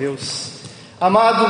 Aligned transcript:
Deus. 0.00 0.52
Amado, 0.98 1.46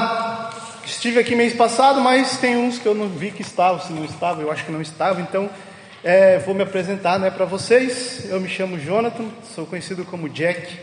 estive 0.84 1.20
aqui 1.20 1.36
mês 1.36 1.54
passado, 1.54 2.00
mas 2.00 2.36
tem 2.38 2.56
uns 2.56 2.80
que 2.80 2.86
eu 2.86 2.96
não 2.96 3.08
vi 3.08 3.30
que 3.30 3.42
estavam, 3.42 3.80
se 3.80 3.92
não 3.92 4.04
estavam, 4.04 4.42
eu 4.42 4.50
acho 4.50 4.64
que 4.64 4.72
não 4.72 4.82
estavam, 4.82 5.22
então 5.22 5.48
é, 6.02 6.36
vou 6.40 6.52
me 6.52 6.64
apresentar 6.64 7.16
né, 7.20 7.30
para 7.30 7.44
vocês. 7.44 8.28
Eu 8.28 8.40
me 8.40 8.48
chamo 8.48 8.76
Jonathan, 8.76 9.26
sou 9.54 9.66
conhecido 9.66 10.04
como 10.04 10.28
Jack, 10.28 10.80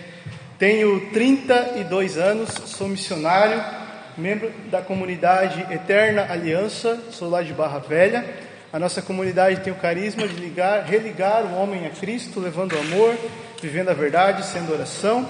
tenho 0.58 1.12
32 1.12 2.18
anos, 2.18 2.52
sou 2.68 2.88
missionário, 2.88 3.62
membro 4.18 4.50
da 4.72 4.82
comunidade 4.82 5.68
Eterna 5.70 6.26
Aliança, 6.30 6.98
sou 7.12 7.30
lá 7.30 7.44
de 7.44 7.52
Barra 7.52 7.80
Velha. 7.80 8.24
A 8.72 8.80
nossa 8.80 9.02
comunidade 9.02 9.60
tem 9.60 9.74
o 9.74 9.76
carisma 9.76 10.26
de 10.26 10.36
ligar, 10.36 10.86
religar 10.86 11.44
o 11.44 11.56
homem 11.56 11.86
a 11.86 11.90
Cristo, 11.90 12.40
levando 12.40 12.80
amor, 12.80 13.14
vivendo 13.62 13.90
a 13.90 13.94
verdade, 13.94 14.46
sendo 14.46 14.72
oração. 14.72 15.28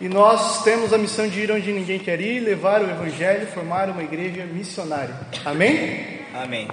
E 0.00 0.08
nós 0.08 0.62
temos 0.64 0.94
a 0.94 0.98
missão 0.98 1.28
de 1.28 1.40
ir 1.40 1.52
onde 1.52 1.70
ninguém 1.72 1.98
quer 1.98 2.20
ir, 2.22 2.40
levar 2.40 2.80
o 2.80 2.90
Evangelho, 2.90 3.46
formar 3.48 3.90
uma 3.90 4.02
igreja 4.02 4.46
missionária. 4.46 5.14
Amém? 5.44 6.20
Amém. 6.34 6.68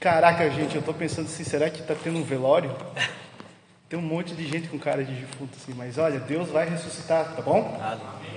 Caraca, 0.00 0.48
gente, 0.50 0.74
eu 0.74 0.80
estou 0.80 0.94
pensando 0.94 1.26
assim, 1.26 1.44
será 1.44 1.68
que 1.68 1.80
está 1.80 1.94
tendo 1.94 2.18
um 2.18 2.22
velório? 2.22 2.74
Tem 3.90 3.98
um 3.98 4.02
monte 4.02 4.34
de 4.34 4.46
gente 4.48 4.68
com 4.68 4.78
cara 4.78 5.04
de 5.04 5.12
defunto 5.12 5.52
assim, 5.60 5.74
mas 5.76 5.98
olha, 5.98 6.18
Deus 6.18 6.48
vai 6.48 6.66
ressuscitar, 6.66 7.36
tá 7.36 7.42
bom? 7.42 7.78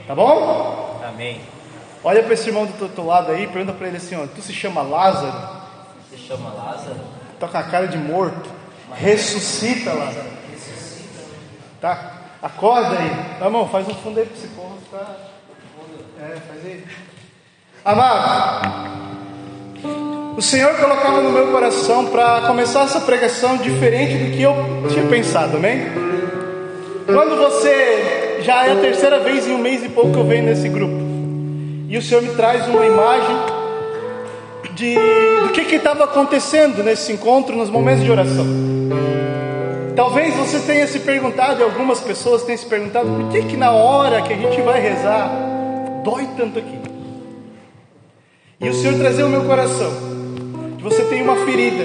Tá 0.05 0.13
bom? 0.13 1.01
Amém. 1.07 1.39
Olha 2.03 2.21
para 2.23 2.33
esse 2.33 2.49
irmão 2.49 2.65
do 2.65 2.83
outro 2.83 3.05
lado 3.05 3.31
aí, 3.31 3.47
pergunta 3.47 3.71
para 3.71 3.87
ele 3.87 3.97
assim, 3.97 4.15
ó, 4.15 4.27
tu 4.27 4.41
se 4.41 4.51
chama 4.51 4.81
Lázaro? 4.81 5.61
Se 6.09 6.17
chama 6.17 6.53
Lázaro? 6.53 6.99
Tá 7.39 7.47
com 7.47 7.57
a 7.57 7.63
cara 7.63 7.87
de 7.87 7.97
morto. 7.97 8.49
Ressuscita, 8.93 9.93
Lázaro. 9.93 10.27
Tá? 11.79 12.16
Acorda 12.47 12.97
aí. 12.97 13.11
Tá, 13.39 13.45
irmão, 13.45 13.67
faz 13.67 13.85
um 13.89 13.93
fundo 13.93 14.19
aí 14.19 14.25
para 14.25 14.37
esse 14.37 14.47
porra 14.47 14.75
ficar. 14.81 15.17
É, 16.21 16.37
faz 16.47 16.65
aí. 16.65 16.83
Amado, 17.83 18.87
o 20.37 20.41
Senhor 20.41 20.73
colocava 20.75 21.21
no 21.21 21.29
meu 21.31 21.47
coração 21.51 22.05
para 22.05 22.41
começar 22.47 22.83
essa 22.83 23.01
pregação 23.01 23.57
diferente 23.57 24.17
do 24.17 24.31
que 24.31 24.41
eu 24.41 24.55
tinha 24.89 25.05
pensado, 25.07 25.57
amém? 25.57 25.87
Quando 27.05 27.37
você 27.37 28.39
já 28.41 28.65
é 28.65 28.71
a 28.71 28.75
terceira 28.77 29.19
vez 29.19 29.45
em 29.45 29.53
um 29.53 29.57
mês 29.57 29.83
e 29.83 29.89
pouco 29.89 30.13
que 30.13 30.17
eu 30.17 30.25
venho 30.25 30.45
nesse 30.45 30.69
grupo, 30.69 30.95
e 31.89 31.97
o 31.97 32.01
Senhor 32.01 32.21
me 32.23 32.33
traz 32.33 32.65
uma 32.67 32.85
imagem 32.85 33.35
de 34.73 34.95
do 34.95 35.49
que 35.49 35.75
estava 35.75 36.05
acontecendo 36.05 36.81
nesse 36.81 37.11
encontro, 37.11 37.55
nos 37.55 37.69
momentos 37.69 38.03
de 38.03 38.11
oração. 38.11 38.45
Talvez 39.97 40.35
você 40.35 40.59
tenha 40.59 40.85
se 40.85 40.99
perguntado, 40.99 41.59
e 41.59 41.63
algumas 41.63 41.99
pessoas 41.99 42.43
tenham 42.43 42.59
se 42.59 42.67
perguntado, 42.67 43.09
por 43.09 43.31
que 43.31 43.41
que 43.41 43.57
na 43.57 43.71
hora 43.71 44.21
que 44.21 44.31
a 44.31 44.35
gente 44.35 44.61
vai 44.61 44.79
rezar, 44.79 45.27
dói 46.03 46.29
tanto 46.37 46.59
aqui? 46.59 46.79
E 48.61 48.69
o 48.69 48.73
Senhor 48.75 48.95
trazia 48.99 49.25
o 49.25 49.29
meu 49.29 49.43
coração, 49.45 49.91
que 50.77 50.83
você 50.83 51.03
tem 51.05 51.23
uma 51.23 51.35
ferida, 51.37 51.83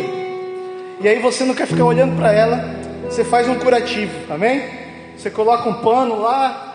e 1.01 1.09
aí 1.09 1.21
você 1.21 1.43
não 1.43 1.55
quer 1.55 1.67
ficar 1.67 1.87
olhando 1.87 2.15
para 2.15 2.31
ela, 2.35 2.63
você 3.07 3.25
faz 3.25 3.49
um 3.49 3.55
curativo, 3.55 4.13
amém? 4.31 4.63
Você 5.17 5.31
coloca 5.31 5.67
um 5.67 5.81
pano 5.81 6.21
lá, 6.21 6.75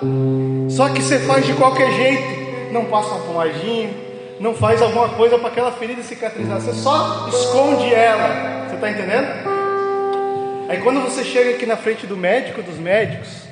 só 0.69 0.89
que 0.89 1.03
você 1.03 1.19
faz 1.19 1.45
de 1.45 1.53
qualquer 1.53 1.91
jeito, 1.91 2.71
não 2.73 2.85
passa 2.85 3.09
uma 3.09 3.19
pomadinha, 3.19 3.91
não 4.39 4.55
faz 4.55 4.81
alguma 4.81 5.09
coisa 5.09 5.37
para 5.37 5.49
aquela 5.49 5.71
ferida 5.71 6.01
cicatrizar, 6.01 6.59
você 6.59 6.73
só 6.73 7.27
esconde 7.29 7.93
ela, 7.93 8.65
você 8.67 8.73
está 8.73 8.89
entendendo? 8.89 9.56
Aí 10.69 10.79
quando 10.79 10.99
você 11.01 11.23
chega 11.23 11.51
aqui 11.51 11.65
na 11.65 11.77
frente 11.77 12.05
do 12.05 12.17
médico 12.17 12.61
dos 12.61 12.77
médicos, 12.77 13.47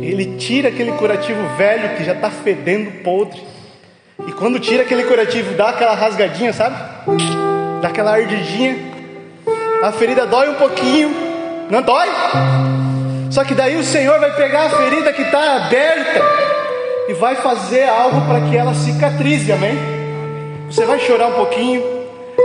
ele 0.00 0.36
tira 0.36 0.68
aquele 0.68 0.92
curativo 0.92 1.40
velho 1.56 1.96
que 1.96 2.04
já 2.04 2.12
está 2.12 2.30
fedendo 2.30 3.02
podre. 3.02 3.42
E 4.26 4.32
quando 4.32 4.60
tira 4.60 4.84
aquele 4.84 5.02
curativo, 5.04 5.54
dá 5.54 5.70
aquela 5.70 5.94
rasgadinha, 5.94 6.52
sabe? 6.52 6.76
Dá 7.82 7.88
aquela 7.88 8.12
ardidinha. 8.12 8.76
A 9.82 9.90
ferida 9.90 10.26
dói 10.26 10.48
um 10.48 10.54
pouquinho, 10.54 11.10
não 11.68 11.82
dói? 11.82 12.08
Só 13.30 13.42
que 13.42 13.54
daí 13.54 13.76
o 13.76 13.82
Senhor 13.82 14.20
vai 14.20 14.32
pegar 14.36 14.66
a 14.66 14.70
ferida 14.70 15.12
que 15.12 15.22
está 15.22 15.56
aberta 15.56 16.22
e 17.08 17.14
vai 17.14 17.34
fazer 17.34 17.88
algo 17.88 18.20
para 18.28 18.40
que 18.42 18.56
ela 18.56 18.74
cicatrize, 18.74 19.50
amém? 19.50 19.76
Você 20.70 20.84
vai 20.86 21.00
chorar 21.00 21.26
um 21.26 21.32
pouquinho, 21.32 21.82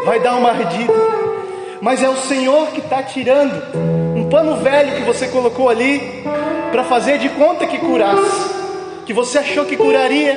vai 0.03 0.19
dar 0.19 0.35
uma 0.35 0.49
ardida, 0.49 0.93
mas 1.79 2.01
é 2.01 2.09
o 2.09 2.15
Senhor 2.15 2.67
que 2.69 2.79
está 2.79 3.03
tirando 3.03 3.88
um 4.15 4.29
pano 4.29 4.57
velho 4.57 4.95
que 4.95 5.03
você 5.03 5.27
colocou 5.27 5.69
ali 5.69 6.23
para 6.71 6.83
fazer 6.83 7.17
de 7.17 7.29
conta 7.29 7.65
que 7.65 7.77
curasse, 7.77 8.49
que 9.05 9.13
você 9.13 9.39
achou 9.39 9.65
que 9.65 9.75
curaria, 9.75 10.35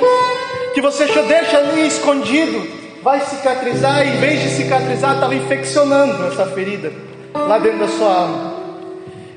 que 0.73 0.81
você 0.81 1.03
achou 1.03 1.23
deixa 1.25 1.57
ali 1.57 1.87
escondido, 1.87 2.67
vai 3.03 3.21
cicatrizar 3.21 4.05
e 4.05 4.15
em 4.15 4.19
vez 4.19 4.41
de 4.41 4.49
cicatrizar 4.49 5.15
estava 5.15 5.35
infeccionando 5.35 6.25
essa 6.27 6.45
ferida 6.47 6.91
lá 7.33 7.59
dentro 7.59 7.79
da 7.79 7.87
sua 7.87 8.13
alma. 8.13 8.53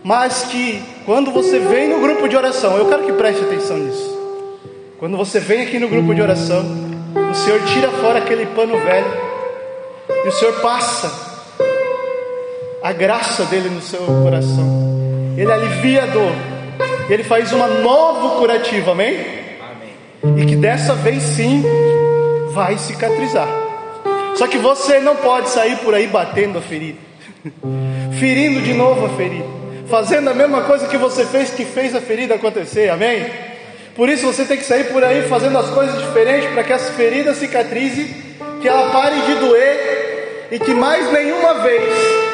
Mas 0.02 0.44
que 0.44 0.82
quando 1.04 1.30
você 1.32 1.58
vem 1.58 1.88
no 1.88 2.00
grupo 2.00 2.28
de 2.28 2.36
oração, 2.36 2.76
eu 2.76 2.88
quero 2.88 3.04
que 3.04 3.12
preste 3.12 3.42
atenção 3.42 3.76
nisso. 3.76 4.16
Quando 4.98 5.16
você 5.16 5.40
vem 5.40 5.62
aqui 5.62 5.78
no 5.78 5.88
grupo 5.88 6.14
de 6.14 6.22
oração, 6.22 6.64
o 7.30 7.34
Senhor 7.34 7.62
tira 7.64 7.90
fora 7.90 8.18
aquele 8.18 8.46
pano 8.46 8.78
velho 8.78 9.12
e 10.24 10.28
o 10.28 10.32
Senhor 10.32 10.54
passa 10.60 11.25
a 12.86 12.92
graça 12.92 13.44
dele 13.46 13.68
no 13.68 13.82
seu 13.82 13.98
coração. 13.98 15.34
Ele 15.36 15.50
alivia 15.50 16.04
a 16.04 16.06
dor. 16.06 16.32
Ele 17.10 17.24
faz 17.24 17.52
uma 17.52 17.66
nova 17.66 18.38
curativa, 18.38 18.92
amém? 18.92 19.26
Amém. 19.60 20.40
E 20.40 20.46
que 20.46 20.54
dessa 20.54 20.94
vez 20.94 21.20
sim 21.20 21.64
vai 22.52 22.78
cicatrizar. 22.78 23.48
Só 24.36 24.46
que 24.46 24.56
você 24.58 25.00
não 25.00 25.16
pode 25.16 25.48
sair 25.48 25.78
por 25.78 25.96
aí 25.96 26.06
batendo 26.06 26.58
a 26.58 26.62
ferida, 26.62 26.98
ferindo 28.20 28.60
de 28.60 28.72
novo 28.72 29.06
a 29.06 29.08
ferida, 29.08 29.46
fazendo 29.88 30.30
a 30.30 30.34
mesma 30.34 30.60
coisa 30.60 30.86
que 30.86 30.96
você 30.96 31.24
fez 31.26 31.50
que 31.50 31.64
fez 31.64 31.92
a 31.92 32.00
ferida 32.00 32.36
acontecer, 32.36 32.88
amém? 32.88 33.26
Por 33.96 34.08
isso 34.08 34.24
você 34.24 34.44
tem 34.44 34.58
que 34.58 34.64
sair 34.64 34.84
por 34.92 35.02
aí 35.02 35.22
fazendo 35.22 35.58
as 35.58 35.70
coisas 35.70 36.00
diferentes 36.00 36.50
para 36.50 36.62
que 36.62 36.72
essa 36.72 36.92
ferida 36.92 37.34
cicatrize, 37.34 38.14
que 38.62 38.68
ela 38.68 38.90
pare 38.90 39.20
de 39.22 39.34
doer 39.40 40.48
e 40.52 40.58
que 40.60 40.72
mais 40.72 41.10
nenhuma 41.12 41.54
vez 41.54 42.25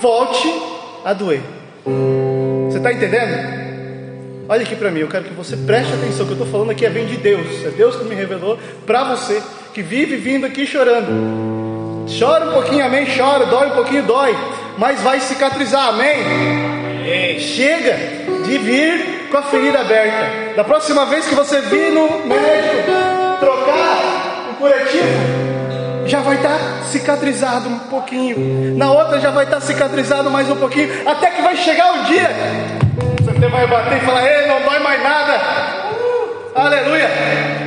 volte 0.00 0.48
a 1.04 1.12
doer. 1.12 1.40
Você 2.68 2.78
está 2.78 2.92
entendendo? 2.92 3.58
Olha 4.48 4.62
aqui 4.62 4.76
para 4.76 4.90
mim, 4.90 5.00
eu 5.00 5.08
quero 5.08 5.24
que 5.24 5.34
você 5.34 5.56
preste 5.56 5.92
atenção. 5.92 6.24
O 6.24 6.28
que 6.28 6.32
eu 6.32 6.38
estou 6.38 6.46
falando 6.46 6.70
aqui 6.70 6.86
é 6.86 6.90
vem 6.90 7.06
de 7.06 7.16
Deus. 7.18 7.64
É 7.64 7.70
Deus 7.70 7.96
que 7.96 8.04
me 8.04 8.14
revelou 8.14 8.58
para 8.86 9.04
você 9.04 9.42
que 9.74 9.82
vive 9.82 10.16
vindo 10.16 10.46
aqui 10.46 10.66
chorando. 10.66 12.06
Chora 12.18 12.46
um 12.46 12.52
pouquinho, 12.52 12.84
amém? 12.84 13.06
Chora, 13.14 13.44
dói 13.46 13.68
um 13.68 13.74
pouquinho, 13.74 14.02
dói, 14.04 14.34
mas 14.78 15.00
vai 15.02 15.20
cicatrizar, 15.20 15.88
amém? 15.88 16.22
Amém. 16.22 17.38
Chega 17.38 17.96
de 18.46 18.56
vir 18.58 19.28
com 19.30 19.36
a 19.36 19.42
ferida 19.42 19.80
aberta. 19.80 20.54
Da 20.56 20.64
próxima 20.64 21.04
vez 21.06 21.26
que 21.26 21.34
você 21.34 21.60
vir 21.60 21.92
no 21.92 22.26
médico 22.26 22.90
trocar 23.38 24.50
o 24.52 24.54
curativo, 24.54 25.37
já 26.08 26.20
vai 26.20 26.36
estar 26.36 26.58
cicatrizado 26.90 27.68
um 27.68 27.78
pouquinho. 27.80 28.76
Na 28.76 28.90
outra 28.90 29.20
já 29.20 29.30
vai 29.30 29.44
estar 29.44 29.60
cicatrizado 29.60 30.30
mais 30.30 30.50
um 30.50 30.56
pouquinho. 30.56 30.88
Até 31.06 31.30
que 31.30 31.42
vai 31.42 31.56
chegar 31.56 32.00
o 32.00 32.04
dia. 32.04 32.30
Você 33.22 33.48
vai 33.48 33.66
bater 33.66 33.98
e 33.98 34.00
falar: 34.00 34.26
Ei, 34.26 34.46
não 34.46 34.62
dói 34.62 34.78
mais 34.78 35.02
nada. 35.02 35.40
Aleluia. 36.54 37.08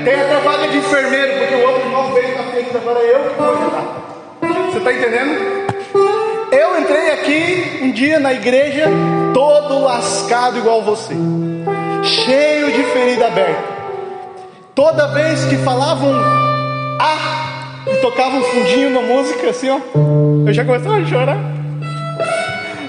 Tem 0.04 0.16
até 0.16 0.40
vaga 0.40 0.68
de 0.68 0.78
enfermeiro, 0.78 1.38
porque 1.38 1.56
o 1.56 1.70
outro 1.70 1.90
não 1.90 2.14
veio 2.14 2.34
com 2.34 2.42
a 2.42 2.46
ferida, 2.46 2.78
agora 2.80 3.00
eu 3.00 3.30
que 3.30 3.38
vou 3.38 3.54
ajudar. 3.54 4.72
Você 4.72 4.78
está 4.80 4.94
entendendo? 4.94 5.62
Eu 6.52 6.82
entrei 6.82 7.12
aqui 7.12 7.80
um 7.84 7.92
dia 7.92 8.20
na 8.20 8.34
igreja, 8.34 8.88
todo 9.34 9.80
lascado 9.80 10.58
igual 10.58 10.82
você, 10.82 11.14
cheio 12.04 12.72
de 12.74 12.84
ferida 12.86 13.28
aberta. 13.28 13.82
Toda 14.76 15.08
vez 15.08 15.46
que 15.46 15.58
falavam 15.58 16.12
ah, 17.00 17.51
e 17.88 17.98
tocavam 17.98 18.40
um 18.40 18.44
fundinho 18.44 18.90
na 18.90 19.02
música, 19.02 19.50
assim, 19.50 19.70
ó, 19.70 19.80
eu 20.46 20.54
já 20.54 20.64
começava 20.64 20.98
a 20.98 21.06
chorar. 21.06 21.38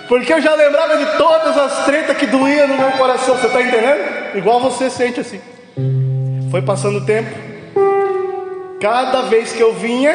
Porque 0.08 0.32
eu 0.32 0.40
já 0.40 0.54
lembrava 0.54 0.98
de 0.98 1.06
todas 1.16 1.56
as 1.56 1.84
tretas 1.84 2.16
que 2.16 2.26
doíam 2.26 2.68
no 2.68 2.76
meu 2.76 2.92
coração, 2.92 3.36
você 3.36 3.46
está 3.46 3.62
entendendo? 3.62 4.36
Igual 4.36 4.60
você 4.60 4.90
sente 4.90 5.20
assim. 5.20 5.40
Foi 6.50 6.60
passando 6.60 6.98
o 6.98 7.06
tempo, 7.06 7.30
cada 8.80 9.22
vez 9.22 9.52
que 9.52 9.60
eu 9.62 9.72
vinha, 9.72 10.14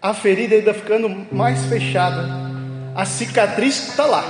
a 0.00 0.12
ferida 0.12 0.56
ainda 0.56 0.74
ficando 0.74 1.08
mais 1.30 1.64
fechada. 1.66 2.28
A 2.94 3.06
cicatriz 3.06 3.88
está 3.88 4.04
lá. 4.04 4.24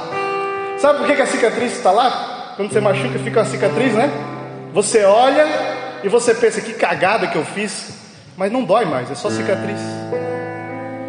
Sabe 0.78 0.98
por 0.98 1.06
que 1.06 1.20
a 1.20 1.26
cicatriz 1.26 1.72
está 1.72 1.90
lá? 1.90 2.52
Quando 2.56 2.72
você 2.72 2.80
machuca, 2.80 3.18
fica 3.18 3.40
uma 3.40 3.46
cicatriz, 3.46 3.94
né? 3.94 4.10
Você 4.72 5.02
olha 5.04 5.46
e 6.04 6.08
você 6.08 6.34
pensa 6.34 6.60
que 6.60 6.74
cagada 6.74 7.26
que 7.26 7.36
eu 7.36 7.44
fiz, 7.44 8.01
mas 8.36 8.50
não 8.50 8.64
dói 8.64 8.84
mais, 8.84 9.10
é 9.10 9.14
só 9.14 9.30
cicatriz. 9.30 9.80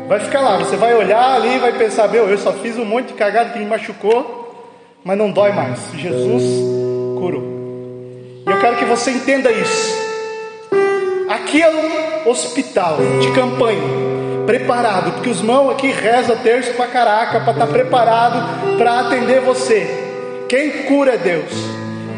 Vai 0.08 0.20
ficar 0.20 0.42
lá, 0.42 0.58
você 0.58 0.76
vai 0.76 0.94
olhar 0.94 1.36
ali 1.36 1.56
e 1.56 1.60
vai 1.60 1.74
pensar: 1.74 2.08
meu, 2.08 2.30
eu 2.30 2.38
só 2.38 2.52
fiz 2.54 2.78
um 2.78 2.86
monte 2.86 3.08
de 3.08 3.14
cagada 3.14 3.52
que 3.52 3.60
me 3.60 3.66
machucou, 3.66 4.68
mas 5.04 5.18
não 5.18 5.32
dói 5.32 5.52
mais. 5.52 5.80
Jesus 5.96 6.44
curou. 7.18 7.44
E 8.46 8.50
eu 8.50 8.60
quero 8.60 8.78
que 8.78 8.86
você 8.86 9.12
entenda 9.12 9.52
isso. 9.52 10.04
que 11.40 11.62
é 11.62 11.70
um 11.70 12.30
hospital 12.30 12.98
de 13.22 13.32
campanha, 13.32 13.82
preparado, 14.46 15.12
porque 15.14 15.30
os 15.30 15.42
mãos 15.42 15.72
aqui 15.72 15.92
reza 15.92 16.36
terço 16.36 16.74
para 16.74 16.88
caraca, 16.88 17.40
para 17.42 17.54
estar 17.54 17.68
tá 17.68 17.72
preparado 17.72 18.78
para 18.78 19.02
atender 19.02 19.40
você. 19.42 19.88
Quem 20.50 20.84
cura 20.84 21.14
é 21.14 21.18
Deus, 21.18 21.52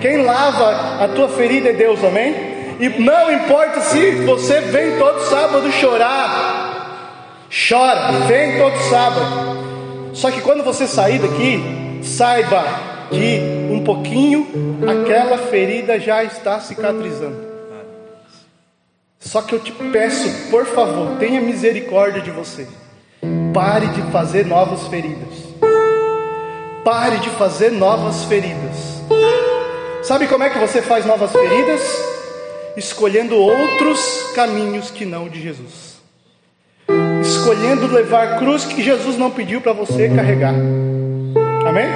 quem 0.01 0.23
lava 0.23 1.03
a 1.03 1.07
tua 1.09 1.27
ferida 1.27 1.69
é 1.69 1.73
Deus, 1.73 2.03
amém? 2.03 2.54
E 2.79 2.89
não 2.89 3.31
importa 3.31 3.79
se 3.81 4.11
você 4.25 4.59
vem 4.61 4.97
todo 4.97 5.21
sábado 5.21 5.71
chorar, 5.71 7.47
chora, 7.49 8.11
vem 8.27 8.57
todo 8.57 8.77
sábado. 8.89 10.11
Só 10.13 10.29
que 10.29 10.41
quando 10.41 10.63
você 10.63 10.85
sair 10.85 11.19
daqui, 11.19 12.01
saiba 12.03 12.63
que 13.09 13.39
um 13.71 13.83
pouquinho 13.83 14.47
aquela 14.87 15.37
ferida 15.37 15.99
já 15.99 16.23
está 16.23 16.59
cicatrizando. 16.59 17.45
Só 19.19 19.41
que 19.41 19.53
eu 19.53 19.59
te 19.59 19.71
peço, 19.71 20.49
por 20.51 20.65
favor, 20.65 21.17
tenha 21.17 21.41
misericórdia 21.41 22.21
de 22.21 22.29
você. 22.29 22.67
Pare 23.53 23.87
de 23.87 24.01
fazer 24.11 24.45
novas 24.45 24.87
feridas. 24.87 25.33
Pare 26.83 27.17
de 27.17 27.29
fazer 27.31 27.71
novas 27.71 28.25
feridas. 28.25 29.01
Sabe 30.03 30.27
como 30.27 30.43
é 30.43 30.49
que 30.49 30.59
você 30.59 30.81
faz 30.81 31.05
novas 31.05 31.31
feridas? 31.31 32.14
Escolhendo 32.77 33.35
outros 33.37 34.31
caminhos 34.35 34.91
que 34.91 35.05
não 35.05 35.29
de 35.29 35.41
Jesus, 35.41 36.01
escolhendo 37.21 37.87
levar 37.87 38.37
cruz 38.37 38.65
que 38.65 38.81
Jesus 38.81 39.17
não 39.17 39.31
pediu 39.31 39.61
para 39.61 39.71
você 39.71 40.09
carregar. 40.09 40.53
Amém? 41.65 41.87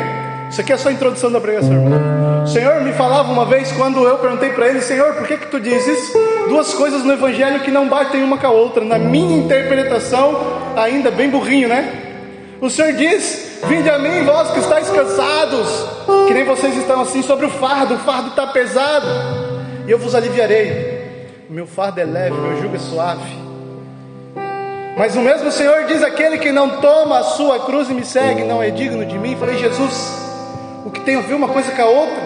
Isso 0.49 0.61
aqui 0.61 0.73
é 0.73 0.77
só 0.77 0.89
a 0.89 0.91
introdução 0.91 1.31
da 1.31 1.39
pregação, 1.39 1.73
irmão. 1.73 2.43
O 2.43 2.47
Senhor 2.47 2.81
me 2.81 2.93
falava 2.93 3.31
uma 3.31 3.45
vez 3.45 3.71
quando 3.73 4.03
eu 4.07 4.17
perguntei 4.17 4.49
para 4.49 4.67
ele, 4.67 4.81
Senhor, 4.81 5.13
por 5.13 5.27
que 5.27 5.37
que 5.37 5.47
tu 5.47 5.59
dizes 5.59 6.11
duas 6.47 6.73
coisas 6.73 7.03
no 7.03 7.13
Evangelho 7.13 7.59
que 7.59 7.69
não 7.69 7.87
batem 7.87 8.23
uma 8.23 8.37
com 8.37 8.47
a 8.47 8.49
outra? 8.49 8.83
Na 8.83 8.97
minha 8.97 9.37
interpretação, 9.37 10.35
ainda 10.75 11.11
bem 11.11 11.29
burrinho, 11.29 11.67
né? 11.67 11.93
O 12.59 12.69
Senhor 12.69 12.93
diz: 12.93 13.59
Vinde 13.67 13.89
a 13.89 13.99
mim, 13.99 14.23
vós 14.23 14.49
que 14.51 14.59
estáis 14.59 14.89
cansados, 14.89 15.85
que 16.27 16.33
nem 16.33 16.45
vocês 16.45 16.75
estão 16.77 17.01
assim 17.01 17.21
sobre 17.21 17.45
o 17.45 17.49
fardo, 17.49 17.95
o 17.95 17.99
fardo 17.99 18.29
está 18.29 18.47
pesado 18.47 19.48
e 19.89 19.91
eu 19.91 19.97
vos 19.97 20.13
aliviarei. 20.13 21.25
O 21.49 21.53
meu 21.53 21.65
fardo 21.65 21.99
é 21.99 22.05
leve, 22.05 22.37
o 22.37 22.41
meu 22.41 22.61
jugo 22.61 22.75
é 22.75 22.79
suave. 22.79 23.35
Mas 24.95 25.15
o 25.15 25.19
mesmo 25.19 25.51
Senhor 25.51 25.85
diz: 25.85 26.03
aquele 26.03 26.37
que 26.37 26.51
não 26.51 26.79
toma 26.79 27.17
a 27.17 27.23
sua 27.23 27.65
cruz 27.65 27.89
e 27.89 27.93
me 27.95 28.05
segue 28.05 28.43
não 28.43 28.61
é 28.61 28.69
digno 28.69 29.03
de 29.03 29.17
mim. 29.17 29.35
Falei, 29.35 29.57
Jesus, 29.57 30.13
o 30.85 30.91
que 30.91 30.99
tem 30.99 31.15
a 31.15 31.21
ver 31.21 31.33
uma 31.33 31.47
coisa 31.47 31.71
com 31.71 31.81
a 31.81 31.85
outra? 31.85 32.21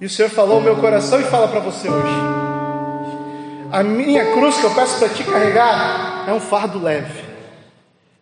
E 0.00 0.06
o 0.06 0.10
Senhor 0.10 0.28
falou 0.28 0.56
ao 0.56 0.60
meu 0.60 0.74
coração 0.74 1.20
e 1.20 1.22
fala 1.22 1.46
para 1.46 1.60
você 1.60 1.88
hoje: 1.88 2.16
a 3.70 3.84
minha 3.84 4.32
cruz 4.32 4.56
que 4.56 4.64
eu 4.64 4.74
peço 4.74 4.98
para 4.98 5.10
te 5.10 5.22
carregar 5.22 6.24
é 6.26 6.32
um 6.32 6.40
fardo 6.40 6.82
leve. 6.82 7.22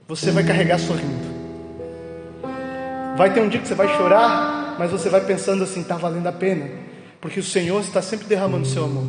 Você 0.07 0.31
vai 0.31 0.45
carregar 0.45 0.79
sorrindo. 0.79 1.25
Vai 3.17 3.33
ter 3.33 3.41
um 3.41 3.49
dia 3.49 3.59
que 3.59 3.67
você 3.67 3.75
vai 3.75 3.89
chorar, 3.97 4.77
mas 4.79 4.91
você 4.91 5.09
vai 5.09 5.23
pensando 5.23 5.65
assim: 5.65 5.81
está 5.81 5.97
valendo 5.97 6.27
a 6.27 6.33
pena 6.33 6.85
porque 7.21 7.41
o 7.41 7.43
Senhor 7.43 7.81
está 7.81 8.03
sempre 8.03 8.27
derramando 8.27 8.67
seu 8.67 8.85
amor. 8.85 9.05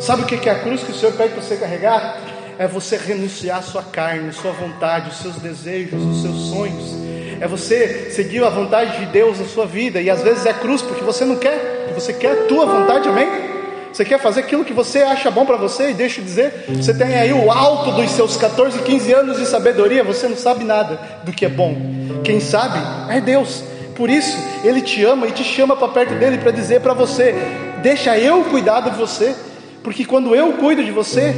Sabe 0.00 0.22
o 0.22 0.26
que 0.26 0.48
é 0.48 0.52
a 0.52 0.58
cruz 0.58 0.82
que 0.82 0.92
o 0.92 0.94
Senhor 0.94 1.12
pede 1.12 1.34
para 1.34 1.42
você 1.42 1.56
carregar? 1.56 2.20
É 2.58 2.66
você 2.66 2.96
renunciar 2.96 3.58
a 3.58 3.62
sua 3.62 3.82
carne, 3.82 4.28
a 4.28 4.32
sua 4.32 4.52
vontade, 4.52 5.10
os 5.10 5.16
seus 5.18 5.36
desejos, 5.36 6.02
os 6.02 6.22
seus 6.22 6.50
sonhos. 6.50 6.94
É 7.40 7.48
você 7.48 8.10
seguir 8.10 8.44
a 8.44 8.48
vontade 8.48 8.98
de 8.98 9.06
Deus 9.06 9.40
na 9.40 9.46
sua 9.46 9.66
vida. 9.66 10.00
E 10.00 10.08
às 10.08 10.22
vezes 10.22 10.46
é 10.46 10.52
cruz 10.52 10.82
porque 10.82 11.02
você 11.02 11.24
não 11.24 11.36
quer, 11.36 11.92
você 11.94 12.12
quer 12.12 12.32
a 12.32 12.44
tua 12.44 12.66
vontade, 12.66 13.08
amém? 13.08 13.54
Você 13.92 14.04
quer 14.04 14.18
fazer 14.18 14.40
aquilo 14.40 14.64
que 14.64 14.72
você 14.72 15.02
acha 15.02 15.30
bom 15.30 15.46
para 15.46 15.56
você, 15.56 15.90
e 15.90 15.94
deixa 15.94 16.20
eu 16.20 16.24
dizer, 16.24 16.64
você 16.68 16.92
tem 16.92 17.14
aí 17.14 17.32
o 17.32 17.48
alto 17.48 17.92
dos 17.92 18.10
seus 18.10 18.36
14, 18.36 18.80
15 18.80 19.12
anos 19.12 19.38
de 19.38 19.46
sabedoria, 19.46 20.02
você 20.02 20.26
não 20.26 20.36
sabe 20.36 20.64
nada 20.64 20.98
do 21.22 21.32
que 21.32 21.44
é 21.44 21.48
bom. 21.48 21.76
Quem 22.24 22.40
sabe 22.40 22.76
é 23.08 23.20
Deus. 23.20 23.62
Por 23.96 24.10
isso, 24.10 24.36
Ele 24.62 24.80
te 24.80 25.04
ama 25.04 25.26
e 25.26 25.32
te 25.32 25.44
chama 25.44 25.76
para 25.76 25.88
perto 25.88 26.14
dele 26.14 26.38
para 26.38 26.50
dizer 26.50 26.80
para 26.80 26.92
você: 26.92 27.34
deixa 27.82 28.18
eu 28.18 28.44
cuidar 28.44 28.80
de 28.80 28.90
você, 28.96 29.34
porque 29.82 30.04
quando 30.04 30.34
eu 30.34 30.54
cuido 30.54 30.82
de 30.84 30.90
você, 30.90 31.34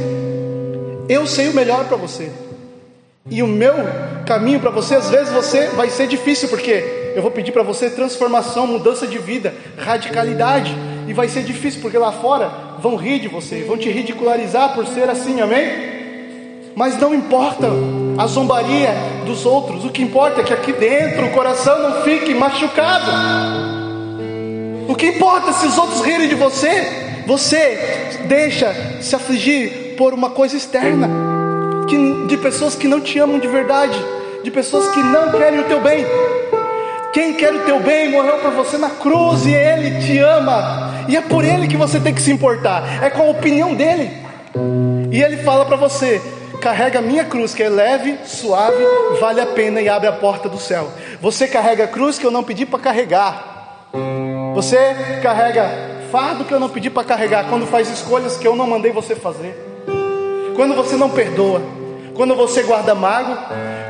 eu 1.07 1.27
sei 1.27 1.49
o 1.49 1.53
melhor 1.53 1.85
para 1.85 1.97
você. 1.97 2.31
E 3.29 3.43
o 3.43 3.47
meu 3.47 3.73
caminho 4.25 4.59
para 4.59 4.69
você, 4.69 4.95
às 4.95 5.09
vezes 5.09 5.31
você 5.31 5.67
vai 5.67 5.89
ser 5.89 6.07
difícil, 6.07 6.47
porque 6.47 7.11
eu 7.15 7.21
vou 7.21 7.31
pedir 7.31 7.51
para 7.51 7.63
você 7.63 7.89
transformação, 7.89 8.65
mudança 8.65 9.05
de 9.05 9.17
vida, 9.17 9.53
radicalidade, 9.77 10.75
e 11.07 11.13
vai 11.13 11.27
ser 11.27 11.43
difícil, 11.43 11.81
porque 11.81 11.97
lá 11.97 12.11
fora 12.11 12.49
vão 12.79 12.95
rir 12.95 13.19
de 13.19 13.27
você, 13.27 13.63
vão 13.63 13.77
te 13.77 13.89
ridicularizar 13.89 14.73
por 14.73 14.85
ser 14.87 15.09
assim, 15.09 15.41
amém? 15.41 15.97
Mas 16.75 16.97
não 16.99 17.13
importa 17.13 17.67
a 18.17 18.25
zombaria 18.25 18.89
dos 19.25 19.45
outros, 19.45 19.85
o 19.85 19.89
que 19.89 20.01
importa 20.01 20.41
é 20.41 20.43
que 20.43 20.53
aqui 20.53 20.73
dentro 20.73 21.27
o 21.27 21.31
coração 21.31 21.81
não 21.81 22.01
fique 22.01 22.33
machucado. 22.33 23.11
O 24.87 24.95
que 24.95 25.07
importa 25.07 25.53
se 25.53 25.67
os 25.67 25.77
outros 25.77 26.01
rirem 26.01 26.27
de 26.27 26.35
você, 26.35 27.23
você 27.27 28.17
deixa 28.25 28.73
se 29.01 29.15
afligir 29.15 29.95
por 29.97 30.13
uma 30.13 30.29
coisa 30.29 30.55
externa, 30.55 31.09
que, 31.87 32.25
de 32.27 32.37
pessoas 32.37 32.75
que 32.75 32.87
não 32.87 33.01
te 33.01 33.19
amam 33.19 33.37
de 33.37 33.47
verdade, 33.47 33.97
de 34.43 34.49
pessoas 34.49 34.87
que 34.89 35.03
não 35.03 35.31
querem 35.31 35.59
o 35.59 35.63
teu 35.65 35.81
bem. 35.81 36.05
Quem 37.13 37.33
quer 37.33 37.53
o 37.53 37.59
teu 37.59 37.79
bem 37.79 38.11
morreu 38.11 38.37
por 38.37 38.51
você 38.51 38.77
na 38.77 38.89
cruz 38.89 39.45
e 39.45 39.53
ele 39.53 40.01
te 40.01 40.17
ama, 40.19 41.05
e 41.07 41.15
é 41.15 41.21
por 41.21 41.43
ele 41.43 41.67
que 41.67 41.77
você 41.77 41.99
tem 41.99 42.13
que 42.13 42.21
se 42.21 42.31
importar, 42.31 43.03
é 43.03 43.09
com 43.09 43.23
a 43.23 43.29
opinião 43.29 43.73
dele. 43.73 44.11
E 45.11 45.21
ele 45.21 45.37
fala 45.37 45.65
para 45.65 45.75
você: 45.75 46.21
carrega 46.61 46.99
a 46.99 47.01
minha 47.01 47.25
cruz, 47.25 47.53
que 47.53 47.63
é 47.63 47.69
leve, 47.69 48.17
suave, 48.25 48.83
vale 49.19 49.41
a 49.41 49.45
pena 49.45 49.81
e 49.81 49.89
abre 49.89 50.07
a 50.07 50.13
porta 50.13 50.49
do 50.49 50.59
céu. 50.59 50.91
Você 51.21 51.47
carrega 51.47 51.85
a 51.85 51.87
cruz 51.87 52.17
que 52.17 52.25
eu 52.25 52.31
não 52.31 52.43
pedi 52.43 52.65
para 52.65 52.79
carregar. 52.79 53.89
Você 54.53 54.77
carrega 55.21 55.69
fardo 56.11 56.45
que 56.45 56.53
eu 56.53 56.59
não 56.59 56.69
pedi 56.69 56.89
para 56.89 57.03
carregar. 57.03 57.45
Quando 57.49 57.67
faz 57.67 57.89
escolhas 57.89 58.37
que 58.37 58.47
eu 58.47 58.55
não 58.55 58.67
mandei 58.67 58.91
você 58.91 59.15
fazer. 59.15 59.55
Quando 60.55 60.75
você 60.75 60.95
não 60.95 61.09
perdoa. 61.09 61.61
Quando 62.15 62.35
você 62.35 62.63
guarda 62.63 62.95
mágoa. 62.95 63.37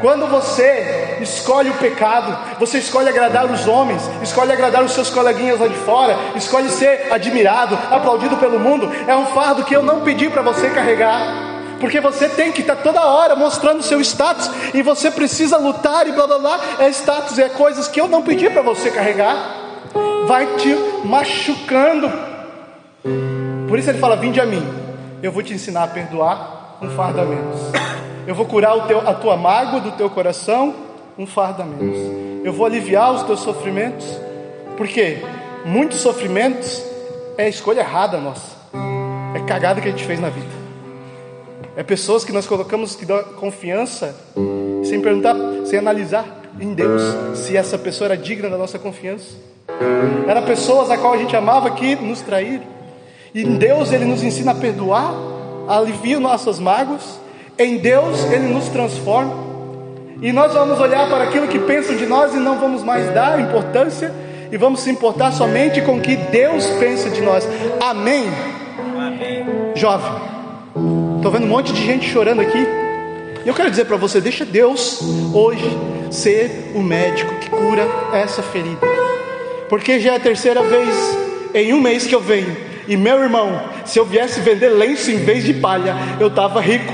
Quando 0.01 0.27
você 0.27 1.17
escolhe 1.21 1.69
o 1.69 1.75
pecado. 1.75 2.37
Você 2.59 2.79
escolhe 2.79 3.09
agradar 3.09 3.49
os 3.49 3.67
homens. 3.67 4.01
Escolhe 4.21 4.51
agradar 4.51 4.83
os 4.83 4.91
seus 4.91 5.09
coleguinhas 5.09 5.59
lá 5.59 5.67
de 5.67 5.77
fora. 5.77 6.17
Escolhe 6.35 6.69
ser 6.69 7.07
admirado, 7.11 7.77
aplaudido 7.89 8.37
pelo 8.37 8.59
mundo. 8.59 8.91
É 9.07 9.15
um 9.15 9.27
fardo 9.27 9.63
que 9.63 9.75
eu 9.75 9.81
não 9.81 10.01
pedi 10.01 10.29
para 10.29 10.41
você 10.41 10.69
carregar 10.69 11.46
porque 11.79 11.99
você 11.99 12.27
tem 12.29 12.51
que 12.51 12.61
estar 12.61 12.77
toda 12.77 13.05
hora 13.05 13.35
mostrando 13.35 13.83
seu 13.83 13.99
status, 14.01 14.49
e 14.73 14.81
você 14.81 15.11
precisa 15.11 15.57
lutar 15.57 16.07
e 16.07 16.11
blá 16.11 16.27
blá 16.27 16.39
blá. 16.39 16.59
É 16.79 16.89
status, 16.89 17.37
é 17.39 17.49
coisas 17.49 17.87
que 17.87 17.99
eu 17.99 18.07
não 18.07 18.21
pedi 18.21 18.49
para 18.49 18.61
você 18.61 18.91
carregar, 18.91 19.55
vai 20.27 20.45
te 20.57 20.75
machucando. 21.05 22.11
Por 23.67 23.77
isso 23.77 23.89
ele 23.89 23.99
fala: 23.99 24.15
Vinde 24.15 24.39
a 24.39 24.45
mim, 24.45 24.65
eu 25.21 25.31
vou 25.31 25.43
te 25.43 25.53
ensinar 25.53 25.83
a 25.83 25.87
perdoar 25.87 26.77
um 26.81 26.89
fardo 26.91 27.21
a 27.21 27.25
menos. 27.25 27.59
Eu 28.25 28.35
vou 28.35 28.45
curar 28.45 28.87
teu, 28.87 29.07
a 29.07 29.13
tua 29.13 29.37
mágoa 29.37 29.79
do 29.79 29.91
teu 29.91 30.09
coração, 30.09 30.75
um 31.17 31.25
fardo 31.25 31.61
a 31.61 31.65
menos. 31.65 32.45
Eu 32.45 32.53
vou 32.53 32.65
aliviar 32.65 33.13
os 33.13 33.23
teus 33.23 33.39
sofrimentos, 33.39 34.05
porque 34.75 35.23
muitos 35.65 36.01
sofrimentos 36.01 36.83
é 37.37 37.45
a 37.45 37.49
escolha 37.49 37.81
errada 37.81 38.17
nossa, 38.17 38.55
é 39.35 39.39
cagada 39.47 39.79
que 39.79 39.87
a 39.87 39.91
gente 39.91 40.05
fez 40.05 40.19
na 40.19 40.29
vida. 40.29 40.66
É 41.77 41.83
pessoas 41.83 42.25
que 42.25 42.31
nós 42.31 42.47
colocamos 42.47 42.95
que 42.95 43.05
dão 43.05 43.23
confiança 43.39 44.15
sem 44.83 44.99
perguntar, 44.99 45.35
sem 45.63 45.77
analisar 45.77 46.25
em 46.59 46.73
Deus 46.73 47.03
se 47.35 47.55
essa 47.55 47.77
pessoa 47.77 48.07
era 48.07 48.17
digna 48.17 48.49
da 48.49 48.57
nossa 48.57 48.79
confiança. 48.79 49.35
Era 50.27 50.41
pessoas 50.41 50.89
a 50.89 50.97
qual 50.97 51.13
a 51.13 51.17
gente 51.17 51.35
amava 51.35 51.69
que 51.69 51.95
nos 51.95 52.21
traíram. 52.21 52.63
E 53.31 53.43
em 53.43 53.57
Deus 53.57 53.93
ele 53.93 54.05
nos 54.05 54.23
ensina 54.23 54.53
a 54.53 54.55
perdoar, 54.55 55.13
alivia 55.67 56.19
nossas 56.19 56.57
mágoas. 56.57 57.19
Em 57.59 57.77
Deus 57.77 58.23
ele 58.31 58.47
nos 58.51 58.69
transforma. 58.69 59.35
E 60.19 60.31
nós 60.31 60.53
vamos 60.53 60.79
olhar 60.79 61.07
para 61.07 61.25
aquilo 61.25 61.47
que 61.47 61.59
pensam 61.59 61.95
de 61.95 62.07
nós 62.07 62.33
e 62.33 62.37
não 62.37 62.59
vamos 62.59 62.81
mais 62.81 63.13
dar 63.13 63.39
importância 63.39 64.11
e 64.51 64.57
vamos 64.57 64.79
se 64.79 64.89
importar 64.89 65.31
somente 65.31 65.79
com 65.81 65.97
o 65.97 66.01
que 66.01 66.15
Deus 66.15 66.65
pensa 66.79 67.07
de 67.11 67.21
nós. 67.21 67.47
Amém. 67.79 68.25
Amém. 68.97 69.45
Jovem, 69.75 70.11
Estou 71.27 71.41
vendo 71.41 71.51
um 71.51 71.53
monte 71.53 71.73
de 71.73 71.85
gente 71.85 72.09
chorando 72.09 72.39
aqui. 72.39 72.65
E 73.43 73.47
eu 73.49 73.53
quero 73.53 73.69
dizer 73.69 73.83
para 73.83 73.97
você: 73.97 74.21
deixa 74.21 74.45
Deus 74.45 75.01
hoje 75.33 75.77
ser 76.09 76.71
o 76.73 76.81
médico 76.81 77.35
que 77.35 77.49
cura 77.49 77.85
essa 78.13 78.41
ferida. 78.41 78.87
Porque 79.67 79.99
já 79.99 80.13
é 80.13 80.15
a 80.15 80.19
terceira 80.21 80.63
vez 80.63 80.95
em 81.53 81.73
um 81.73 81.81
mês 81.81 82.07
que 82.07 82.15
eu 82.15 82.21
venho. 82.21 82.55
E 82.87 82.95
meu 82.95 83.21
irmão, 83.21 83.59
se 83.83 83.99
eu 83.99 84.05
viesse 84.05 84.39
vender 84.39 84.69
lenço 84.69 85.11
em 85.11 85.17
vez 85.17 85.43
de 85.43 85.55
palha, 85.55 85.97
eu 86.17 86.27
estava 86.29 86.61
rico. 86.61 86.93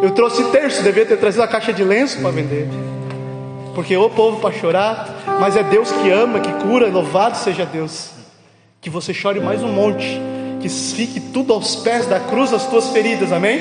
Eu 0.00 0.12
trouxe 0.12 0.44
terço, 0.52 0.84
devia 0.84 1.04
ter 1.04 1.16
trazido 1.16 1.42
a 1.42 1.48
caixa 1.48 1.72
de 1.72 1.82
lenço 1.82 2.20
para 2.20 2.30
vender. 2.30 2.68
Porque 3.74 3.96
o 3.96 4.08
povo 4.08 4.38
para 4.38 4.54
chorar, 4.54 5.38
mas 5.40 5.56
é 5.56 5.64
Deus 5.64 5.90
que 5.90 6.08
ama, 6.08 6.38
que 6.38 6.52
cura, 6.62 6.86
louvado 6.86 7.36
seja 7.36 7.66
Deus. 7.66 8.10
Que 8.80 8.88
você 8.88 9.12
chore 9.12 9.40
mais 9.40 9.60
um 9.60 9.72
monte 9.72 10.37
que 10.60 10.68
fique 10.68 11.20
tudo 11.20 11.52
aos 11.52 11.76
pés 11.76 12.06
da 12.06 12.20
cruz 12.20 12.52
as 12.52 12.66
tuas 12.66 12.88
feridas, 12.88 13.32
amém? 13.32 13.60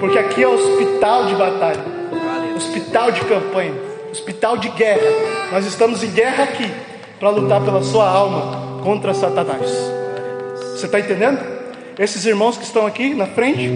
Porque 0.00 0.18
aqui 0.18 0.42
é 0.42 0.48
hospital 0.48 1.26
de 1.26 1.34
batalha, 1.34 1.84
hospital 2.56 3.10
de 3.10 3.20
campanha, 3.22 3.74
hospital 4.10 4.56
de 4.56 4.68
guerra. 4.70 5.50
Nós 5.52 5.66
estamos 5.66 6.02
em 6.02 6.10
guerra 6.10 6.44
aqui 6.44 6.70
para 7.18 7.30
lutar 7.30 7.62
pela 7.64 7.82
sua 7.82 8.08
alma 8.08 8.82
contra 8.82 9.14
Satanás. 9.14 9.70
Você 10.72 10.86
está 10.86 11.00
entendendo? 11.00 11.38
Esses 11.98 12.26
irmãos 12.26 12.56
que 12.56 12.64
estão 12.64 12.86
aqui 12.86 13.14
na 13.14 13.26
frente 13.26 13.70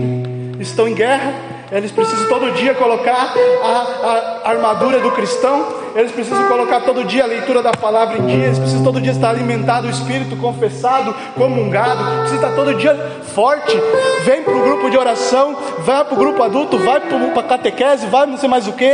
estão 0.60 0.88
em 0.88 0.94
guerra 0.94 1.32
eles 1.70 1.90
precisam 1.90 2.28
todo 2.28 2.50
dia 2.52 2.74
colocar 2.74 3.34
a, 3.62 4.42
a, 4.44 4.50
armadura 4.50 5.00
do 5.00 5.10
cristão, 5.10 5.66
eles 5.94 6.10
precisam 6.12 6.48
colocar 6.48 6.80
todo 6.80 7.04
dia 7.04 7.24
a 7.24 7.26
leitura 7.26 7.62
da 7.62 7.72
palavra 7.72 8.18
em 8.18 8.26
dia, 8.26 8.46
eles 8.46 8.58
precisam 8.58 8.82
todo 8.82 9.00
dia 9.00 9.12
estar 9.12 9.30
alimentado 9.30 9.86
o 9.86 9.90
espírito, 9.90 10.36
confessado, 10.36 11.14
comungado, 11.34 12.20
precisa 12.20 12.36
estar 12.36 12.54
todo 12.54 12.74
dia 12.74 12.94
forte. 13.34 13.76
Vem 14.24 14.42
para 14.42 14.56
o 14.56 14.62
grupo 14.62 14.90
de 14.90 14.96
oração, 14.96 15.56
vai 15.80 16.04
para 16.04 16.14
o 16.14 16.16
grupo 16.16 16.42
adulto, 16.42 16.78
vai 16.78 17.00
para 17.00 17.40
a 17.40 17.42
catequese, 17.42 18.06
vai 18.06 18.26
não 18.26 18.38
sei 18.38 18.48
mais 18.48 18.66
o 18.66 18.72
que. 18.72 18.92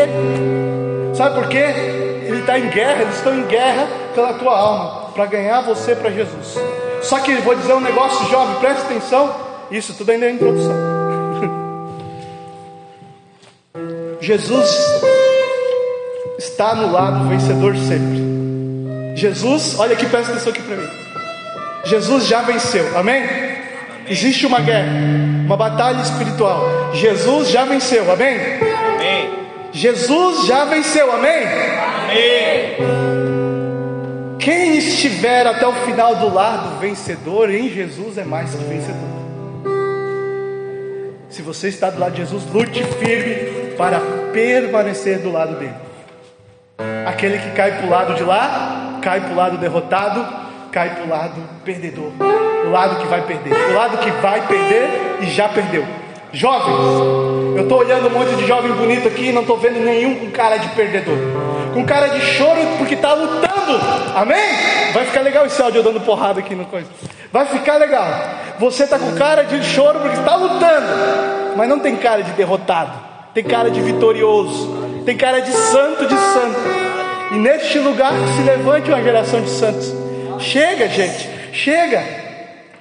Sabe 1.14 1.36
por 1.36 1.48
quê? 1.48 1.64
Ele 2.26 2.40
está 2.40 2.58
em 2.58 2.68
guerra, 2.68 3.02
eles 3.02 3.16
estão 3.16 3.38
em 3.38 3.44
guerra 3.44 3.86
pela 4.14 4.32
tua 4.34 4.58
alma, 4.58 5.10
para 5.14 5.26
ganhar 5.26 5.60
você 5.60 5.94
para 5.94 6.10
Jesus. 6.10 6.58
Só 7.02 7.20
que 7.20 7.34
vou 7.36 7.54
dizer 7.54 7.74
um 7.74 7.80
negócio, 7.80 8.26
jovem, 8.28 8.56
preste 8.56 8.82
atenção. 8.82 9.32
Isso 9.70 9.94
tudo 9.94 10.10
ainda 10.10 10.26
é 10.26 10.30
introdução. 10.30 10.93
Jesus 14.24 14.70
está 16.38 16.74
no 16.74 16.90
lado 16.90 17.28
vencedor 17.28 17.76
sempre. 17.76 18.24
Jesus, 19.14 19.78
olha 19.78 19.92
aqui, 19.92 20.06
presta 20.06 20.32
atenção 20.32 20.50
aqui 20.50 20.62
para 20.62 20.76
mim. 20.76 20.88
Jesus 21.84 22.26
já 22.26 22.40
venceu, 22.40 22.96
amém? 22.98 23.22
amém? 23.22 23.54
Existe 24.08 24.46
uma 24.46 24.60
guerra, 24.60 24.90
uma 25.44 25.58
batalha 25.58 26.00
espiritual. 26.00 26.94
Jesus 26.94 27.50
já 27.50 27.66
venceu, 27.66 28.10
amém? 28.10 28.38
Amém. 28.94 29.30
Jesus 29.72 30.46
já 30.46 30.64
venceu, 30.64 31.12
amém? 31.12 31.42
Amém. 31.42 32.76
Quem 34.38 34.78
estiver 34.78 35.46
até 35.46 35.66
o 35.66 35.72
final 35.84 36.16
do 36.16 36.32
lado 36.32 36.80
vencedor 36.80 37.50
em 37.50 37.68
Jesus 37.68 38.16
é 38.16 38.24
mais 38.24 38.54
que 38.54 38.64
vencedor. 38.64 39.14
Se 41.28 41.42
você 41.42 41.68
está 41.68 41.90
do 41.90 42.00
lado 42.00 42.12
de 42.12 42.22
Jesus, 42.22 42.42
lute 42.50 42.82
firme 42.84 43.63
para 43.76 44.00
permanecer 44.32 45.18
do 45.18 45.30
lado 45.30 45.56
dele. 45.56 45.74
Aquele 47.06 47.38
que 47.38 47.50
cai 47.50 47.72
para 47.72 47.86
o 47.86 47.90
lado 47.90 48.14
de 48.14 48.24
lá, 48.24 48.98
cai 49.00 49.20
para 49.20 49.32
o 49.32 49.36
lado 49.36 49.58
derrotado, 49.58 50.26
cai 50.72 50.90
para 50.90 51.04
o 51.04 51.08
lado 51.08 51.40
perdedor. 51.64 52.10
O 52.66 52.70
lado 52.70 52.96
que 52.96 53.06
vai 53.06 53.22
perder. 53.22 53.52
O 53.52 53.74
lado 53.74 53.98
que 53.98 54.10
vai 54.10 54.46
perder 54.46 55.18
e 55.20 55.26
já 55.26 55.48
perdeu. 55.48 55.86
Jovens, 56.32 57.56
eu 57.56 57.62
estou 57.62 57.78
olhando 57.78 58.08
um 58.08 58.10
monte 58.10 58.34
de 58.34 58.44
jovem 58.44 58.72
bonito 58.72 59.06
aqui 59.06 59.28
e 59.28 59.32
não 59.32 59.42
estou 59.42 59.56
vendo 59.56 59.78
nenhum 59.78 60.16
com 60.16 60.30
cara 60.32 60.56
de 60.56 60.68
perdedor. 60.70 61.16
Com 61.72 61.84
cara 61.84 62.08
de 62.08 62.20
choro 62.20 62.60
porque 62.78 62.94
está 62.94 63.12
lutando. 63.12 63.80
Amém? 64.16 64.42
Vai 64.92 65.04
ficar 65.04 65.20
legal 65.20 65.46
esse 65.46 65.62
áudio 65.62 65.82
dando 65.82 66.00
porrada 66.00 66.40
aqui 66.40 66.56
no 66.56 66.64
coisa. 66.64 66.88
Vai 67.32 67.46
ficar 67.46 67.76
legal. 67.76 68.06
Você 68.58 68.82
está 68.82 68.98
com 68.98 69.14
cara 69.14 69.44
de 69.44 69.62
choro 69.62 70.00
porque 70.00 70.16
está 70.16 70.34
lutando, 70.34 71.54
mas 71.56 71.68
não 71.68 71.78
tem 71.78 71.94
cara 71.96 72.22
de 72.22 72.32
derrotado 72.32 73.03
tem 73.34 73.42
cara 73.42 73.68
de 73.68 73.80
vitorioso, 73.80 75.02
tem 75.04 75.16
cara 75.16 75.40
de 75.40 75.50
santo 75.50 76.06
de 76.06 76.14
santo. 76.14 76.84
E 77.32 77.36
neste 77.36 77.80
lugar 77.80 78.12
se 78.36 78.42
levante 78.42 78.88
uma 78.88 79.02
geração 79.02 79.40
de 79.40 79.50
santos. 79.50 79.92
Chega, 80.38 80.88
gente, 80.88 81.28
chega, 81.52 82.04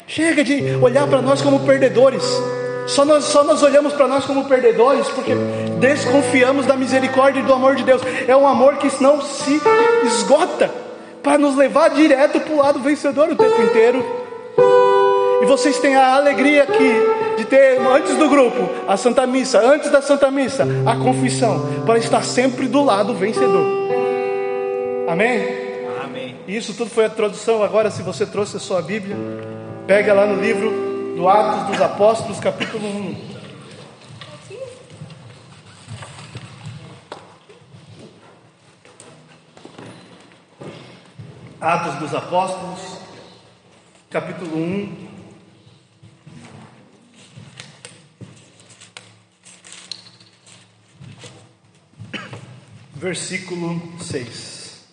chega 0.05 0.43
de 0.43 0.75
olhar 0.79 1.07
para 1.07 1.21
nós 1.21 1.41
como 1.41 1.61
perdedores. 1.61 2.23
Só 2.85 3.03
nós, 3.03 3.23
só 3.25 3.43
nós 3.43 3.63
olhamos 3.63 3.93
para 3.93 4.07
nós 4.07 4.25
como 4.25 4.45
perdedores 4.45 5.07
porque 5.07 5.33
desconfiamos 5.79 6.65
da 6.65 6.75
misericórdia 6.75 7.39
e 7.39 7.43
do 7.43 7.53
amor 7.53 7.75
de 7.75 7.83
Deus. 7.83 8.01
É 8.27 8.35
um 8.35 8.47
amor 8.47 8.77
que 8.77 8.91
não 9.01 9.21
se 9.21 9.59
esgota 10.05 10.69
para 11.23 11.37
nos 11.37 11.55
levar 11.55 11.89
direto 11.89 12.39
para 12.41 12.53
o 12.53 12.57
lado 12.57 12.79
vencedor 12.79 13.29
o 13.29 13.35
tempo 13.35 13.61
inteiro. 13.61 14.05
E 15.43 15.45
vocês 15.45 15.77
têm 15.77 15.93
a 15.93 16.15
alegria 16.15 16.63
aqui 16.63 16.93
de 17.35 17.43
ter 17.43 17.77
antes 17.77 18.15
do 18.15 18.29
grupo 18.29 18.69
a 18.87 18.95
Santa 18.95 19.27
Missa, 19.27 19.59
antes 19.59 19.91
da 19.91 20.01
Santa 20.01 20.31
Missa 20.31 20.65
a 20.85 20.95
confissão, 20.95 21.83
para 21.85 21.99
estar 21.99 22.23
sempre 22.23 22.65
do 22.65 22.81
lado 22.81 23.13
vencedor. 23.13 23.67
Amém? 25.05 25.45
Amém. 26.01 26.37
Isso 26.47 26.73
tudo 26.73 26.89
foi 26.89 27.03
a 27.03 27.07
introdução. 27.07 27.61
Agora, 27.61 27.91
se 27.91 28.01
você 28.01 28.25
trouxe 28.25 28.55
a 28.55 28.59
sua 28.61 28.81
Bíblia, 28.81 29.17
pega 29.85 30.13
lá 30.13 30.25
no 30.25 30.41
livro 30.41 31.13
do 31.17 31.27
Atos 31.27 31.67
dos 31.67 31.81
Apóstolos, 31.81 32.39
capítulo 32.39 32.87
1. 32.87 33.15
Atos 41.59 41.95
dos 41.95 42.15
Apóstolos, 42.15 42.79
capítulo 44.09 44.55
1. 44.55 45.22
Versículo 53.03 53.79
6. 53.99 54.87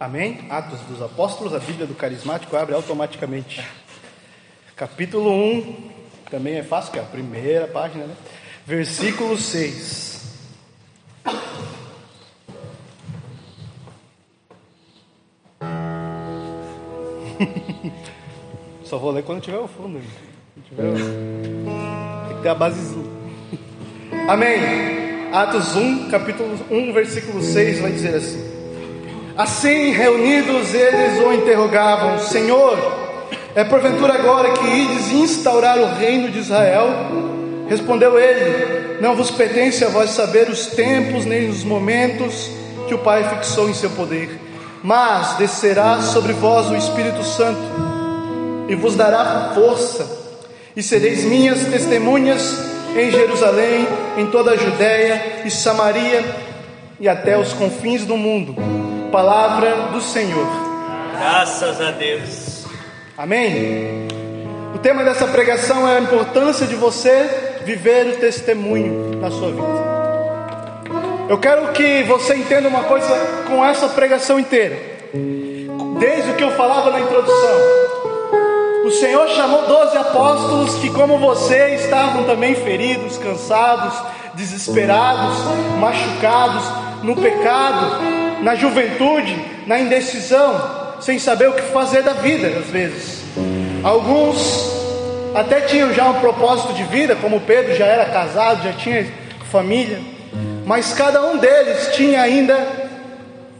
Amém? 0.00 0.46
Atos 0.48 0.80
dos 0.88 1.02
Apóstolos, 1.02 1.52
a 1.52 1.58
Bíblia 1.58 1.86
do 1.86 1.94
Carismático 1.94 2.56
abre 2.56 2.74
automaticamente. 2.74 3.62
Capítulo 4.74 5.30
1, 5.30 5.90
também 6.30 6.54
é 6.54 6.62
fácil, 6.62 6.92
que 6.92 6.98
é 6.98 7.02
a 7.02 7.04
primeira 7.04 7.66
página, 7.66 8.06
né? 8.06 8.16
Versículo 8.64 9.36
6. 9.36 10.38
Só 18.84 18.96
vou 18.96 19.10
ler 19.10 19.22
quando 19.22 19.42
tiver 19.42 19.58
o 19.58 19.68
fundo. 19.68 20.00
Tiver 20.66 20.94
o 20.94 21.99
basezinha. 22.54 23.04
Amém. 24.26 25.30
Atos 25.32 25.76
1, 25.76 26.08
capítulo 26.08 26.58
1, 26.70 26.92
versículo 26.92 27.42
6 27.42 27.80
vai 27.80 27.92
dizer 27.92 28.16
assim: 28.16 28.44
Assim 29.36 29.92
reunidos 29.92 30.74
eles 30.74 31.24
o 31.24 31.32
interrogavam: 31.32 32.18
Senhor, 32.18 32.76
é 33.54 33.62
porventura 33.62 34.14
agora 34.14 34.52
que 34.52 34.66
ides 34.66 35.12
instaurar 35.12 35.78
o 35.78 35.94
reino 35.94 36.30
de 36.30 36.38
Israel? 36.38 36.88
Respondeu 37.68 38.18
ele: 38.18 38.98
Não 39.00 39.14
vos 39.14 39.30
pertence 39.30 39.84
a 39.84 39.88
vós 39.88 40.10
saber 40.10 40.48
os 40.48 40.66
tempos 40.66 41.24
nem 41.24 41.48
os 41.48 41.62
momentos 41.62 42.50
que 42.88 42.94
o 42.94 42.98
Pai 42.98 43.28
fixou 43.28 43.68
em 43.68 43.74
seu 43.74 43.90
poder, 43.90 44.40
mas 44.82 45.36
descerá 45.36 46.00
sobre 46.00 46.32
vós 46.32 46.68
o 46.68 46.76
Espírito 46.76 47.22
Santo 47.22 47.60
e 48.68 48.74
vos 48.74 48.96
dará 48.96 49.52
força 49.54 50.19
e 50.80 50.82
sereis 50.82 51.24
minhas 51.24 51.66
testemunhas 51.66 52.58
em 52.96 53.10
Jerusalém, 53.10 53.86
em 54.16 54.26
toda 54.30 54.52
a 54.52 54.56
Judéia 54.56 55.42
e 55.44 55.50
Samaria 55.50 56.24
e 56.98 57.06
até 57.06 57.36
os 57.36 57.52
confins 57.52 58.06
do 58.06 58.16
mundo. 58.16 58.56
Palavra 59.12 59.88
do 59.92 60.00
Senhor. 60.00 60.46
Graças 61.12 61.78
a 61.82 61.90
Deus. 61.90 62.64
Amém. 63.18 64.08
O 64.74 64.78
tema 64.78 65.04
dessa 65.04 65.26
pregação 65.26 65.86
é 65.86 65.98
a 65.98 66.00
importância 66.00 66.66
de 66.66 66.76
você 66.76 67.28
viver 67.66 68.06
o 68.06 68.16
testemunho 68.16 69.18
na 69.20 69.30
sua 69.30 69.50
vida. 69.50 69.90
Eu 71.28 71.36
quero 71.36 71.72
que 71.72 72.04
você 72.04 72.34
entenda 72.36 72.68
uma 72.68 72.84
coisa 72.84 73.14
com 73.46 73.62
essa 73.62 73.86
pregação 73.86 74.40
inteira. 74.40 74.78
Desde 75.98 76.30
o 76.30 76.36
que 76.36 76.42
eu 76.42 76.52
falava 76.52 76.90
na 76.90 77.00
introdução, 77.00 77.99
o 78.90 78.92
Senhor 78.92 79.28
chamou 79.28 79.68
doze 79.68 79.96
apóstolos 79.96 80.74
que, 80.80 80.90
como 80.90 81.16
você, 81.16 81.76
estavam 81.76 82.24
também 82.24 82.56
feridos, 82.56 83.16
cansados, 83.18 83.94
desesperados, 84.34 85.38
machucados 85.78 86.64
no 87.04 87.14
pecado, 87.14 88.42
na 88.42 88.56
juventude, 88.56 89.36
na 89.64 89.78
indecisão, 89.78 90.96
sem 91.00 91.20
saber 91.20 91.50
o 91.50 91.52
que 91.52 91.62
fazer 91.62 92.02
da 92.02 92.14
vida, 92.14 92.48
às 92.48 92.66
vezes. 92.66 93.22
Alguns 93.84 94.72
até 95.36 95.60
tinham 95.60 95.94
já 95.94 96.08
um 96.08 96.18
propósito 96.18 96.72
de 96.72 96.82
vida, 96.82 97.14
como 97.14 97.40
Pedro 97.42 97.76
já 97.76 97.86
era 97.86 98.06
casado, 98.06 98.64
já 98.64 98.72
tinha 98.72 99.06
família, 99.52 100.00
mas 100.66 100.92
cada 100.92 101.22
um 101.26 101.38
deles 101.38 101.90
tinha 101.94 102.22
ainda 102.22 102.58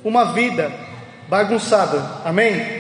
uma 0.03 0.33
vida 0.33 0.73
bagunçada. 1.29 2.03
Amém? 2.25 2.80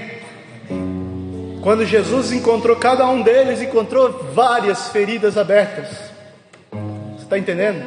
Quando 1.62 1.84
Jesus 1.84 2.32
encontrou 2.32 2.74
cada 2.76 3.06
um 3.06 3.20
deles, 3.20 3.60
encontrou 3.60 4.10
várias 4.32 4.88
feridas 4.88 5.36
abertas. 5.36 5.88
Você 6.70 7.24
está 7.24 7.38
entendendo? 7.38 7.84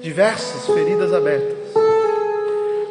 Diversas 0.00 0.66
feridas 0.72 1.12
abertas. 1.12 1.58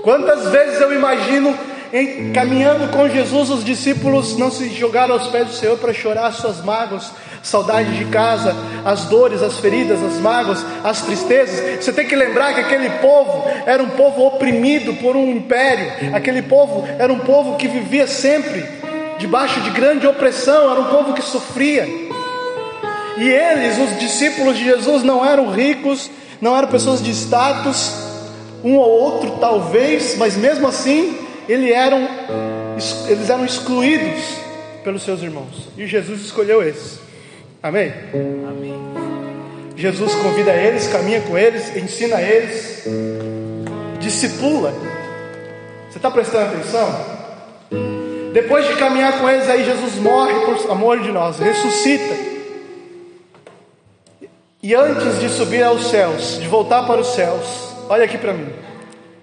Quantas 0.03 0.49
vezes 0.49 0.81
eu 0.81 0.93
imagino 0.93 1.57
em, 1.93 2.33
caminhando 2.33 2.91
com 2.91 3.07
Jesus, 3.07 3.49
os 3.49 3.63
discípulos 3.63 4.37
não 4.37 4.51
se 4.51 4.67
jogaram 4.69 5.13
aos 5.13 5.27
pés 5.27 5.47
do 5.47 5.53
Senhor 5.53 5.77
para 5.77 5.93
chorar 5.93 6.27
as 6.27 6.35
suas 6.35 6.61
mágoas, 6.61 7.09
saudade 7.41 7.97
de 7.97 8.05
casa, 8.11 8.53
as 8.83 9.05
dores, 9.05 9.41
as 9.41 9.59
feridas, 9.59 10.03
as 10.03 10.19
mágoas, 10.19 10.63
as 10.83 11.03
tristezas. 11.03 11.83
Você 11.83 11.93
tem 11.93 12.05
que 12.05 12.17
lembrar 12.17 12.53
que 12.53 12.59
aquele 12.59 12.89
povo 12.99 13.45
era 13.65 13.81
um 13.81 13.89
povo 13.91 14.25
oprimido 14.25 14.93
por 14.95 15.15
um 15.15 15.31
império, 15.31 16.13
aquele 16.13 16.41
povo 16.41 16.85
era 16.99 17.11
um 17.13 17.19
povo 17.19 17.55
que 17.55 17.67
vivia 17.67 18.05
sempre 18.07 18.79
debaixo 19.19 19.59
de 19.61 19.69
grande 19.69 20.07
opressão, 20.07 20.71
era 20.71 20.79
um 20.79 20.85
povo 20.85 21.13
que 21.13 21.21
sofria. 21.21 21.85
E 23.17 23.29
eles, 23.29 23.77
os 23.77 23.99
discípulos 23.99 24.57
de 24.57 24.63
Jesus, 24.63 25.03
não 25.03 25.23
eram 25.23 25.51
ricos, 25.51 26.09
não 26.41 26.57
eram 26.57 26.69
pessoas 26.69 27.03
de 27.03 27.11
status, 27.11 27.93
um 28.63 28.75
ou 28.77 28.89
outro 28.89 29.37
talvez, 29.39 30.17
mas 30.17 30.37
mesmo 30.37 30.67
assim 30.67 31.17
eles 31.47 31.71
eram, 31.71 32.07
eles 33.09 33.29
eram 33.29 33.45
excluídos 33.45 34.23
pelos 34.83 35.03
seus 35.03 35.21
irmãos. 35.21 35.67
E 35.77 35.85
Jesus 35.85 36.21
escolheu 36.21 36.63
esses. 36.63 36.99
Amém? 37.61 37.93
Amém. 38.47 38.79
Jesus 39.75 40.13
convida 40.15 40.53
eles, 40.53 40.87
caminha 40.87 41.21
com 41.21 41.37
eles, 41.37 41.75
ensina 41.75 42.21
eles, 42.21 42.85
discipula. 43.99 44.73
Você 45.89 45.97
está 45.97 46.09
prestando 46.09 46.53
atenção? 46.53 47.18
Depois 48.33 48.67
de 48.67 48.75
caminhar 48.75 49.19
com 49.19 49.29
eles, 49.29 49.49
aí 49.49 49.63
Jesus 49.63 49.95
morre 49.95 50.33
por 50.45 50.71
amor 50.71 50.99
de 50.99 51.11
nós, 51.11 51.39
ressuscita. 51.39 52.15
E 54.61 54.75
antes 54.75 55.19
de 55.19 55.29
subir 55.29 55.63
aos 55.63 55.89
céus, 55.89 56.37
de 56.39 56.47
voltar 56.47 56.85
para 56.85 56.99
os 56.99 57.07
céus, 57.07 57.45
olha 57.89 58.05
aqui 58.05 58.17
para 58.17 58.33
mim. 58.33 58.51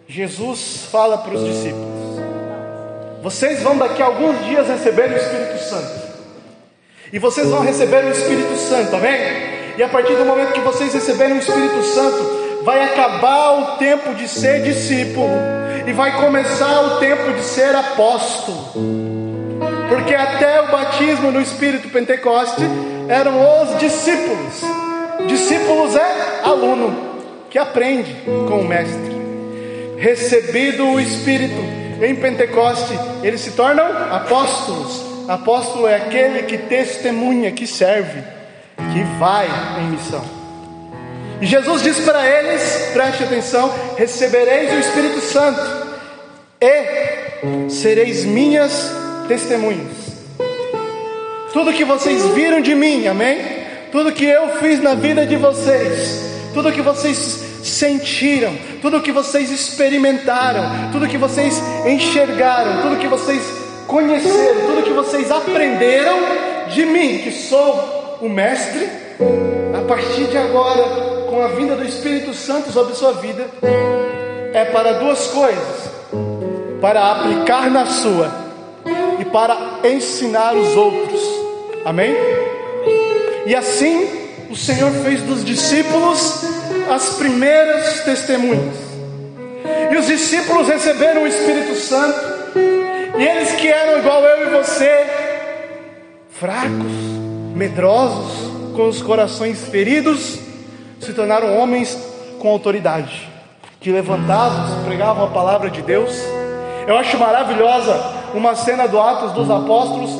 Jesus 0.08 0.86
fala 0.90 1.18
para 1.18 1.34
os 1.34 1.44
discípulos: 1.44 2.20
Vocês 3.22 3.62
vão 3.62 3.76
daqui 3.76 4.00
a 4.00 4.06
alguns 4.06 4.44
dias 4.46 4.66
receber 4.66 5.10
o 5.10 5.16
Espírito 5.16 5.58
Santo. 5.58 6.06
E 7.12 7.18
vocês 7.18 7.48
vão 7.48 7.60
receber 7.60 8.04
o 8.04 8.10
Espírito 8.10 8.56
Santo, 8.56 8.96
amém? 8.96 9.20
E 9.76 9.82
a 9.82 9.88
partir 9.88 10.14
do 10.16 10.24
momento 10.24 10.52
que 10.52 10.60
vocês 10.60 10.92
receberem 10.94 11.36
o 11.36 11.38
Espírito 11.38 11.82
Santo, 11.82 12.45
vai 12.66 12.82
acabar 12.82 13.60
o 13.60 13.76
tempo 13.76 14.12
de 14.12 14.26
ser 14.26 14.64
discípulo 14.64 15.30
e 15.86 15.92
vai 15.92 16.20
começar 16.20 16.80
o 16.80 16.98
tempo 16.98 17.32
de 17.32 17.40
ser 17.40 17.72
apóstolo. 17.76 18.58
Porque 19.88 20.12
até 20.12 20.62
o 20.62 20.72
batismo 20.72 21.30
no 21.30 21.40
Espírito 21.40 21.88
Pentecoste 21.90 22.62
eram 23.08 23.36
os 23.62 23.78
discípulos. 23.78 24.62
Discípulos 25.28 25.94
é 25.94 26.40
aluno 26.42 27.22
que 27.48 27.56
aprende 27.56 28.12
com 28.48 28.58
o 28.62 28.66
mestre. 28.66 29.14
Recebido 29.96 30.88
o 30.88 30.98
Espírito 30.98 31.62
em 32.02 32.16
Pentecoste, 32.16 32.98
eles 33.22 33.42
se 33.42 33.52
tornam 33.52 33.86
apóstolos. 34.12 35.06
Apóstolo 35.28 35.86
é 35.86 35.94
aquele 35.94 36.42
que 36.42 36.58
testemunha, 36.58 37.52
que 37.52 37.64
serve, 37.64 38.24
que 38.92 39.04
vai 39.20 39.46
em 39.78 39.90
missão. 39.92 40.35
Jesus 41.40 41.82
diz 41.82 42.00
para 42.00 42.26
eles: 42.26 42.90
preste 42.92 43.24
atenção, 43.24 43.72
recebereis 43.96 44.72
o 44.72 44.78
Espírito 44.78 45.20
Santo 45.20 45.60
e 46.60 47.70
sereis 47.70 48.24
minhas 48.24 48.90
testemunhas. 49.28 50.06
Tudo 51.52 51.72
que 51.72 51.84
vocês 51.84 52.26
viram 52.28 52.60
de 52.60 52.74
mim, 52.74 53.06
amém? 53.06 53.38
Tudo 53.92 54.12
que 54.12 54.24
eu 54.24 54.56
fiz 54.56 54.82
na 54.82 54.94
vida 54.94 55.26
de 55.26 55.36
vocês, 55.36 56.22
tudo 56.52 56.72
que 56.72 56.82
vocês 56.82 57.16
sentiram, 57.62 58.56
tudo 58.82 59.00
que 59.00 59.12
vocês 59.12 59.50
experimentaram, 59.50 60.90
tudo 60.92 61.08
que 61.08 61.18
vocês 61.18 61.62
enxergaram, 61.86 62.82
tudo 62.82 62.98
que 62.98 63.06
vocês 63.06 63.42
conheceram, 63.86 64.66
tudo 64.66 64.82
que 64.82 64.92
vocês 64.92 65.30
aprenderam 65.30 66.18
de 66.68 66.84
mim, 66.84 67.18
que 67.18 67.32
sou 67.32 68.18
o 68.20 68.28
Mestre, 68.28 68.88
a 69.76 69.80
partir 69.86 70.24
de 70.24 70.36
agora, 70.36 71.15
com 71.28 71.42
a 71.42 71.48
vinda 71.48 71.76
do 71.76 71.84
Espírito 71.84 72.32
Santo 72.34 72.70
sobre 72.72 72.94
sua 72.94 73.12
vida, 73.14 73.46
é 74.52 74.64
para 74.66 74.94
duas 74.94 75.26
coisas: 75.28 75.90
para 76.80 77.12
aplicar 77.12 77.70
na 77.70 77.86
sua 77.86 78.30
e 79.20 79.24
para 79.24 79.80
ensinar 79.84 80.54
os 80.54 80.76
outros. 80.76 81.20
Amém? 81.84 82.14
E 83.46 83.54
assim 83.54 84.08
o 84.50 84.56
Senhor 84.56 84.90
fez 85.04 85.22
dos 85.22 85.44
discípulos 85.44 86.44
as 86.90 87.14
primeiras 87.14 88.00
testemunhas. 88.04 88.74
E 89.92 89.96
os 89.96 90.06
discípulos 90.06 90.68
receberam 90.68 91.22
o 91.22 91.26
Espírito 91.26 91.74
Santo 91.74 92.36
e 93.18 93.22
eles 93.24 93.52
que 93.52 93.68
eram 93.68 93.98
igual 93.98 94.22
eu 94.22 94.48
e 94.48 94.62
você, 94.62 95.06
fracos, 96.28 96.92
medrosos, 97.54 98.50
com 98.74 98.88
os 98.88 99.00
corações 99.00 99.68
feridos, 99.68 100.38
se 101.00 101.12
tornaram 101.12 101.56
homens 101.58 101.96
com 102.38 102.48
autoridade, 102.48 103.28
que 103.80 103.90
levantavam, 103.90 104.84
pregavam 104.84 105.24
a 105.24 105.30
palavra 105.30 105.70
de 105.70 105.82
Deus. 105.82 106.22
Eu 106.86 106.96
acho 106.96 107.18
maravilhosa 107.18 107.94
uma 108.34 108.54
cena 108.54 108.86
do 108.86 109.00
Atos 109.00 109.32
dos 109.32 109.50
Apóstolos 109.50 110.10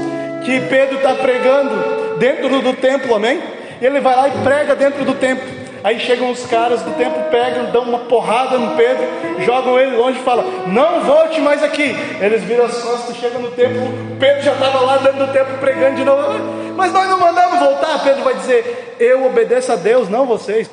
que 0.45 0.61
Pedro 0.61 0.97
está 0.97 1.15
pregando 1.15 2.17
dentro 2.19 2.61
do 2.61 2.73
templo, 2.75 3.15
amém? 3.15 3.43
E 3.81 3.85
ele 3.85 4.01
vai 4.01 4.17
lá 4.17 4.29
e 4.29 4.33
prega 4.43 4.75
dentro 4.75 5.05
do 5.05 5.15
templo. 5.15 5.57
Aí 5.85 6.01
chegam 6.01 6.31
os 6.31 6.45
caras 6.47 6.83
do 6.83 6.91
templo, 6.93 7.23
pegam, 7.31 7.71
dão 7.71 7.83
uma 7.83 8.01
porrada 8.01 8.59
no 8.59 8.75
Pedro, 8.75 9.05
jogam 9.45 9.79
ele 9.79 9.97
longe 9.97 10.19
e 10.19 10.23
falam: 10.23 10.45
Não 10.67 11.03
volte 11.03 11.41
mais 11.41 11.63
aqui. 11.63 11.95
Eles 12.21 12.43
viram 12.43 12.65
as 12.65 12.77
costas, 12.83 13.17
chegam 13.17 13.41
no 13.41 13.51
templo, 13.53 13.83
Pedro 14.19 14.43
já 14.43 14.53
estava 14.53 14.81
lá 14.81 14.97
dentro 14.97 15.27
do 15.27 15.33
templo 15.33 15.59
pregando 15.59 15.97
de 15.97 16.05
novo. 16.05 16.66
Mas 16.77 16.93
nós 16.93 17.09
não 17.09 17.19
mandamos 17.19 17.59
voltar. 17.59 18.03
Pedro 18.05 18.23
vai 18.23 18.35
dizer: 18.35 18.97
Eu 19.01 19.27
obedeço 19.27 19.73
a 19.73 19.77
Deus, 19.77 20.09
não 20.09 20.27
vocês. 20.27 20.71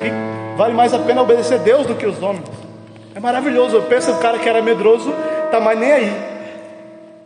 Vale 0.56 0.74
mais 0.74 0.92
a 0.94 0.98
pena 0.98 1.22
obedecer 1.22 1.54
a 1.54 1.58
Deus 1.58 1.86
do 1.86 1.94
que 1.94 2.06
os 2.06 2.22
homens. 2.22 2.44
É 3.14 3.20
maravilhoso. 3.20 3.76
Eu 3.76 3.82
penso 3.82 4.12
o 4.12 4.18
cara 4.18 4.38
que 4.38 4.48
era 4.48 4.60
medroso, 4.62 5.12
tá 5.50 5.58
mais 5.58 5.78
nem 5.78 5.92
aí. 5.92 6.12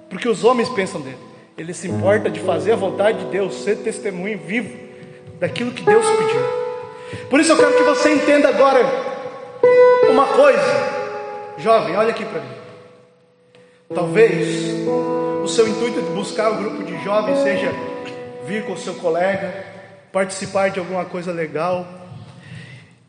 Porque 0.08 0.28
os 0.28 0.44
homens 0.44 0.68
pensam 0.68 1.00
dele. 1.00 1.18
Ele 1.56 1.74
se 1.74 1.88
importa 1.88 2.30
de 2.30 2.40
fazer 2.40 2.72
a 2.72 2.76
vontade 2.76 3.18
de 3.18 3.24
Deus, 3.26 3.62
ser 3.62 3.78
testemunho 3.78 4.38
vivo 4.38 4.78
daquilo 5.40 5.72
que 5.72 5.82
Deus 5.82 6.06
pediu. 6.06 6.68
Por 7.28 7.40
isso 7.40 7.52
eu 7.52 7.56
quero 7.56 7.74
que 7.74 7.82
você 7.82 8.12
entenda 8.12 8.48
agora 8.48 8.80
uma 10.08 10.26
coisa. 10.26 10.98
Jovem, 11.58 11.96
olha 11.96 12.10
aqui 12.10 12.24
para 12.24 12.40
mim. 12.40 12.48
Talvez 13.92 14.86
o 15.42 15.48
seu 15.48 15.66
intuito 15.66 16.00
de 16.00 16.10
buscar 16.10 16.52
o 16.52 16.56
grupo 16.56 16.84
de 16.84 17.02
jovens 17.02 17.38
seja 17.38 17.72
vir 18.48 18.64
com 18.64 18.72
o 18.72 18.78
seu 18.78 18.94
colega, 18.94 19.52
participar 20.10 20.70
de 20.70 20.78
alguma 20.78 21.04
coisa 21.04 21.30
legal. 21.30 21.86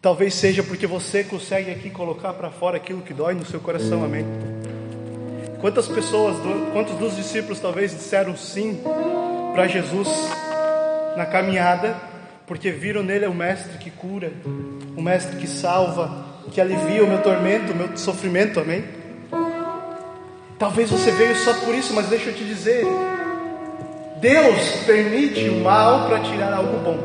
Talvez 0.01 0.33
seja 0.33 0.61
porque 0.61 0.85
você 0.85 1.23
consegue 1.23 1.71
aqui 1.71 1.89
colocar 1.89 2.33
para 2.33 2.51
fora 2.51 2.77
aquilo 2.77 3.01
que 3.01 3.13
dói 3.13 3.33
no 3.33 3.45
seu 3.45 3.59
coração, 3.59 4.03
amém? 4.03 4.25
Quantas 5.61 5.87
pessoas, 5.87 6.37
quantos 6.73 6.95
dos 6.95 7.15
discípulos 7.15 7.59
talvez 7.59 7.91
disseram 7.91 8.35
sim 8.35 8.81
para 9.53 9.67
Jesus 9.67 10.07
na 11.17 11.25
caminhada 11.25 11.95
porque 12.45 12.71
viram 12.71 13.03
nele 13.03 13.27
o 13.27 13.33
mestre 13.33 13.77
que 13.77 13.91
cura, 13.91 14.31
o 14.97 15.01
mestre 15.01 15.37
que 15.37 15.47
salva, 15.47 16.25
que 16.51 16.59
alivia 16.59 17.03
o 17.03 17.07
meu 17.07 17.21
tormento, 17.21 17.71
o 17.71 17.75
meu 17.75 17.95
sofrimento, 17.95 18.59
amém? 18.59 18.83
Talvez 20.57 20.89
você 20.89 21.11
veio 21.11 21.35
só 21.35 21.53
por 21.65 21.75
isso, 21.75 21.93
mas 21.93 22.07
deixa 22.07 22.29
eu 22.29 22.33
te 22.33 22.43
dizer: 22.43 22.85
Deus 24.19 24.57
permite 24.85 25.49
o 25.49 25.63
mal 25.63 26.07
para 26.07 26.19
tirar 26.19 26.53
algo 26.53 26.77
bom. 26.79 26.97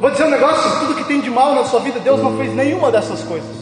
Vou 0.00 0.10
dizer 0.10 0.24
um 0.24 0.30
negócio: 0.30 0.80
tudo 0.80 0.94
que 0.94 1.04
tem 1.04 1.20
de 1.20 1.30
mal 1.30 1.54
na 1.54 1.64
sua 1.64 1.80
vida, 1.80 2.00
Deus 2.00 2.22
não 2.22 2.36
fez 2.36 2.54
nenhuma 2.54 2.90
dessas 2.90 3.22
coisas. 3.22 3.56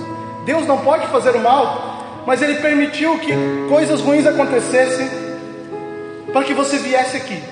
Deus 0.44 0.66
não 0.66 0.78
pode 0.78 1.06
fazer 1.08 1.34
o 1.36 1.40
mal, 1.40 2.22
mas 2.26 2.42
Ele 2.42 2.54
permitiu 2.56 3.18
que 3.18 3.32
coisas 3.68 4.00
ruins 4.00 4.26
acontecessem 4.26 5.08
para 6.32 6.44
que 6.44 6.54
você 6.54 6.78
viesse 6.78 7.16
aqui, 7.16 7.42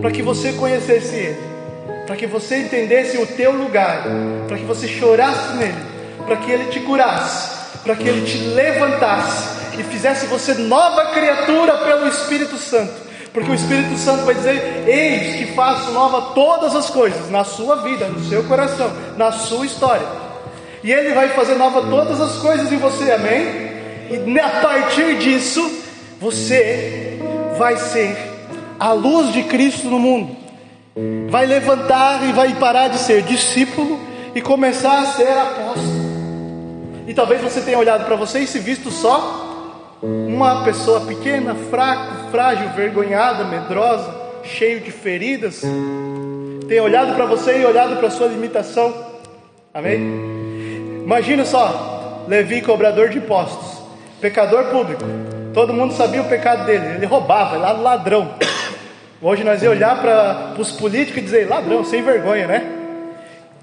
para 0.00 0.10
que 0.10 0.22
você 0.22 0.52
conhecesse 0.52 1.14
Ele 1.14 1.56
para 2.06 2.16
que 2.16 2.26
você 2.26 2.58
entendesse 2.58 3.18
o 3.18 3.26
teu 3.26 3.52
lugar, 3.52 4.04
para 4.46 4.56
que 4.56 4.64
você 4.64 4.86
chorasse 4.86 5.54
nele, 5.56 5.84
para 6.24 6.36
que 6.36 6.50
ele 6.50 6.66
te 6.66 6.80
curasse, 6.80 7.80
para 7.82 7.96
que 7.96 8.08
ele 8.08 8.24
te 8.24 8.38
levantasse 8.38 9.56
e 9.78 9.82
fizesse 9.82 10.26
você 10.26 10.54
nova 10.54 11.06
criatura 11.06 11.76
pelo 11.78 12.08
Espírito 12.08 12.56
Santo. 12.56 13.05
Porque 13.36 13.50
o 13.50 13.54
Espírito 13.54 13.98
Santo 13.98 14.24
vai 14.24 14.34
dizer: 14.34 14.84
Eis 14.88 15.36
que 15.36 15.54
faço 15.54 15.92
nova 15.92 16.32
todas 16.34 16.74
as 16.74 16.88
coisas 16.88 17.30
na 17.30 17.44
sua 17.44 17.76
vida, 17.82 18.06
no 18.06 18.24
seu 18.24 18.42
coração, 18.44 18.90
na 19.14 19.30
sua 19.30 19.66
história. 19.66 20.06
E 20.82 20.90
Ele 20.90 21.12
vai 21.12 21.28
fazer 21.28 21.56
nova 21.56 21.82
todas 21.82 22.18
as 22.18 22.38
coisas 22.38 22.72
em 22.72 22.78
você, 22.78 23.12
amém? 23.12 23.66
E 24.10 24.40
a 24.40 24.48
partir 24.62 25.18
disso, 25.18 25.60
você 26.18 27.20
vai 27.58 27.76
ser 27.76 28.16
a 28.80 28.92
luz 28.92 29.34
de 29.34 29.42
Cristo 29.42 29.88
no 29.88 29.98
mundo 29.98 30.46
vai 31.28 31.44
levantar 31.44 32.26
e 32.26 32.32
vai 32.32 32.54
parar 32.54 32.88
de 32.88 32.98
ser 32.98 33.22
discípulo 33.22 34.00
e 34.34 34.40
começar 34.40 35.00
a 35.00 35.06
ser 35.06 35.28
apóstolo. 35.28 36.06
E 37.06 37.12
talvez 37.12 37.42
você 37.42 37.60
tenha 37.60 37.78
olhado 37.78 38.06
para 38.06 38.16
você 38.16 38.40
e 38.40 38.46
se 38.46 38.58
visto 38.58 38.90
só 38.90 39.44
uma 40.02 40.64
pessoa 40.64 41.00
pequena, 41.02 41.54
fraca, 41.54 42.25
frágil, 42.36 42.68
vergonhada, 42.76 43.44
medrosa, 43.44 44.14
cheio 44.44 44.80
de 44.80 44.90
feridas, 44.90 45.62
tem 46.68 46.78
olhado 46.80 47.14
para 47.14 47.24
você 47.24 47.62
e 47.62 47.64
olhado 47.64 47.96
para 47.96 48.10
sua 48.10 48.26
limitação. 48.26 48.94
Amém? 49.72 49.96
Imagina 51.02 51.46
só, 51.46 52.24
Levi, 52.28 52.60
cobrador 52.60 53.08
de 53.08 53.16
impostos, 53.16 53.82
pecador 54.20 54.64
público. 54.66 55.02
Todo 55.54 55.72
mundo 55.72 55.94
sabia 55.94 56.20
o 56.20 56.28
pecado 56.28 56.66
dele, 56.66 56.96
ele 56.96 57.06
roubava, 57.06 57.56
ele 57.56 57.64
era 57.64 57.72
ladrão. 57.72 58.34
Hoje 59.22 59.42
nós 59.42 59.62
ia 59.62 59.70
olhar 59.70 59.98
para 60.02 60.60
os 60.60 60.72
políticos 60.72 61.22
e 61.22 61.24
dizer, 61.24 61.48
ladrão, 61.48 61.82
sem 61.84 62.02
vergonha, 62.02 62.46
né? 62.46 62.66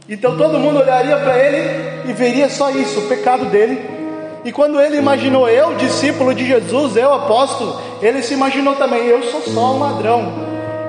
Então 0.09 0.36
todo 0.36 0.57
mundo 0.57 0.79
olharia 0.79 1.17
para 1.17 1.38
ele 1.38 2.09
e 2.09 2.13
veria 2.13 2.49
só 2.49 2.71
isso, 2.71 3.01
o 3.01 3.07
pecado 3.07 3.45
dele. 3.45 4.02
E 4.45 4.51
quando 4.51 4.79
ele 4.82 4.97
imaginou 4.97 5.47
eu, 5.47 5.75
discípulo 5.75 6.34
de 6.34 6.45
Jesus, 6.45 6.97
eu 6.97 7.13
apóstolo, 7.13 7.79
ele 8.01 8.21
se 8.21 8.34
imaginou 8.34 8.75
também, 8.75 9.06
eu 9.06 9.23
sou 9.23 9.41
só 9.41 9.73
um 9.73 9.79
ladrão, 9.79 10.34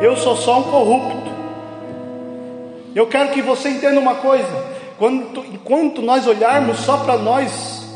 eu 0.00 0.16
sou 0.16 0.36
só 0.36 0.58
um 0.58 0.64
corrupto. 0.64 1.32
Eu 2.94 3.06
quero 3.06 3.30
que 3.30 3.40
você 3.40 3.68
entenda 3.68 4.00
uma 4.00 4.16
coisa: 4.16 4.64
quando, 4.98 5.44
enquanto 5.52 6.02
nós 6.02 6.26
olharmos 6.26 6.78
só 6.80 6.96
para 6.98 7.16
nós, 7.16 7.86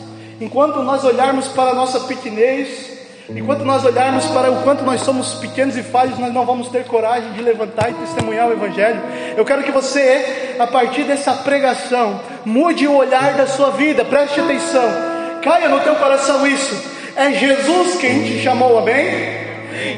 enquanto 0.41 0.81
nós 0.83 1.05
olharmos 1.05 1.49
para 1.49 1.71
a 1.71 1.75
nossa 1.75 2.01
pequenez, 2.01 2.97
enquanto 3.29 3.65
nós 3.65 3.85
olharmos 3.85 4.27
para 4.27 4.53
o 4.53 4.63
quanto 4.63 4.85
nós 4.85 5.01
somos 5.01 5.35
pequenos 5.35 5.77
e 5.77 5.83
falhos, 5.83 6.19
nós 6.21 6.33
não 6.33 6.47
vamos 6.47 6.69
ter 6.69 6.85
coragem 6.85 7.33
de 7.33 7.43
levantar 7.43 7.91
e 7.91 7.95
testemunhar 7.95 8.49
o 8.49 8.53
Evangelho. 8.53 9.01
Eu 9.37 9.45
quero 9.45 9.65
que 9.65 9.73
você, 9.73 10.57
a 10.57 10.69
partir 10.69 11.03
dessa 11.03 11.33
pregação, 11.33 12.21
mude 12.45 12.87
o 12.87 12.97
olhar 12.97 13.35
da 13.35 13.47
sua 13.47 13.71
vida, 13.71 14.05
preste 14.05 14.41
atenção. 14.41 15.08
Caia 15.43 15.69
no 15.69 15.81
teu 15.81 15.95
coração 15.97 16.47
isso. 16.47 16.99
É 17.17 17.33
Jesus 17.33 17.97
quem 17.97 18.23
te 18.25 18.41
chamou, 18.41 18.79
amém? 18.79 19.39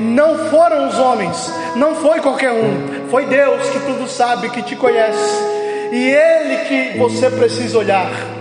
Não 0.01 0.51
foram 0.51 0.89
os 0.89 0.99
homens, 0.99 1.53
não 1.77 1.95
foi 1.97 2.21
qualquer 2.21 2.53
um, 2.53 3.09
foi 3.11 3.27
Deus 3.27 3.69
que 3.71 3.81
tudo 3.81 4.09
sabe, 4.09 4.51
que 4.51 4.63
te 4.63 4.77
conhece, 4.77 5.35
e 5.93 6.11
Ele 6.11 6.57
que 6.65 6.99
você 6.99 7.31
precisa 7.31 7.79
olhar. 7.79 8.40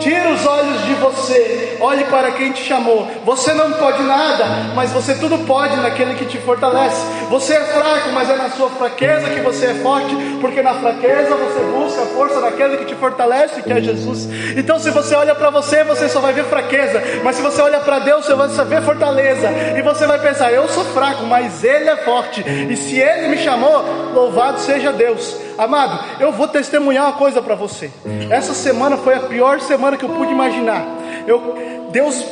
Tira 0.00 0.30
os 0.30 0.46
olhos 0.46 0.82
de 0.86 0.94
você, 0.94 1.76
olhe 1.80 2.04
para 2.04 2.30
quem 2.32 2.52
te 2.52 2.64
chamou. 2.64 3.06
Você 3.24 3.52
não 3.52 3.72
pode 3.72 4.02
nada, 4.02 4.44
mas 4.74 4.90
você 4.92 5.14
tudo 5.14 5.38
pode 5.46 5.76
naquele 5.76 6.14
que 6.14 6.24
te 6.24 6.38
fortalece. 6.38 7.04
Você 7.28 7.54
é 7.54 7.60
fraco, 7.60 8.10
mas 8.12 8.30
é 8.30 8.36
na 8.36 8.50
sua 8.50 8.70
fraqueza 8.70 9.28
que 9.28 9.40
você 9.40 9.66
é 9.66 9.74
forte, 9.74 10.14
porque 10.40 10.62
na 10.62 10.74
fraqueza 10.74 11.36
você 11.36 11.60
busca 11.60 12.02
a 12.02 12.06
força 12.06 12.40
naquele 12.40 12.78
que 12.78 12.86
te 12.86 12.94
fortalece, 12.94 13.62
que 13.62 13.72
é 13.72 13.80
Jesus. 13.80 14.26
Então, 14.56 14.78
se 14.78 14.90
você 14.90 15.14
olha 15.14 15.34
para 15.34 15.50
você, 15.50 15.84
você 15.84 16.08
só 16.08 16.20
vai 16.20 16.32
ver 16.32 16.44
fraqueza, 16.44 17.02
mas 17.22 17.36
se 17.36 17.42
você 17.42 17.60
olha 17.60 17.80
para 17.80 17.98
Deus, 17.98 18.24
você 18.24 18.34
vai 18.34 18.48
ver 18.48 18.82
fortaleza, 18.82 19.48
e 19.76 19.82
você 19.82 20.06
vai 20.06 20.18
pensar: 20.18 20.52
eu 20.52 20.66
sou 20.68 20.84
fraco, 20.86 21.24
mas 21.24 21.62
Ele 21.62 21.88
é 21.88 21.96
forte, 21.98 22.42
e 22.42 22.76
se 22.76 22.98
Ele 22.98 23.28
me 23.28 23.38
chamou, 23.38 23.84
louvado 24.14 24.60
seja 24.60 24.92
Deus. 24.92 25.36
Amado, 25.58 26.02
eu 26.18 26.32
vou 26.32 26.48
testemunhar 26.48 27.04
uma 27.04 27.12
coisa 27.12 27.42
para 27.42 27.54
você. 27.54 27.90
Essa 28.30 28.54
semana 28.54 28.96
foi 28.96 29.14
a 29.14 29.20
pior 29.20 29.60
semana 29.60 29.89
que 29.96 30.04
eu 30.04 30.08
pude 30.08 30.32
imaginar. 30.32 30.84
Eu, 31.26 31.88
Deus, 31.92 32.24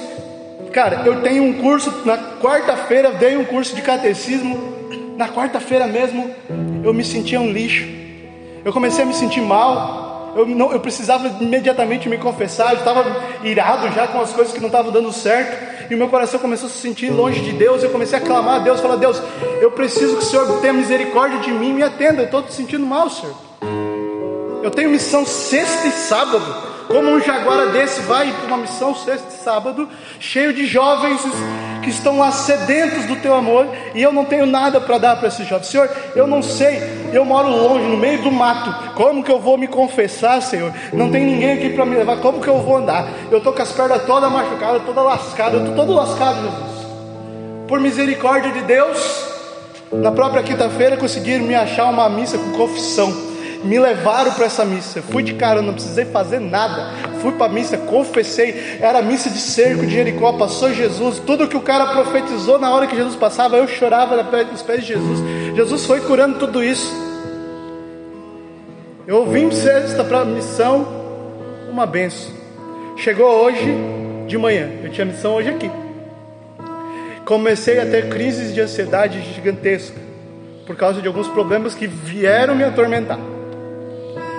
cara, 0.73 1.03
eu 1.05 1.23
tenho 1.23 1.45
um 1.45 1.55
curso 1.55 1.93
na 2.05 2.17
quarta-feira, 2.41 3.13
dei 3.13 3.37
um 3.37 3.45
curso 3.45 3.75
de 3.75 3.83
catecismo. 3.83 4.77
Na 5.17 5.29
quarta-feira 5.29 5.87
mesmo, 5.87 6.31
eu 6.85 6.95
me 6.95 7.05
sentia 7.05 7.41
um 7.41 7.51
lixo. 7.51 7.87
Eu 8.65 8.73
comecei 8.73 9.05
a 9.05 9.07
me 9.07 9.15
sentir 9.15 9.41
mal. 9.41 10.33
Eu, 10.37 10.47
não, 10.47 10.71
eu 10.73 10.81
precisava 10.81 11.27
imediatamente 11.41 12.09
me 12.09 12.19
confessar. 12.19 12.73
Eu 12.73 12.79
estava 12.79 13.05
irado 13.43 13.91
já 13.93 14.07
com 14.07 14.21
as 14.21 14.33
coisas 14.33 14.53
que 14.53 14.61
não 14.61 14.69
estavam 14.69 14.93
dando 14.93 15.13
certo 15.13 15.79
e 15.91 15.95
o 15.95 15.99
meu 15.99 16.09
coração 16.09 16.39
começou 16.39 16.69
a 16.69 16.71
se 16.71 16.79
sentir 16.79 17.11
longe 17.11 17.41
de 17.41 17.53
Deus. 17.53 17.83
Eu 17.83 17.91
comecei 17.91 18.19
a 18.19 18.21
clamar 18.21 18.57
a 18.57 18.59
Deus, 18.59 18.81
falar: 18.81 18.97
Deus, 18.97 19.21
eu 19.61 19.71
preciso 19.71 20.17
que 20.17 20.23
o 20.23 20.27
Senhor 20.27 20.61
tenha 20.61 20.73
misericórdia 20.73 21.39
de 21.41 21.51
mim, 21.51 21.73
me 21.73 21.83
atenda. 21.83 22.23
Eu 22.23 22.27
estou 22.27 22.43
te 22.43 22.53
sentindo 22.53 22.85
mal, 22.85 23.09
Senhor. 23.09 23.35
Eu 24.63 24.71
tenho 24.71 24.91
missão 24.91 25.25
sexta 25.25 25.89
e 25.89 25.93
sábado. 25.93 26.68
Como 26.89 27.11
um 27.11 27.21
jaguara 27.21 27.67
desse 27.67 28.01
vai 28.01 28.33
para 28.33 28.47
uma 28.47 28.57
missão 28.57 28.95
sexta 28.95 29.31
sábado, 29.31 29.87
cheio 30.19 30.55
de 30.55 30.67
jovens 30.67 31.21
que 31.83 31.91
estão 31.91 32.19
lá 32.19 32.33
sedentos 32.33 33.05
do 33.05 33.17
teu 33.17 33.35
amor, 33.35 33.69
e 33.95 34.03
eu 34.03 34.11
não 34.11 34.25
tenho 34.25 34.47
nada 34.47 34.81
para 34.81 34.97
dar 34.97 35.17
para 35.17 35.29
esses 35.29 35.47
jovens. 35.47 35.67
Senhor, 35.67 35.89
eu 36.17 36.27
não 36.27 36.43
sei, 36.43 36.81
eu 37.13 37.27
moro 37.27 37.51
longe, 37.51 37.85
no 37.85 37.97
meio 37.99 38.23
do 38.23 38.33
mato, 38.33 38.95
como 38.95 39.23
que 39.23 39.31
eu 39.31 39.39
vou 39.39 39.59
me 39.59 39.69
confessar, 39.69 40.41
Senhor? 40.41 40.73
Não 40.91 41.11
tem 41.11 41.27
ninguém 41.27 41.53
aqui 41.53 41.69
para 41.75 41.85
me 41.85 41.95
levar, 41.95 42.17
como 42.23 42.41
que 42.41 42.49
eu 42.49 42.59
vou 42.59 42.79
andar? 42.79 43.07
Eu 43.31 43.37
estou 43.37 43.53
com 43.53 43.61
as 43.61 43.71
pernas 43.71 44.05
todas 44.07 44.33
machucadas, 44.33 44.83
toda 44.87 45.03
lascada, 45.03 45.57
eu 45.57 45.61
estou 45.61 45.77
todo 45.77 45.93
lascado, 45.93 46.37
Jesus. 46.37 46.89
Por 47.69 47.81
misericórdia 47.81 48.51
de 48.51 48.63
Deus, 48.63 49.27
na 49.93 50.11
própria 50.11 50.43
quinta-feira 50.43 50.97
conseguiram 50.97 51.45
me 51.45 51.55
achar 51.55 51.91
uma 51.91 52.09
missa 52.09 52.39
com 52.39 52.53
confissão 52.53 53.28
me 53.65 53.79
levaram 53.79 54.33
para 54.33 54.47
essa 54.47 54.65
missa. 54.65 55.03
Fui 55.03 55.23
de 55.23 55.35
cara, 55.35 55.61
não 55.63 55.75
precisei 55.75 56.05
fazer 56.05 56.41
nada. 56.41 56.93
Fui 57.21 57.33
para 57.33 57.47
a 57.47 57.49
missa, 57.49 57.77
confessei. 57.77 58.79
Era 58.81 59.03
missa 59.03 59.31
de 59.31 59.39
cerco 59.39 59.87
de 59.87 59.93
Jericó, 59.93 60.33
passou 60.35 60.73
Jesus. 60.73 61.19
Tudo 61.19 61.49
que 61.49 61.57
o 61.57 61.61
cara 61.61 61.87
profetizou 61.87 62.59
na 62.59 62.73
hora 62.73 62.87
que 62.87 62.97
Jesus 62.97 63.17
passava, 63.17 63.57
eu 63.57 63.67
chorava 63.67 64.23
nos 64.45 64.63
pés 64.63 64.83
de 64.83 64.89
Jesus. 64.89 65.21
Jesus 65.55 65.87
foi 65.87 66.01
curando 66.01 66.39
tudo 66.39 66.63
isso. 66.63 66.95
Eu 69.07 69.27
vim 69.27 69.51
sexta 69.51 70.05
para 70.05 70.21
a 70.21 70.25
missão, 70.25 70.87
uma 71.71 71.87
benção. 71.87 72.31
Chegou 72.97 73.27
hoje 73.27 73.75
de 74.27 74.37
manhã, 74.37 74.69
eu 74.85 74.91
tinha 74.91 75.05
missão 75.05 75.35
hoje 75.35 75.49
aqui. 75.49 75.71
Comecei 77.25 77.81
a 77.81 77.87
ter 77.87 78.09
crises 78.09 78.55
de 78.55 78.61
ansiedade 78.61 79.21
gigantesca 79.35 79.97
por 80.67 80.77
causa 80.77 81.01
de 81.01 81.09
alguns 81.09 81.29
problemas 81.29 81.75
que 81.75 81.87
vieram 81.87 82.55
me 82.55 82.65
atormentar. 82.65 83.19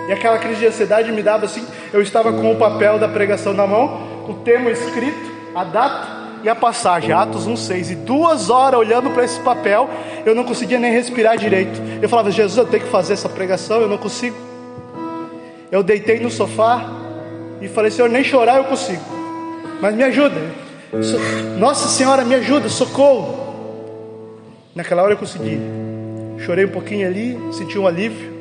E 0.10 0.12
aquela 0.12 0.40
crise 0.40 0.62
de 0.62 0.66
ansiedade 0.66 1.12
me 1.12 1.22
dava 1.22 1.46
assim, 1.46 1.64
eu 1.94 2.02
estava 2.02 2.34
com 2.34 2.52
o 2.52 2.56
papel 2.56 2.98
da 2.98 3.08
pregação 3.08 3.54
na 3.54 3.68
mão, 3.68 4.26
o 4.28 4.34
tema 4.44 4.72
escrito, 4.72 5.32
a 5.54 5.64
data 5.64 6.08
e 6.44 6.50
a 6.50 6.56
passagem, 6.56 7.12
Atos 7.12 7.48
1,6. 7.48 7.92
E 7.92 7.96
duas 7.96 8.50
horas 8.50 8.80
olhando 8.80 9.12
para 9.12 9.24
esse 9.24 9.40
papel, 9.42 9.88
eu 10.26 10.34
não 10.34 10.44
conseguia 10.44 10.80
nem 10.80 10.92
respirar 10.92 11.38
direito. 11.38 11.80
Eu 12.02 12.10
falava, 12.10 12.32
Jesus, 12.32 12.58
eu 12.58 12.66
tenho 12.66 12.86
que 12.86 12.90
fazer 12.90 13.14
essa 13.14 13.30
pregação, 13.30 13.82
eu 13.82 13.88
não 13.88 14.00
consigo. 14.00 14.36
Eu 15.72 15.84
deitei 15.84 16.20
no 16.20 16.32
sofá 16.32 16.90
e 17.62 17.68
falei, 17.68 17.92
Senhor, 17.92 18.10
nem 18.10 18.24
chorar 18.24 18.58
eu 18.58 18.64
consigo. 18.64 19.04
Mas 19.80 19.94
me 19.94 20.04
ajuda. 20.04 20.42
Nossa 21.60 21.88
Senhora, 21.88 22.26
me 22.26 22.34
ajuda, 22.34 22.68
socorro. 22.68 23.48
Naquela 24.74 25.04
hora 25.04 25.14
eu 25.14 25.18
consegui. 25.18 25.60
Chorei 26.40 26.66
um 26.66 26.70
pouquinho 26.70 27.08
ali, 27.08 27.38
senti 27.52 27.78
um 27.78 27.86
alívio. 27.86 28.39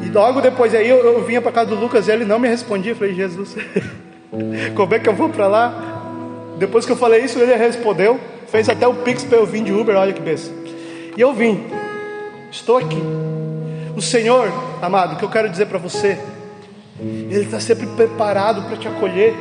E 0.00 0.08
logo 0.10 0.40
depois 0.40 0.74
aí 0.74 0.88
eu, 0.88 0.98
eu 0.98 1.24
vinha 1.24 1.40
para 1.40 1.50
casa 1.50 1.70
do 1.70 1.74
Lucas 1.74 2.06
e 2.06 2.10
ele 2.10 2.24
não 2.24 2.38
me 2.38 2.48
respondia. 2.48 2.92
Eu 2.92 2.96
falei, 2.96 3.14
Jesus, 3.14 3.56
como 4.74 4.94
é 4.94 4.98
que 4.98 5.08
eu 5.08 5.14
vou 5.14 5.28
para 5.28 5.46
lá? 5.46 5.98
Depois 6.58 6.84
que 6.84 6.92
eu 6.92 6.96
falei 6.96 7.24
isso, 7.24 7.38
ele 7.38 7.54
respondeu. 7.54 8.18
Fez 8.48 8.68
até 8.68 8.86
o 8.86 8.94
Pix 8.94 9.24
para 9.24 9.38
eu 9.38 9.46
vir 9.46 9.62
de 9.62 9.72
Uber, 9.72 9.96
olha 9.96 10.12
que 10.12 10.20
besta. 10.20 10.52
E 11.16 11.20
eu 11.20 11.32
vim. 11.32 11.66
Estou 12.50 12.78
aqui. 12.78 13.02
O 13.94 14.00
Senhor, 14.00 14.50
amado, 14.80 15.14
o 15.14 15.16
que 15.16 15.24
eu 15.24 15.28
quero 15.28 15.48
dizer 15.48 15.66
para 15.66 15.78
você, 15.78 16.18
Ele 17.00 17.44
está 17.44 17.60
sempre 17.60 17.86
preparado 17.88 18.62
para 18.62 18.76
te 18.76 18.88
acolher. 18.88 19.34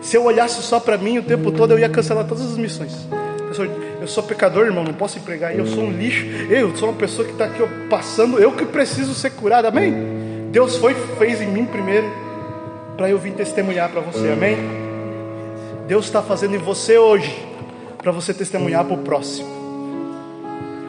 Se 0.00 0.16
eu 0.16 0.24
olhasse 0.24 0.62
só 0.62 0.78
para 0.78 0.96
mim 0.96 1.18
o 1.18 1.22
tempo 1.22 1.50
todo, 1.50 1.72
eu 1.72 1.78
ia 1.78 1.88
cancelar 1.88 2.24
todas 2.24 2.44
as 2.44 2.56
missões. 2.56 3.06
Eu 4.00 4.06
sou 4.06 4.22
pecador, 4.22 4.66
irmão, 4.66 4.84
não 4.84 4.94
posso 4.94 5.20
pregar. 5.20 5.56
Eu 5.56 5.66
sou 5.66 5.84
um 5.84 5.92
lixo. 5.92 6.24
Eu 6.50 6.76
sou 6.76 6.90
uma 6.90 6.98
pessoa 6.98 7.26
que 7.26 7.32
está 7.32 7.46
aqui 7.46 7.62
passando. 7.90 8.38
Eu 8.38 8.52
que 8.52 8.64
preciso 8.64 9.14
ser 9.14 9.30
curado. 9.30 9.66
Amém? 9.66 10.48
Deus 10.50 10.76
foi 10.76 10.94
fez 11.18 11.40
em 11.40 11.48
mim 11.48 11.66
primeiro 11.66 12.10
para 12.96 13.10
eu 13.10 13.18
vir 13.18 13.32
testemunhar 13.34 13.90
para 13.90 14.00
você. 14.00 14.30
Amém? 14.30 14.56
Deus 15.86 16.06
está 16.06 16.22
fazendo 16.22 16.54
em 16.54 16.58
você 16.58 16.98
hoje 16.98 17.46
para 17.98 18.12
você 18.12 18.32
testemunhar 18.32 18.84
para 18.84 18.94
o 18.94 18.98
próximo. 18.98 19.48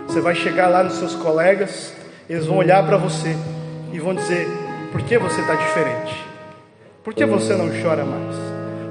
Você 0.08 0.22
vai 0.22 0.36
chegar 0.36 0.68
lá 0.68 0.84
nos 0.84 0.94
seus 0.94 1.16
colegas, 1.16 1.94
eles 2.30 2.46
vão 2.46 2.58
olhar 2.58 2.86
para 2.86 2.98
você 2.98 3.36
e 3.92 4.00
vão 4.00 4.14
dizer: 4.14 4.48
por 4.92 5.02
que 5.02 5.18
você 5.18 5.42
está 5.42 5.56
diferente? 5.56 6.26
Por 7.04 7.14
que 7.14 7.26
você 7.26 7.56
não 7.56 7.70
chora 7.82 8.06
mais? 8.06 8.36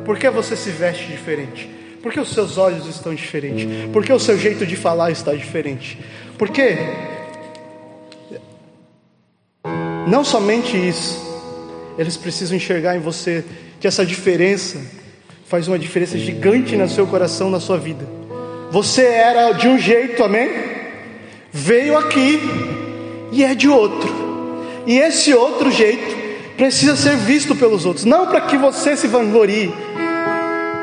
Por 0.04 0.18
que 0.18 0.28
você 0.31 0.57
se 0.57 0.70
veste 0.70 1.07
diferente? 1.07 1.78
Por 2.09 2.14
que 2.14 2.21
os 2.21 2.33
seus 2.33 2.57
olhos 2.57 2.87
estão 2.87 3.14
diferentes? 3.14 3.68
Por 3.92 4.03
que 4.03 4.11
o 4.11 4.18
seu 4.18 4.38
jeito 4.38 4.64
de 4.64 4.77
falar 4.77 5.11
está 5.11 5.35
diferente? 5.35 5.99
Porque 6.38 6.79
não 10.07 10.25
somente 10.25 10.75
isso, 10.75 11.21
eles 11.99 12.16
precisam 12.16 12.57
enxergar 12.57 12.97
em 12.97 12.99
você 12.99 13.44
que 13.79 13.87
essa 13.87 14.07
diferença 14.07 14.81
faz 15.47 15.68
uma 15.68 15.79
diferença 15.79 16.16
gigante 16.16 16.75
no 16.77 16.88
seu 16.88 17.07
coração, 17.07 17.51
na 17.51 17.61
sua 17.61 17.77
vida. 17.77 18.07
Você 18.71 19.05
era 19.05 19.53
de 19.53 19.68
um 19.68 19.79
jeito, 19.79 20.25
amém? 20.25 20.49
Veio 21.53 21.99
aqui 21.99 22.40
e 23.31 23.44
é 23.44 23.55
de 23.55 23.68
outro. 23.68 24.09
E 24.87 24.99
esse 24.99 25.35
outro 25.35 25.71
jeito 25.71 26.16
precisa 26.57 26.97
ser 26.97 27.16
visto 27.16 27.55
pelos 27.55 27.85
outros, 27.85 28.07
não 28.07 28.27
para 28.27 28.40
que 28.40 28.57
você 28.57 28.97
se 28.97 29.07
vanglorie, 29.07 29.71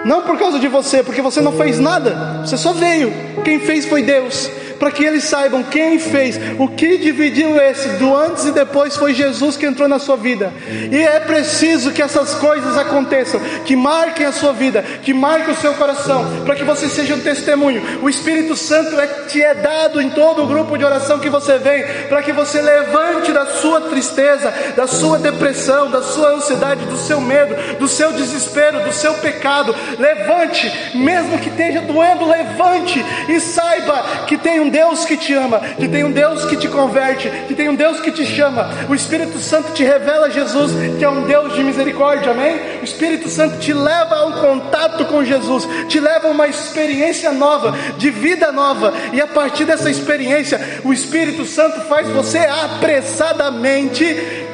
Não 0.06 0.22
por 0.22 0.38
causa 0.38 0.60
de 0.60 0.68
você, 0.68 1.02
porque 1.02 1.20
você 1.20 1.42
não 1.42 1.52
fez 1.54 1.80
nada, 1.80 2.44
você 2.46 2.56
só 2.56 2.74
veio. 2.74 3.12
Quem 3.44 3.60
fez 3.60 3.88
foi 3.88 4.04
Deus 4.04 4.52
para 4.80 4.92
que 4.92 5.04
eles 5.04 5.24
saibam 5.24 5.64
quem 5.64 6.00
fez, 6.00 6.40
o 6.60 6.68
que 6.68 6.98
dividiu 6.98 7.60
esse 7.60 7.90
do 7.98 8.16
antes 8.16 8.46
e 8.46 8.52
depois 8.52 8.96
foi 8.96 9.14
Jesus 9.14 9.58
que 9.58 9.66
entrou 9.66 9.88
na 9.88 10.00
sua 10.00 10.18
vida. 10.18 10.52
E 10.92 10.98
é 10.98 11.20
preciso 11.20 11.92
que 11.92 12.02
essas 12.02 12.36
coisas 12.36 12.78
aconteçam, 12.78 13.40
que 13.66 13.76
marquem 13.76 14.26
a 14.26 14.32
sua 14.32 14.54
vida, 14.54 14.84
que 15.02 15.14
marquem 15.14 15.54
o 15.54 15.58
seu 15.58 15.74
coração, 15.74 16.44
para 16.46 16.56
que 16.56 16.64
você 16.64 16.90
seja 16.90 17.16
um 17.16 17.20
testemunho. 17.20 18.00
O 18.02 18.10
Espírito 18.10 18.56
Santo 18.56 19.00
é, 19.00 19.08
te 19.28 19.42
é 19.42 19.54
dado 19.54 20.02
em 20.02 20.10
todo 20.10 20.44
o 20.44 20.48
grupo 20.48 20.78
de 20.78 20.86
oração 20.86 21.20
que 21.20 21.30
você 21.30 21.58
vem, 21.58 21.84
para 22.10 22.22
que 22.22 22.32
você 22.32 22.62
levante 22.62 23.32
da 23.32 23.46
sua 23.46 23.82
tristeza, 23.82 24.54
da 24.76 24.88
sua 24.88 25.18
depressão, 25.20 25.90
da 25.90 26.02
sua 26.02 26.36
ansiedade, 26.36 26.86
do 26.86 26.98
seu 26.98 27.22
medo, 27.22 27.78
do 27.78 27.88
seu 27.88 28.12
desespero, 28.14 28.84
do 28.84 28.92
seu 28.92 29.14
pecado. 29.16 29.76
Levante, 29.98 30.72
mesmo 30.96 31.40
que 31.40 31.50
esteja 31.50 31.82
doendo, 31.82 32.26
levante 32.26 33.04
e 33.28 33.40
saiba 33.40 34.26
que 34.28 34.38
tem 34.38 34.60
um 34.60 34.70
Deus 34.76 35.06
que 35.06 35.16
te 35.16 35.34
ama, 35.34 35.62
que 35.80 35.88
tem 35.88 36.04
um 36.04 36.12
Deus 36.12 36.44
que 36.44 36.58
te 36.58 36.68
converte, 36.68 37.30
que 37.48 37.56
tem 37.56 37.70
um 37.70 37.76
Deus 37.76 38.02
que 38.02 38.12
te 38.12 38.26
chama. 38.26 38.70
O 38.90 38.94
Espírito 38.94 39.40
Santo 39.40 39.72
te 39.72 39.86
revela 39.86 40.30
Jesus, 40.30 40.74
que 41.00 41.06
é 41.06 41.10
um 41.10 41.22
Deus 41.22 41.54
de 41.54 41.64
misericórdia, 41.64 42.32
amém? 42.32 42.82
O 42.82 42.84
Espírito 42.84 43.30
Santo 43.30 43.58
te 43.58 43.72
leva 43.72 44.16
a 44.16 44.26
um 44.26 44.34
contato 44.34 45.06
com 45.06 45.24
Jesus, 45.24 45.66
te 45.88 45.98
leva 45.98 46.28
a 46.28 46.32
uma 46.32 46.50
experiência 46.50 47.32
nova, 47.32 47.74
de 47.98 48.10
vida 48.10 48.52
nova, 48.52 48.94
e 49.14 49.22
a 49.22 49.28
partir 49.28 49.64
dessa 49.64 49.90
experiência, 49.90 50.60
o 50.84 50.92
Espírito 50.92 51.46
Santo 51.46 51.80
faz 51.88 52.10
você 52.10 52.40
apressadamente 52.40 54.04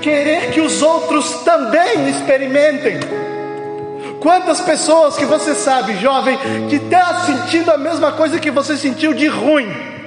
querer 0.04 0.52
que 0.52 0.62
os 0.62 0.84
outros 0.84 1.42
também 1.44 2.10
experimentem. 2.12 3.00
Quantas 4.20 4.62
pessoas 4.62 5.18
que 5.18 5.26
você 5.26 5.56
sabe, 5.56 5.98
jovem, 5.98 6.38
que 6.70 6.76
está 6.76 7.22
sentindo 7.22 7.72
a 7.72 7.78
mesma 7.78 8.12
coisa 8.12 8.40
que 8.40 8.52
você 8.52 8.78
sentiu 8.78 9.16
de 9.16 9.26
ruim, 9.26 10.00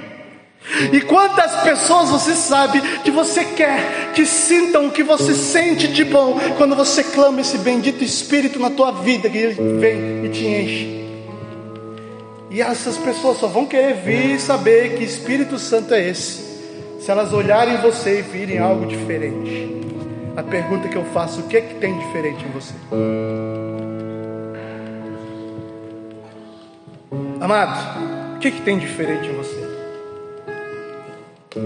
e 0.93 1.01
quantas 1.03 1.63
pessoas 1.63 2.11
você 2.11 2.35
sabe 2.35 2.81
que 3.01 3.11
você 3.11 3.45
quer 3.45 4.13
que 4.15 4.25
sintam 4.25 4.87
o 4.87 4.91
que 4.91 5.03
você 5.03 5.35
sente 5.35 5.87
de 5.89 6.05
bom 6.05 6.39
quando 6.57 6.75
você 6.75 7.05
clama 7.05 7.43
esse 7.43 7.59
bendito 7.59 8.03
Espírito 8.03 8.59
na 8.59 8.71
tua 8.71 8.91
vida, 8.91 9.29
que 9.29 9.37
ele 9.37 9.79
vem 9.79 10.25
e 10.25 10.29
te 10.31 10.47
enche. 10.47 11.05
E 12.51 12.63
essas 12.63 12.97
pessoas 12.97 13.39
só 13.39 13.47
vão 13.47 13.67
querer 13.67 13.95
vir 13.95 14.37
e 14.37 14.41
saber 14.41 14.97
que 14.97 15.05
Espírito 15.05 15.59
Santo 15.59 15.93
é 15.93 16.09
esse, 16.09 16.43
se 17.01 17.11
elas 17.11 17.33
olharem 17.33 17.79
você 17.79 18.21
e 18.21 18.23
virem 18.23 18.59
algo 18.59 18.87
diferente. 18.87 19.83
A 20.37 20.43
pergunta 20.43 20.89
que 20.89 20.97
eu 20.97 21.05
faço: 21.07 21.41
o 21.41 21.43
que 21.45 21.57
é 21.57 21.61
que 21.61 21.75
tem 21.75 21.99
diferente 21.99 22.45
em 22.45 22.51
você? 22.51 22.75
Amado, 27.41 28.37
o 28.37 28.39
que 28.39 28.49
é 28.49 28.51
que 28.51 28.63
tem 28.63 28.79
diferente 28.79 29.29
em 29.29 29.33
você? 29.33 29.64
Eu 31.57 31.63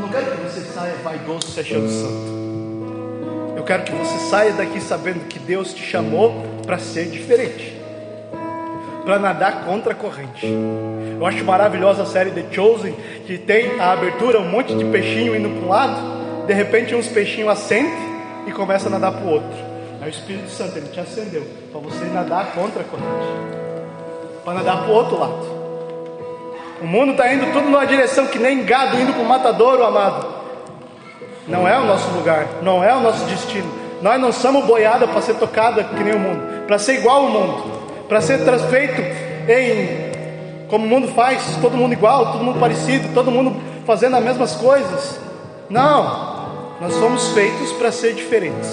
não 0.00 0.08
quero 0.08 0.26
que 0.32 0.42
você 0.42 0.60
saia 0.60 0.94
vaidoso 1.04 1.46
se 1.46 1.60
achando 1.60 1.88
santo. 1.88 2.38
Eu 3.56 3.62
quero 3.62 3.84
que 3.84 3.92
você 3.92 4.18
saia 4.28 4.52
daqui 4.52 4.80
sabendo 4.80 5.20
que 5.28 5.38
Deus 5.38 5.72
te 5.72 5.82
chamou 5.82 6.42
para 6.66 6.78
ser 6.78 7.06
diferente, 7.06 7.80
para 9.04 9.20
nadar 9.20 9.64
contra 9.64 9.92
a 9.92 9.94
corrente. 9.94 10.46
Eu 11.16 11.24
acho 11.26 11.44
maravilhosa 11.44 12.02
a 12.02 12.06
série 12.06 12.32
The 12.32 12.46
Chosen, 12.50 12.92
que 13.24 13.38
tem 13.38 13.78
a 13.78 13.92
abertura, 13.92 14.40
um 14.40 14.48
monte 14.48 14.74
de 14.74 14.84
peixinho 14.86 15.36
indo 15.36 15.48
para 15.48 15.64
um 15.64 15.68
lado, 15.68 16.44
de 16.46 16.52
repente 16.52 16.94
uns 16.94 17.06
peixinhos 17.06 17.50
acendem 17.50 17.92
e 18.48 18.52
começa 18.52 18.88
a 18.88 18.90
nadar 18.90 19.12
para 19.12 19.24
o 19.24 19.30
outro. 19.30 19.58
Aí 20.00 20.08
o 20.08 20.10
Espírito 20.10 20.50
Santo 20.50 20.76
ele 20.76 20.88
te 20.88 20.98
acendeu 20.98 21.46
para 21.70 21.80
você 21.80 22.04
nadar 22.06 22.52
contra 22.52 22.82
a 22.82 22.84
corrente, 22.84 23.28
para 24.44 24.54
nadar 24.54 24.82
para 24.82 24.90
o 24.90 24.94
outro 24.94 25.20
lado. 25.20 25.57
O 26.80 26.86
mundo 26.86 27.12
está 27.12 27.32
indo 27.32 27.46
tudo 27.52 27.62
numa 27.62 27.86
direção 27.86 28.26
que 28.26 28.38
nem 28.38 28.64
gado 28.64 28.98
indo 29.00 29.12
para 29.12 29.22
o 29.22 29.26
matadouro, 29.26 29.84
amado. 29.84 30.26
Não 31.46 31.66
é 31.66 31.78
o 31.78 31.84
nosso 31.84 32.10
lugar, 32.10 32.46
não 32.62 32.84
é 32.84 32.94
o 32.94 33.00
nosso 33.00 33.24
destino. 33.24 33.68
Nós 34.00 34.20
não 34.20 34.30
somos 34.30 34.64
boiada 34.64 35.08
para 35.08 35.20
ser 35.20 35.34
tocada 35.34 35.82
que 35.82 36.04
nem 36.04 36.14
o 36.14 36.18
mundo, 36.18 36.66
para 36.66 36.78
ser 36.78 36.94
igual 36.94 37.24
ao 37.24 37.30
mundo, 37.30 37.64
para 38.08 38.20
ser 38.20 38.44
transfeito 38.44 39.00
em 39.48 40.08
como 40.68 40.84
o 40.84 40.88
mundo 40.88 41.08
faz, 41.08 41.56
todo 41.62 41.76
mundo 41.76 41.94
igual, 41.94 42.32
todo 42.32 42.44
mundo 42.44 42.60
parecido, 42.60 43.08
todo 43.14 43.30
mundo 43.30 43.56
fazendo 43.86 44.16
as 44.16 44.22
mesmas 44.22 44.54
coisas. 44.54 45.18
Não, 45.68 46.76
nós 46.80 46.92
somos 46.94 47.28
feitos 47.32 47.72
para 47.72 47.90
ser 47.90 48.14
diferentes. 48.14 48.68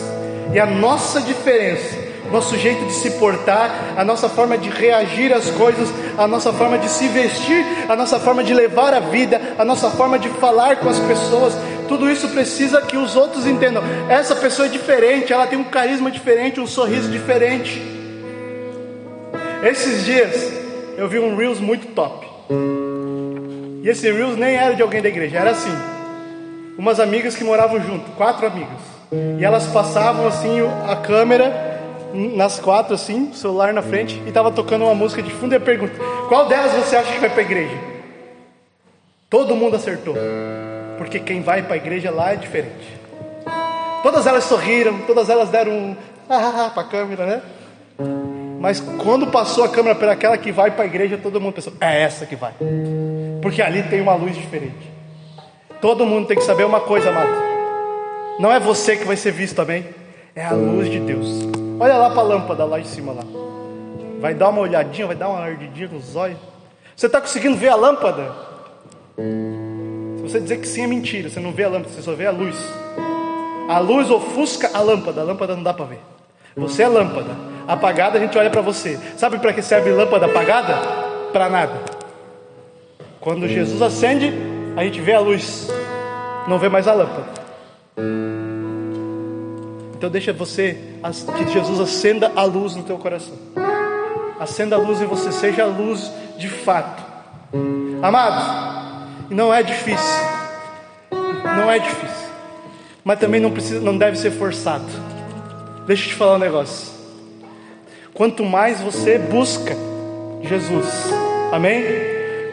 E 0.53 0.59
a 0.59 0.65
nossa 0.65 1.21
diferença 1.21 2.04
nosso 2.31 2.57
jeito 2.57 2.85
de 2.85 2.93
se 2.93 3.11
portar, 3.11 3.93
a 3.97 4.03
nossa 4.03 4.27
forma 4.27 4.57
de 4.57 4.69
reagir 4.69 5.33
às 5.33 5.49
coisas, 5.51 5.89
a 6.17 6.27
nossa 6.27 6.51
forma 6.53 6.77
de 6.77 6.89
se 6.89 7.07
vestir, 7.07 7.65
a 7.87 7.95
nossa 7.95 8.19
forma 8.19 8.43
de 8.43 8.53
levar 8.53 8.93
a 8.93 8.99
vida, 8.99 9.41
a 9.57 9.65
nossa 9.65 9.89
forma 9.89 10.17
de 10.17 10.29
falar 10.29 10.77
com 10.77 10.89
as 10.89 10.99
pessoas. 10.99 11.53
Tudo 11.87 12.09
isso 12.09 12.27
precisa 12.29 12.81
que 12.81 12.97
os 12.97 13.15
outros 13.15 13.45
entendam. 13.45 13.83
Essa 14.09 14.35
pessoa 14.35 14.67
é 14.67 14.71
diferente, 14.71 15.31
ela 15.31 15.47
tem 15.47 15.57
um 15.57 15.63
carisma 15.63 16.09
diferente, 16.09 16.59
um 16.59 16.67
sorriso 16.67 17.09
diferente. 17.09 17.81
Esses 19.63 20.05
dias 20.05 20.53
eu 20.97 21.07
vi 21.07 21.19
um 21.19 21.35
Reels 21.35 21.59
muito 21.59 21.87
top. 21.87 22.25
E 23.83 23.89
esse 23.89 24.11
Reels 24.11 24.37
nem 24.37 24.55
era 24.55 24.73
de 24.73 24.81
alguém 24.81 25.01
da 25.01 25.09
igreja, 25.09 25.37
era 25.37 25.51
assim. 25.51 25.73
Umas 26.77 26.99
amigas 26.99 27.35
que 27.35 27.43
moravam 27.43 27.79
junto, 27.79 28.11
quatro 28.11 28.47
amigas. 28.47 28.95
E 29.39 29.45
elas 29.45 29.67
passavam 29.67 30.27
assim 30.27 30.57
a 30.87 30.95
câmera 30.95 31.74
nas 32.15 32.59
quatro, 32.59 32.95
assim, 32.95 33.33
celular 33.33 33.73
na 33.73 33.81
frente, 33.81 34.21
e 34.25 34.29
estava 34.29 34.51
tocando 34.51 34.85
uma 34.85 34.95
música 34.95 35.21
de 35.21 35.31
fundo 35.31 35.53
e 35.53 35.59
pergunta: 35.59 35.93
Qual 36.27 36.47
delas 36.47 36.71
você 36.73 36.95
acha 36.95 37.11
que 37.13 37.19
vai 37.19 37.29
para 37.29 37.41
a 37.41 37.43
igreja? 37.43 37.77
Todo 39.29 39.55
mundo 39.55 39.75
acertou, 39.75 40.15
porque 40.97 41.19
quem 41.19 41.41
vai 41.41 41.61
para 41.61 41.73
a 41.73 41.77
igreja 41.77 42.09
lá 42.11 42.33
é 42.33 42.35
diferente. 42.35 42.95
Todas 44.01 44.27
elas 44.27 44.43
sorriram, 44.43 44.99
todas 45.01 45.29
elas 45.29 45.49
deram 45.49 45.71
um 45.71 45.95
ah, 46.29 46.71
para 46.73 46.83
a 46.83 46.85
câmera, 46.85 47.25
né? 47.25 47.41
Mas 48.59 48.79
quando 48.79 49.27
passou 49.27 49.63
a 49.63 49.69
câmera 49.69 49.95
para 49.95 50.11
aquela 50.11 50.37
que 50.37 50.51
vai 50.51 50.71
para 50.71 50.83
a 50.83 50.87
igreja, 50.87 51.17
todo 51.17 51.41
mundo 51.41 51.53
pensou: 51.53 51.73
é 51.81 52.01
essa 52.01 52.25
que 52.25 52.35
vai, 52.35 52.53
porque 53.41 53.61
ali 53.61 53.83
tem 53.83 54.01
uma 54.01 54.15
luz 54.15 54.35
diferente. 54.35 54.91
Todo 55.81 56.05
mundo 56.05 56.27
tem 56.27 56.37
que 56.37 56.43
saber 56.43 56.63
uma 56.65 56.79
coisa, 56.79 57.09
amado: 57.09 57.29
não 58.39 58.51
é 58.51 58.59
você 58.59 58.95
que 58.95 59.05
vai 59.05 59.17
ser 59.17 59.31
visto 59.31 59.55
também, 59.55 59.85
é 60.35 60.45
a 60.45 60.51
luz 60.51 60.89
de 60.89 60.99
Deus. 60.99 61.64
Olha 61.79 61.97
lá 61.97 62.09
para 62.09 62.21
a 62.21 62.23
lâmpada 62.23 62.65
lá 62.65 62.79
em 62.79 62.85
cima 62.85 63.11
lá. 63.11 63.23
Vai 64.19 64.33
dar 64.33 64.49
uma 64.49 64.61
olhadinha, 64.61 65.07
vai 65.07 65.15
dar 65.15 65.29
uma 65.29 65.39
ardidinha 65.39 65.89
nos 65.89 66.15
olhos. 66.15 66.37
Você 66.95 67.07
está 67.07 67.19
conseguindo 67.19 67.57
ver 67.57 67.67
a 67.69 67.75
lâmpada? 67.75 68.31
Se 69.17 70.21
você 70.21 70.39
dizer 70.39 70.57
que 70.57 70.67
sim 70.67 70.83
é 70.83 70.87
mentira, 70.87 71.29
você 71.29 71.39
não 71.39 71.51
vê 71.51 71.65
a 71.65 71.69
lâmpada, 71.69 71.93
você 71.93 72.01
só 72.01 72.13
vê 72.13 72.25
a 72.25 72.31
luz. 72.31 72.55
A 73.67 73.79
luz 73.79 74.09
ofusca 74.09 74.71
a 74.73 74.79
lâmpada, 74.79 75.21
a 75.21 75.23
lâmpada 75.23 75.55
não 75.55 75.63
dá 75.63 75.73
para 75.73 75.85
ver. 75.85 75.99
Você 76.55 76.83
é 76.83 76.87
lâmpada. 76.87 77.31
Apagada 77.67 78.17
a 78.17 78.21
gente 78.21 78.37
olha 78.37 78.49
para 78.49 78.61
você. 78.61 78.97
Sabe 79.17 79.39
para 79.39 79.51
que 79.51 79.61
serve 79.61 79.91
lâmpada 79.91 80.27
apagada? 80.27 80.75
Para 81.33 81.49
nada. 81.49 81.73
Quando 83.19 83.47
Jesus 83.47 83.81
acende, 83.81 84.31
a 84.77 84.83
gente 84.83 85.01
vê 85.01 85.13
a 85.13 85.19
luz, 85.19 85.67
não 86.47 86.57
vê 86.57 86.69
mais 86.69 86.87
a 86.87 86.93
lâmpada. 86.93 87.27
Então 90.05 90.11
deixa 90.11 90.31
você, 90.31 90.77
que 91.35 91.51
Jesus 91.51 91.79
acenda 91.79 92.31
a 92.35 92.43
luz 92.43 92.75
no 92.75 92.83
teu 92.83 92.95
coração. 92.95 93.33
Acenda 94.39 94.75
a 94.75 94.77
luz 94.77 95.01
e 95.01 95.05
você 95.05 95.31
seja 95.31 95.63
a 95.63 95.65
luz 95.65 96.11
de 96.37 96.47
fato. 96.47 97.03
Amado, 98.03 99.09
não 99.31 99.51
é 99.51 99.63
difícil. 99.63 100.23
Não 101.11 101.71
é 101.71 101.79
difícil. 101.79 102.29
Mas 103.03 103.17
também 103.17 103.41
não 103.41 103.49
precisa, 103.49 103.79
não 103.79 103.97
deve 103.97 104.15
ser 104.15 104.29
forçado. 104.29 104.85
Deixa 105.87 106.03
eu 106.03 106.09
te 106.09 106.13
falar 106.13 106.35
um 106.35 106.39
negócio. 106.39 106.87
Quanto 108.13 108.45
mais 108.45 108.79
você 108.81 109.17
busca 109.17 109.75
Jesus, 110.43 110.85
amém? 111.51 111.83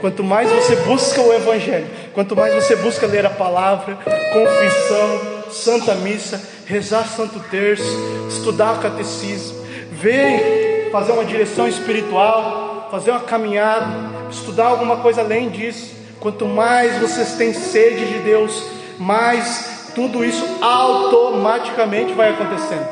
Quanto 0.00 0.24
mais 0.24 0.50
você 0.50 0.74
busca 0.76 1.20
o 1.20 1.34
Evangelho, 1.34 1.86
quanto 2.14 2.34
mais 2.34 2.54
você 2.54 2.76
busca 2.76 3.06
ler 3.06 3.26
a 3.26 3.30
palavra, 3.30 3.98
confissão, 4.32 5.41
Santa 5.52 5.94
Missa, 5.94 6.40
rezar 6.66 7.06
Santo 7.06 7.38
Terço, 7.50 7.84
estudar 8.28 8.80
catecismo, 8.80 9.62
vem 9.92 10.90
fazer 10.90 11.12
uma 11.12 11.24
direção 11.24 11.66
espiritual, 11.68 12.88
fazer 12.90 13.10
uma 13.10 13.20
caminhada, 13.20 13.86
estudar 14.30 14.66
alguma 14.66 14.98
coisa 14.98 15.22
além 15.22 15.48
disso. 15.48 15.94
Quanto 16.20 16.46
mais 16.46 16.98
vocês 16.98 17.32
têm 17.34 17.52
sede 17.52 18.06
de 18.06 18.18
Deus, 18.20 18.64
mais 18.98 19.90
tudo 19.94 20.24
isso 20.24 20.44
automaticamente 20.60 22.12
vai 22.12 22.30
acontecendo. 22.30 22.88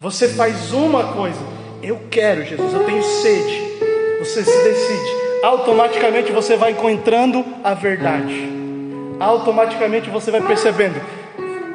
Você 0.00 0.28
faz 0.28 0.72
uma 0.72 1.12
coisa, 1.12 1.38
eu 1.82 2.00
quero, 2.10 2.44
Jesus, 2.44 2.74
eu 2.74 2.84
tenho 2.84 3.02
sede. 3.02 3.72
Você 4.18 4.44
se 4.44 4.64
decide, 4.64 5.42
automaticamente 5.42 6.32
você 6.32 6.56
vai 6.56 6.72
encontrando 6.72 7.44
a 7.62 7.74
verdade. 7.74 8.61
Automaticamente 9.22 10.10
você 10.10 10.32
vai 10.32 10.40
percebendo 10.40 11.00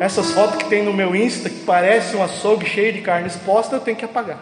Essas 0.01 0.31
fotos 0.31 0.57
que 0.57 0.65
tem 0.65 0.83
no 0.83 0.93
meu 0.93 1.15
Insta, 1.15 1.49
que 1.49 1.59
parece 1.61 2.15
um 2.15 2.23
açougue 2.23 2.65
cheio 2.65 2.91
de 2.91 3.01
carne 3.01 3.27
exposta, 3.27 3.77
eu 3.77 3.79
tenho 3.79 3.95
que 3.95 4.05
apagar. 4.05 4.37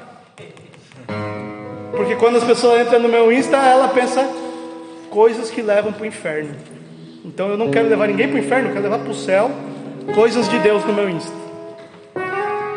Porque 1.92 2.16
quando 2.16 2.38
as 2.38 2.44
pessoas 2.44 2.82
entram 2.82 3.00
no 3.00 3.08
meu 3.08 3.32
Insta, 3.32 3.56
ela 3.58 3.88
pensa 3.88 4.28
coisas 5.10 5.50
que 5.50 5.62
levam 5.62 5.94
para 5.94 6.04
o 6.04 6.06
inferno. 6.06 6.56
Então 7.24 7.48
eu 7.48 7.58
não 7.58 7.72
quero 7.72 7.88
levar 7.88 8.08
ninguém 8.08 8.28
para 8.28 8.36
o 8.36 8.40
inferno, 8.40 8.70
eu 8.70 8.74
quero 8.74 8.84
levar 8.84 9.00
para 9.00 9.12
o 9.12 9.16
céu 9.16 9.50
coisas 10.14 10.50
de 10.50 10.60
Deus 10.60 10.84
no 10.84 10.92
meu 10.92 11.10
Insta. 11.10 11.32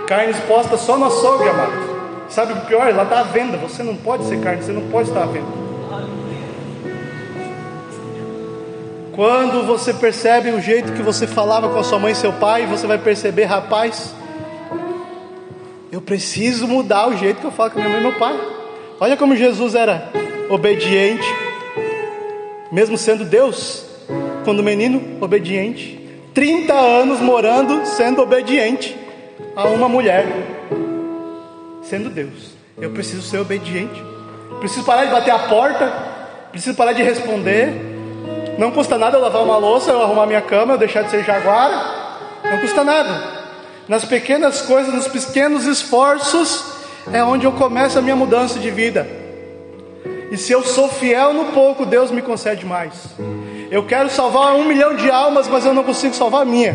Carne 0.07 0.31
exposta 0.31 0.77
só 0.77 0.97
no 0.97 1.07
açougue, 1.07 1.49
amado. 1.49 1.73
Sabe 2.29 2.53
o 2.53 2.61
pior? 2.67 2.89
Ela 2.89 3.03
está 3.03 3.21
à 3.21 3.23
venda. 3.25 3.57
Você 3.57 3.83
não 3.83 3.97
pode 3.97 4.25
ser 4.25 4.41
carne, 4.41 4.63
você 4.63 4.73
não 4.73 4.89
pode 4.89 5.09
estar 5.09 5.23
à 5.23 5.27
venda. 5.27 5.68
Quando 9.19 9.67
você 9.67 9.93
percebe 9.93 10.51
o 10.51 10.61
jeito 10.61 10.93
que 10.93 11.03
você 11.03 11.27
falava 11.27 11.69
com 11.71 11.79
a 11.81 11.83
sua 11.83 11.99
mãe 11.99 12.13
e 12.13 12.15
seu 12.15 12.33
pai, 12.35 12.67
você 12.67 12.87
vai 12.87 12.99
perceber, 12.99 13.47
rapaz, 13.47 14.15
eu 15.91 16.01
preciso 16.01 16.69
mudar 16.69 17.09
o 17.09 17.17
jeito 17.17 17.41
que 17.41 17.45
eu 17.45 17.51
falo 17.51 17.73
com 17.73 17.81
a 17.81 17.83
minha 17.83 17.95
mãe 17.95 18.01
e 18.01 18.11
meu 18.11 18.17
pai. 18.17 18.41
Olha 19.01 19.17
como 19.17 19.35
Jesus 19.35 19.75
era 19.75 20.09
obediente, 20.49 21.27
mesmo 22.71 22.97
sendo 22.97 23.25
Deus, 23.25 23.87
quando 24.45 24.63
menino 24.63 25.03
obediente, 25.21 26.01
30 26.33 26.73
anos 26.73 27.19
morando 27.19 27.85
sendo 27.87 28.23
obediente 28.23 28.97
a 29.57 29.67
uma 29.67 29.89
mulher, 29.89 30.29
sendo 31.83 32.09
Deus. 32.09 32.53
Eu 32.81 32.91
preciso 32.91 33.23
ser 33.23 33.39
obediente, 33.39 34.01
preciso 34.61 34.87
parar 34.87 35.07
de 35.07 35.11
bater 35.11 35.33
a 35.33 35.41
porta, 35.41 35.93
preciso 36.53 36.77
parar 36.77 36.93
de 36.93 37.03
responder, 37.03 37.88
não 38.59 38.73
custa 38.73 38.99
nada 38.99 39.17
eu 39.17 39.21
lavar 39.23 39.43
uma 39.43 39.57
louça, 39.57 39.93
eu 39.93 40.03
arrumar 40.03 40.27
minha 40.27 40.43
cama, 40.43 40.75
eu 40.75 40.79
deixar 40.79 41.03
de 41.03 41.11
ser 41.11 41.25
jaguar. 41.25 42.41
Não 42.43 42.59
custa 42.59 42.83
nada. 42.83 43.39
Nas 43.87 44.05
pequenas 44.05 44.61
coisas, 44.61 44.93
nos 44.93 45.07
pequenos 45.07 45.65
esforços, 45.65 46.65
é 47.13 47.23
onde 47.23 47.47
eu 47.47 47.53
começo 47.53 47.97
a 47.99 48.03
minha 48.03 48.17
mudança 48.17 48.59
de 48.59 48.69
vida. 48.69 49.09
E 50.33 50.37
se 50.37 50.53
eu 50.53 50.65
sou 50.65 50.89
fiel 50.89 51.33
no 51.33 51.53
pouco, 51.53 51.87
Deus 51.87 52.11
me 52.11 52.21
concede 52.21 52.67
mais. 52.67 52.93
Eu 53.71 53.87
quero 53.87 54.11
salvar 54.11 54.55
um 54.57 54.65
milhão 54.65 54.97
de 54.97 55.09
almas, 55.09 55.47
mas 55.47 55.65
eu 55.65 55.73
não 55.73 55.85
consigo 55.85 56.13
salvar 56.13 56.43
a 56.43 56.45
minha. 56.45 56.75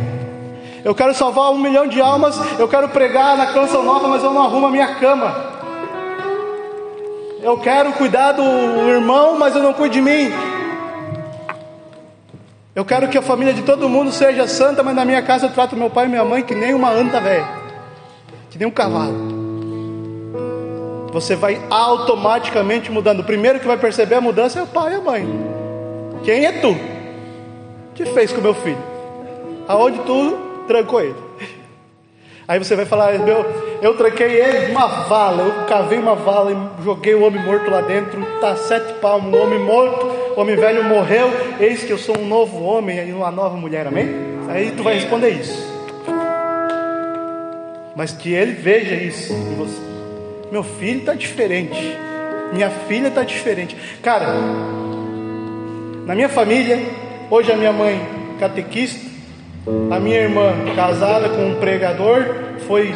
Eu 0.86 0.96
quero 0.96 1.14
salvar 1.14 1.52
um 1.52 1.58
milhão 1.58 1.86
de 1.86 2.00
almas, 2.00 2.40
eu 2.58 2.68
quero 2.68 2.88
pregar 2.90 3.36
na 3.36 3.48
canção 3.48 3.84
nova, 3.84 4.08
mas 4.08 4.24
eu 4.24 4.34
não 4.34 4.42
arrumo 4.42 4.68
a 4.68 4.72
minha 4.72 4.96
cama. 4.96 5.52
Eu 7.42 7.58
quero 7.58 7.92
cuidar 7.94 8.32
do 8.32 8.42
irmão, 8.90 9.38
mas 9.38 9.54
eu 9.54 9.62
não 9.62 9.74
cuido 9.74 9.94
de 9.94 10.02
mim. 10.02 10.32
Eu 12.76 12.84
quero 12.84 13.08
que 13.08 13.18
a 13.18 13.22
família 13.22 13.54
de 13.54 13.62
todo 13.62 13.88
mundo 13.88 14.12
seja 14.12 14.48
santa, 14.48 14.82
mas 14.82 14.96
na 14.96 15.06
minha 15.06 15.22
casa 15.22 15.46
eu 15.46 15.52
trato 15.52 15.76
meu 15.76 15.92
pai 15.92 16.06
e 16.06 16.10
minha 16.10 16.26
mãe 16.26 16.42
que 16.42 16.56
nem 16.56 16.74
uma 16.74 16.90
anta 16.90 17.20
velha, 17.20 17.48
que 18.50 18.58
nem 18.58 18.68
um 18.68 18.72
cavalo. 18.72 19.14
Você 21.12 21.36
vai 21.36 21.62
automaticamente 21.70 22.92
mudando. 22.92 23.20
O 23.20 23.24
primeiro 23.24 23.60
que 23.60 23.68
vai 23.68 23.78
perceber 23.78 24.16
a 24.16 24.22
mudança 24.22 24.60
é 24.60 24.64
o 24.64 24.68
pai 24.68 24.94
e 24.94 24.96
a 24.96 25.02
mãe. 25.02 25.28
Quem 26.24 26.46
é 26.46 26.52
tu? 26.54 26.72
O 26.72 27.94
que 27.94 28.06
fez 28.08 28.34
com 28.34 28.42
meu 28.42 28.56
filho? 28.56 28.82
Aonde 29.68 30.00
tu 30.00 30.40
trancou 30.68 31.02
ele? 31.02 31.16
Aí 32.48 32.58
você 32.58 32.76
vai 32.76 32.86
falar, 32.86 33.20
meu, 33.20 33.46
eu 33.82 33.96
tranquei 33.96 34.42
ele 34.42 34.70
numa 34.70 34.88
vala, 34.88 35.44
eu 35.44 35.66
cavei 35.68 36.00
uma 36.00 36.16
vala 36.16 36.52
e 36.52 36.84
joguei 36.84 37.14
o 37.14 37.24
homem 37.24 37.42
morto 37.44 37.70
lá 37.70 37.82
dentro, 37.82 38.20
tá 38.42 38.56
sete 38.56 38.94
palmos, 38.94 39.32
o 39.34 39.44
homem 39.44 39.60
morto, 39.60 40.13
o 40.36 40.42
homem 40.42 40.56
velho 40.56 40.84
morreu, 40.84 41.32
eis 41.60 41.84
que 41.84 41.92
eu 41.92 41.98
sou 41.98 42.18
um 42.18 42.28
novo 42.28 42.64
homem 42.64 43.10
e 43.10 43.14
uma 43.14 43.32
nova 43.32 43.56
mulher, 43.56 43.88
amém? 43.88 44.10
Aí 44.50 44.72
tu 44.72 44.84
vai 44.84 44.96
responder 44.96 45.30
isso. 45.30 45.72
Mas 47.96 48.12
que 48.12 48.34
ele 48.34 48.54
veja 48.54 48.96
isso 48.96 49.32
em 49.34 49.56
você. 49.56 49.80
Meu 50.52 50.64
filho 50.64 51.00
está 51.00 51.14
diferente, 51.14 51.98
minha 52.52 52.70
filha 52.70 53.08
está 53.08 53.24
diferente. 53.24 53.76
Cara, 54.02 54.34
na 56.06 56.16
minha 56.16 56.30
família, 56.30 56.80
hoje 57.30 57.52
a 57.52 57.56
minha 57.56 57.72
mãe 57.72 58.00
catequista, 58.40 59.06
a 59.92 60.00
minha 60.00 60.20
irmã, 60.20 60.54
casada 60.76 61.30
com 61.30 61.46
um 61.46 61.56
pregador, 61.56 62.26
foi, 62.68 62.94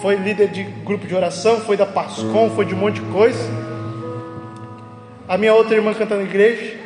foi 0.00 0.16
líder 0.16 0.48
de 0.48 0.62
grupo 0.62 1.06
de 1.06 1.14
oração, 1.14 1.60
foi 1.60 1.76
da 1.76 1.86
Pascom, 1.86 2.50
foi 2.50 2.64
de 2.64 2.74
um 2.74 2.78
monte 2.78 3.00
de 3.00 3.12
coisa. 3.12 3.71
A 5.28 5.38
minha 5.38 5.54
outra 5.54 5.74
irmã 5.74 5.94
cantando 5.94 6.22
na 6.22 6.28
igreja. 6.28 6.76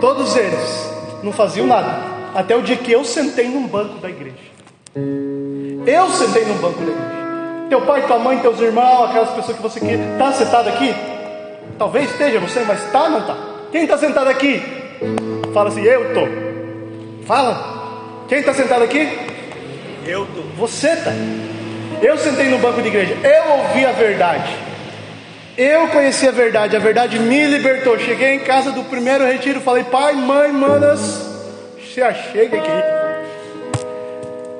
Todos 0.00 0.36
eles 0.36 0.92
não 1.22 1.32
faziam 1.32 1.66
nada. 1.66 2.12
Até 2.34 2.56
o 2.56 2.62
dia 2.62 2.76
que 2.76 2.90
eu 2.90 3.04
sentei 3.04 3.48
num 3.48 3.66
banco 3.66 3.98
da 3.98 4.08
igreja. 4.08 4.36
Eu 5.86 6.08
sentei 6.10 6.44
num 6.44 6.56
banco 6.56 6.78
da 6.78 6.90
igreja. 6.90 7.68
Teu 7.68 7.80
pai, 7.82 8.06
tua 8.06 8.18
mãe, 8.18 8.38
teus 8.38 8.60
irmãos, 8.60 9.10
aquelas 9.10 9.30
pessoas 9.30 9.56
que 9.56 9.62
você 9.62 9.80
quer. 9.80 9.98
Está 9.98 10.32
sentado 10.32 10.68
aqui? 10.68 10.94
Talvez 11.78 12.10
esteja 12.10 12.38
você, 12.38 12.60
mas 12.60 12.84
está 12.84 13.08
não 13.08 13.20
está? 13.20 13.36
Quem 13.70 13.84
está 13.84 13.96
sentado 13.96 14.28
aqui? 14.28 14.62
Fala 15.52 15.68
assim, 15.68 15.82
eu 15.82 16.08
estou. 16.08 16.28
Fala. 17.26 18.24
Quem 18.28 18.38
está 18.38 18.54
sentado 18.54 18.84
aqui? 18.84 19.08
Eu 20.06 20.26
tô. 20.26 20.42
Você 20.58 20.88
está. 20.88 21.12
Eu 22.02 22.18
sentei 22.18 22.48
no 22.48 22.58
banco 22.58 22.82
de 22.82 22.88
igreja. 22.88 23.16
Eu 23.22 23.58
ouvi 23.58 23.86
a 23.86 23.92
verdade. 23.92 24.71
Eu 25.56 25.88
conheci 25.88 26.26
a 26.26 26.30
verdade. 26.30 26.76
A 26.76 26.80
verdade 26.80 27.18
me 27.18 27.46
libertou. 27.46 27.98
Cheguei 27.98 28.34
em 28.34 28.40
casa 28.40 28.72
do 28.72 28.84
primeiro 28.84 29.24
retiro. 29.24 29.60
Falei, 29.60 29.84
pai, 29.84 30.14
mãe, 30.14 30.50
manas, 30.52 31.00
se 31.92 32.02
achega 32.02 32.58
aqui. 32.58 33.11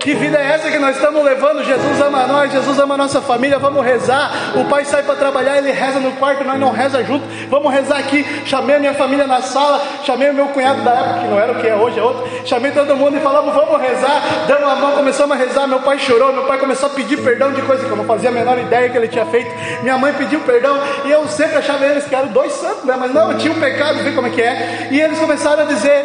Que 0.03 0.15
vida 0.15 0.37
é 0.37 0.55
essa 0.55 0.69
que 0.69 0.81
nós 0.81 0.97
estamos 0.97 1.25
levando? 1.25 1.63
Jesus 1.63 2.01
ama 2.01 2.27
nós, 2.27 2.51
Jesus 2.51 2.77
ama 2.77 2.95
a 2.95 2.97
nossa 2.97 3.21
família. 3.21 3.57
Vamos 3.61 3.85
rezar. 3.85 4.33
O 4.57 4.65
pai 4.65 4.85
sai 4.85 5.05
para 5.05 5.15
trabalhar, 5.15 5.59
ele 5.59 5.71
reza 5.71 6.01
no 6.01 6.11
quarto, 6.13 6.43
nós 6.43 6.59
não 6.59 6.73
reza 6.73 7.05
junto. 7.05 7.25
Vamos 7.49 7.73
rezar 7.73 7.99
aqui. 7.99 8.27
Chamei 8.45 8.75
a 8.75 8.79
minha 8.81 8.95
família 8.95 9.29
na 9.29 9.41
sala, 9.43 9.81
chamei 10.05 10.29
o 10.29 10.35
meu 10.35 10.49
cunhado 10.49 10.83
da 10.83 10.91
época, 10.91 11.21
que 11.21 11.27
não 11.29 11.39
era 11.39 11.53
o 11.53 11.61
que 11.61 11.69
é 11.69 11.77
hoje, 11.77 12.01
é 12.01 12.03
outro. 12.03 12.29
Chamei 12.45 12.73
todo 12.73 12.97
mundo 12.97 13.17
e 13.17 13.21
falamos: 13.21 13.55
Vamos 13.55 13.81
rezar. 13.81 14.23
Damos 14.49 14.73
a 14.73 14.75
mão, 14.75 14.91
começamos 14.91 15.37
a 15.37 15.39
rezar. 15.39 15.69
Meu 15.69 15.79
pai 15.79 16.01
chorou, 16.01 16.33
meu 16.33 16.47
pai 16.47 16.59
começou 16.59 16.89
a 16.89 16.93
pedir 16.93 17.23
perdão 17.23 17.53
de 17.53 17.63
coisa 17.63 17.85
que 17.85 17.91
eu 17.91 17.97
não 17.97 18.05
fazia 18.05 18.31
a 18.31 18.33
menor 18.33 18.59
ideia 18.59 18.91
que 18.91 18.97
ele 18.97 19.07
tinha 19.07 19.27
feito. 19.27 19.53
Minha 19.85 19.97
mãe 19.99 20.13
pediu 20.15 20.41
perdão 20.41 20.81
e 21.05 21.13
eu 21.13 21.29
sempre 21.29 21.59
achava 21.59 21.87
eles 21.87 22.05
que 22.07 22.15
eram 22.15 22.27
dois 22.27 22.53
santos, 22.53 22.83
né? 22.83 22.97
Mas 22.99 23.15
não, 23.15 23.31
eu 23.31 23.39
tinha 23.39 23.53
um 23.53 23.61
pecado, 23.61 24.03
vê 24.03 24.11
como 24.11 24.27
é 24.27 24.31
que 24.31 24.43
é. 24.43 24.89
E 24.91 25.01
eles 25.01 25.17
começaram 25.21 25.63
a 25.63 25.67
dizer: 25.67 26.05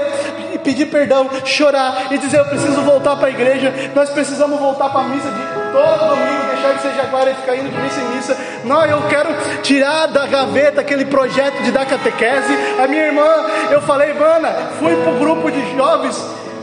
pedir 0.67 0.87
perdão, 0.87 1.29
chorar 1.45 2.07
e 2.11 2.17
dizer: 2.17 2.39
Eu 2.39 2.45
preciso 2.45 2.81
voltar 2.81 3.15
para 3.15 3.27
a 3.27 3.31
igreja. 3.31 3.73
Nós 3.95 4.09
precisamos 4.09 4.59
voltar 4.59 4.89
para 4.89 5.01
a 5.01 5.03
missa 5.05 5.29
de 5.29 5.41
todo 5.71 6.09
domingo, 6.09 6.45
deixar 6.51 6.73
de 6.73 6.81
ser 6.81 6.93
jaguar 6.95 7.27
e 7.27 7.33
ficar 7.33 7.55
indo 7.55 7.69
de 7.69 7.77
missa 7.81 8.01
em 8.01 8.15
missa. 8.15 8.37
Não, 8.63 8.85
eu 8.85 9.01
quero 9.07 9.29
tirar 9.61 10.07
da 10.07 10.25
gaveta 10.25 10.81
aquele 10.81 11.05
projeto 11.05 11.61
de 11.63 11.71
dar 11.71 11.85
catequese. 11.85 12.53
A 12.81 12.87
minha 12.87 13.05
irmã, 13.05 13.27
eu 13.71 13.81
falei, 13.81 14.13
mana, 14.13 14.49
fui 14.79 14.95
para 14.95 15.11
o 15.11 15.19
grupo 15.19 15.51
de 15.51 15.75
jovens. 15.75 16.17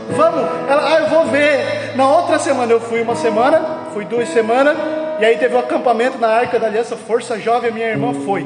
Vamos, 0.09 0.41
ela, 0.69 0.95
ah, 0.95 0.99
eu 1.01 1.09
vou 1.09 1.25
ver. 1.25 1.95
Na 1.95 2.07
outra 2.07 2.37
semana 2.37 2.71
eu 2.71 2.79
fui 2.79 3.01
uma 3.01 3.15
semana, 3.15 3.61
fui 3.93 4.05
duas 4.05 4.29
semanas, 4.29 4.77
e 5.19 5.25
aí 5.25 5.37
teve 5.37 5.55
um 5.55 5.59
acampamento 5.59 6.17
na 6.17 6.27
Arca 6.27 6.59
da 6.59 6.67
Aliança 6.67 6.95
Força 6.95 7.39
Jovem, 7.39 7.71
a 7.71 7.73
minha 7.73 7.87
irmã 7.87 8.13
foi. 8.25 8.45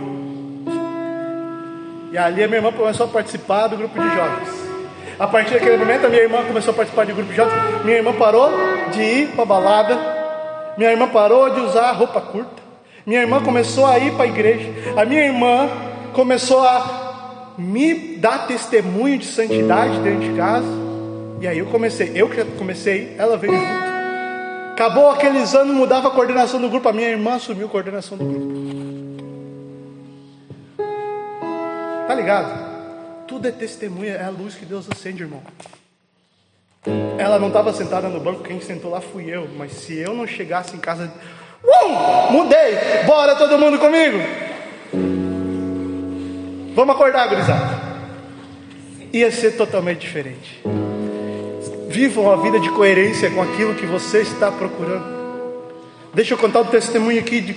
E 2.11 2.17
ali 2.17 2.43
a 2.43 2.47
minha 2.47 2.59
irmã 2.59 2.71
começou 2.71 3.05
a 3.05 3.09
participar 3.09 3.67
do 3.67 3.77
grupo 3.77 3.99
de 3.99 4.15
jovens. 4.15 4.68
A 5.19 5.27
partir 5.27 5.55
daquele 5.55 5.75
momento, 5.75 6.05
a 6.05 6.09
minha 6.09 6.21
irmã 6.21 6.45
começou 6.45 6.71
a 6.71 6.75
participar 6.75 7.05
de 7.05 7.11
grupo 7.11 7.33
jovens. 7.33 7.83
Minha 7.83 7.97
irmã 7.97 8.13
parou 8.13 8.49
de 8.89 9.01
ir 9.01 9.27
para 9.35 9.43
balada. 9.43 9.97
Minha 10.77 10.91
irmã 10.91 11.09
parou 11.09 11.49
de 11.49 11.59
usar 11.59 11.91
roupa 11.91 12.21
curta. 12.21 12.63
Minha 13.05 13.19
irmã 13.19 13.43
começou 13.43 13.85
a 13.85 13.99
ir 13.99 14.13
para 14.13 14.23
a 14.23 14.27
igreja. 14.27 14.71
A 14.95 15.03
minha 15.03 15.25
irmã 15.25 15.67
começou 16.13 16.61
a 16.61 17.53
me 17.57 18.15
dar 18.15 18.47
testemunho 18.47 19.17
de 19.17 19.25
santidade 19.25 19.99
dentro 19.99 20.21
de 20.21 20.37
casa. 20.37 20.67
E 21.41 21.47
aí 21.47 21.59
eu 21.59 21.65
comecei. 21.65 22.13
Eu 22.15 22.29
que 22.29 22.41
comecei, 22.57 23.13
ela 23.17 23.35
veio 23.35 23.51
junto. 23.51 23.89
Acabou 24.71 25.09
aqueles 25.09 25.53
anos, 25.53 25.75
mudava 25.75 26.07
a 26.07 26.11
coordenação 26.11 26.61
do 26.61 26.69
grupo. 26.69 26.87
A 26.87 26.93
minha 26.93 27.09
irmã 27.09 27.35
assumiu 27.35 27.65
a 27.67 27.69
coordenação 27.69 28.17
do 28.17 28.23
grupo. 28.23 28.47
Tá 32.07 32.15
ligado? 32.15 32.68
Tudo 33.29 33.47
é 33.47 33.51
testemunha, 33.51 34.13
é 34.13 34.25
a 34.25 34.29
luz 34.31 34.55
que 34.55 34.65
Deus 34.65 34.87
acende, 34.91 35.21
irmão. 35.21 35.43
Ela 37.19 37.37
não 37.37 37.49
estava 37.49 37.71
sentada 37.71 38.09
no 38.09 38.19
banco, 38.19 38.41
quem 38.41 38.59
sentou 38.59 38.89
lá 38.89 38.99
fui 39.01 39.29
eu. 39.29 39.47
Mas 39.55 39.71
se 39.73 39.95
eu 39.95 40.15
não 40.15 40.25
chegasse 40.25 40.75
em 40.75 40.79
casa, 40.79 41.13
mudei, 42.31 43.03
bora 43.05 43.35
todo 43.35 43.59
mundo 43.59 43.77
comigo. 43.77 44.17
Vamos 46.73 46.95
acordar, 46.95 47.27
gurizada. 47.27 47.79
Ia 49.13 49.31
ser 49.31 49.51
totalmente 49.51 49.99
diferente. 49.99 50.63
Vivam 51.87 52.31
a 52.31 52.35
vida 52.35 52.59
de 52.59 52.71
coerência 52.71 53.29
com 53.29 53.43
aquilo 53.43 53.75
que 53.75 53.85
você 53.85 54.21
está 54.21 54.51
procurando. 54.51 55.05
Deixa 56.15 56.33
eu 56.33 56.37
contar 56.39 56.61
o 56.61 56.63
um 56.63 56.67
testemunho 56.67 57.19
aqui 57.19 57.41
de, 57.41 57.53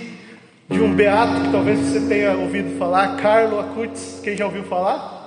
de 0.69 0.83
um 0.83 0.95
beato 0.95 1.41
que 1.41 1.51
talvez 1.51 1.79
você 1.79 2.01
tenha 2.07 2.33
ouvido 2.33 2.79
falar, 2.79 3.17
Carlo 3.17 3.59
Acutis. 3.59 4.21
Quem 4.23 4.37
já 4.37 4.45
ouviu 4.45 4.65
falar? 4.65 5.22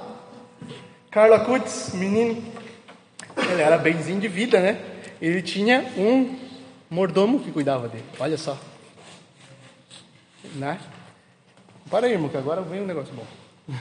Carlo 1.15 1.33
Acutis, 1.33 1.93
menino, 1.93 2.43
ele 3.49 3.61
era 3.61 3.77
benzinho 3.77 4.19
de 4.19 4.27
vida, 4.27 4.59
né? 4.59 4.81
ele 5.21 5.41
tinha 5.41 5.79
um 5.95 6.37
mordomo 6.89 7.39
que 7.39 7.53
cuidava 7.53 7.87
dele. 7.87 8.03
Olha 8.19 8.37
só. 8.37 8.59
Né? 10.55 10.77
Para 11.89 12.07
aí, 12.07 12.11
irmão, 12.11 12.27
que 12.27 12.35
agora 12.35 12.61
vem 12.61 12.81
um 12.81 12.85
negócio 12.85 13.13
bom. 13.13 13.25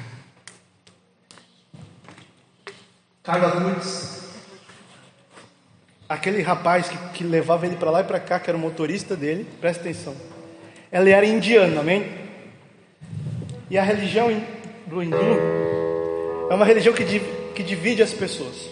Carla 3.24 3.53
Woods, 3.64 4.30
aquele 6.09 6.41
rapaz 6.41 6.89
que, 6.89 6.97
que 7.14 7.24
levava 7.24 7.66
ele 7.66 7.74
para 7.74 7.91
lá 7.91 8.03
e 8.03 8.05
para 8.05 8.20
cá, 8.20 8.39
que 8.39 8.49
era 8.49 8.57
o 8.57 8.61
motorista 8.61 9.16
dele, 9.16 9.45
presta 9.61 9.82
atenção. 9.82 10.14
Ela 10.89 11.11
era 11.11 11.26
indiana, 11.26 11.80
amém? 11.80 12.16
E 13.68 13.76
a 13.76 13.82
religião 13.82 14.28
do 14.87 15.03
hindu 15.03 15.84
é 16.51 16.55
uma 16.55 16.64
religião 16.64 16.95
que, 16.95 17.05
que 17.55 17.62
divide 17.62 18.03
as 18.03 18.12
pessoas. 18.12 18.70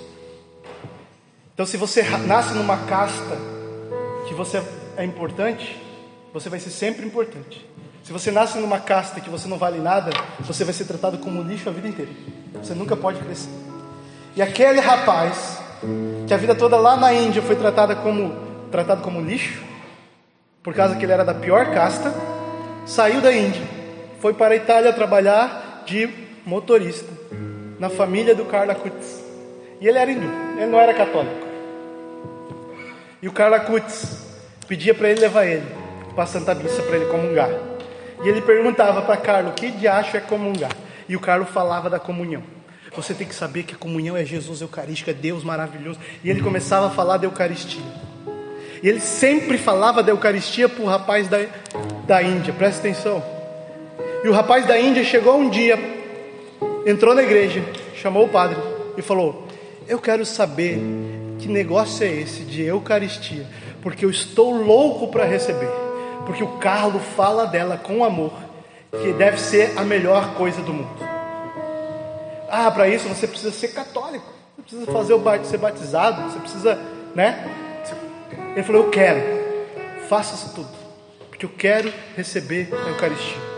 Então, 1.54 1.66
se 1.66 1.76
você 1.76 2.02
nasce 2.02 2.54
numa 2.54 2.76
casta 2.86 3.36
que 4.26 4.34
você 4.34 4.62
é 4.96 5.04
importante, 5.04 5.80
você 6.32 6.48
vai 6.48 6.58
ser 6.58 6.70
sempre 6.70 7.04
importante. 7.04 7.66
Se 8.02 8.12
você 8.12 8.30
nasce 8.30 8.58
numa 8.58 8.80
casta 8.80 9.20
que 9.20 9.30
você 9.30 9.46
não 9.46 9.58
vale 9.58 9.78
nada, 9.78 10.10
você 10.40 10.64
vai 10.64 10.74
ser 10.74 10.84
tratado 10.84 11.18
como 11.18 11.42
lixo 11.42 11.68
a 11.68 11.72
vida 11.72 11.88
inteira. 11.88 12.10
Você 12.54 12.74
nunca 12.74 12.96
pode 12.96 13.18
crescer. 13.20 13.50
E 14.34 14.42
aquele 14.42 14.80
rapaz, 14.80 15.58
que 16.26 16.34
a 16.34 16.36
vida 16.36 16.54
toda 16.54 16.76
lá 16.76 16.96
na 16.96 17.12
Índia 17.12 17.42
foi 17.42 17.54
tratada 17.54 17.94
como, 17.94 18.34
tratado 18.70 19.02
como 19.02 19.20
lixo, 19.20 19.62
por 20.62 20.74
causa 20.74 20.96
que 20.96 21.04
ele 21.04 21.12
era 21.12 21.24
da 21.24 21.34
pior 21.34 21.72
casta, 21.72 22.14
saiu 22.86 23.20
da 23.20 23.32
Índia, 23.32 23.62
foi 24.20 24.32
para 24.32 24.54
a 24.54 24.56
Itália 24.56 24.92
trabalhar 24.92 25.84
de 25.86 26.08
motorista 26.44 27.21
na 27.82 27.90
família 27.90 28.32
do 28.32 28.44
Carla 28.44 28.76
Kutz. 28.76 29.20
E 29.80 29.88
ele 29.88 29.98
era 29.98 30.08
hindu, 30.08 30.30
ele 30.56 30.66
não 30.66 30.78
era 30.78 30.94
católico. 30.94 31.34
E 33.20 33.26
o 33.26 33.32
Carla 33.32 33.58
Kutz 33.58 34.24
pedia 34.68 34.94
para 34.94 35.10
ele 35.10 35.18
levar 35.18 35.46
ele 35.46 35.66
para 36.14 36.22
a 36.22 36.26
Santa 36.28 36.54
Missa 36.54 36.80
para 36.84 36.94
ele 36.94 37.06
comungar. 37.06 37.50
E 38.22 38.28
ele 38.28 38.40
perguntava 38.40 39.02
para 39.02 39.16
Carlos 39.16 39.54
que 39.56 39.72
de 39.72 39.88
acho 39.88 40.16
é 40.16 40.20
comungar. 40.20 40.70
E 41.08 41.16
o 41.16 41.20
Carlos 41.20 41.48
falava 41.48 41.90
da 41.90 41.98
comunhão. 41.98 42.44
Você 42.94 43.14
tem 43.14 43.26
que 43.26 43.34
saber 43.34 43.64
que 43.64 43.74
a 43.74 43.78
comunhão 43.78 44.16
é 44.16 44.24
Jesus 44.24 44.60
Eucarístico, 44.60 45.10
é 45.10 45.12
Deus 45.12 45.42
maravilhoso. 45.42 45.98
E 46.22 46.30
ele 46.30 46.40
começava 46.40 46.86
a 46.86 46.90
falar 46.90 47.16
da 47.16 47.26
Eucaristia. 47.26 47.82
E 48.80 48.88
ele 48.88 49.00
sempre 49.00 49.58
falava 49.58 50.04
da 50.04 50.12
Eucaristia 50.12 50.68
para 50.68 50.84
o 50.84 50.86
rapaz 50.86 51.26
da, 51.26 51.38
da 52.06 52.22
Índia, 52.22 52.54
presta 52.54 52.78
atenção. 52.78 53.20
E 54.22 54.28
o 54.28 54.32
rapaz 54.32 54.66
da 54.66 54.78
Índia 54.78 55.02
chegou 55.02 55.36
um 55.36 55.50
dia, 55.50 56.01
entrou 56.86 57.14
na 57.14 57.22
igreja, 57.22 57.64
chamou 57.94 58.24
o 58.24 58.28
padre 58.28 58.56
e 58.96 59.02
falou: 59.02 59.46
Eu 59.88 59.98
quero 59.98 60.24
saber 60.24 60.78
que 61.38 61.48
negócio 61.48 62.04
é 62.06 62.10
esse 62.10 62.42
de 62.42 62.62
Eucaristia, 62.62 63.46
porque 63.82 64.04
eu 64.04 64.10
estou 64.10 64.52
louco 64.52 65.08
para 65.08 65.24
receber. 65.24 65.70
Porque 66.24 66.42
o 66.42 66.58
Carlos 66.58 67.02
fala 67.16 67.46
dela 67.46 67.76
com 67.76 68.04
amor, 68.04 68.32
que 68.90 69.12
deve 69.12 69.40
ser 69.40 69.72
a 69.76 69.82
melhor 69.82 70.34
coisa 70.34 70.62
do 70.62 70.72
mundo. 70.72 71.12
Ah, 72.48 72.70
para 72.70 72.88
isso 72.88 73.08
você 73.08 73.26
precisa 73.26 73.50
ser 73.50 73.68
católico. 73.68 74.26
Você 74.56 74.62
precisa 74.62 74.92
fazer 74.92 75.14
o 75.14 75.44
ser 75.44 75.58
batizado, 75.58 76.30
você 76.30 76.38
precisa, 76.38 76.78
né? 77.14 77.44
Ele 78.54 78.62
falou: 78.62 78.84
"Eu 78.84 78.90
quero. 78.90 79.20
Faça 80.08 80.34
isso 80.34 80.54
tudo, 80.54 80.68
porque 81.28 81.46
eu 81.46 81.50
quero 81.50 81.92
receber 82.16 82.68
a 82.72 82.90
Eucaristia." 82.90 83.52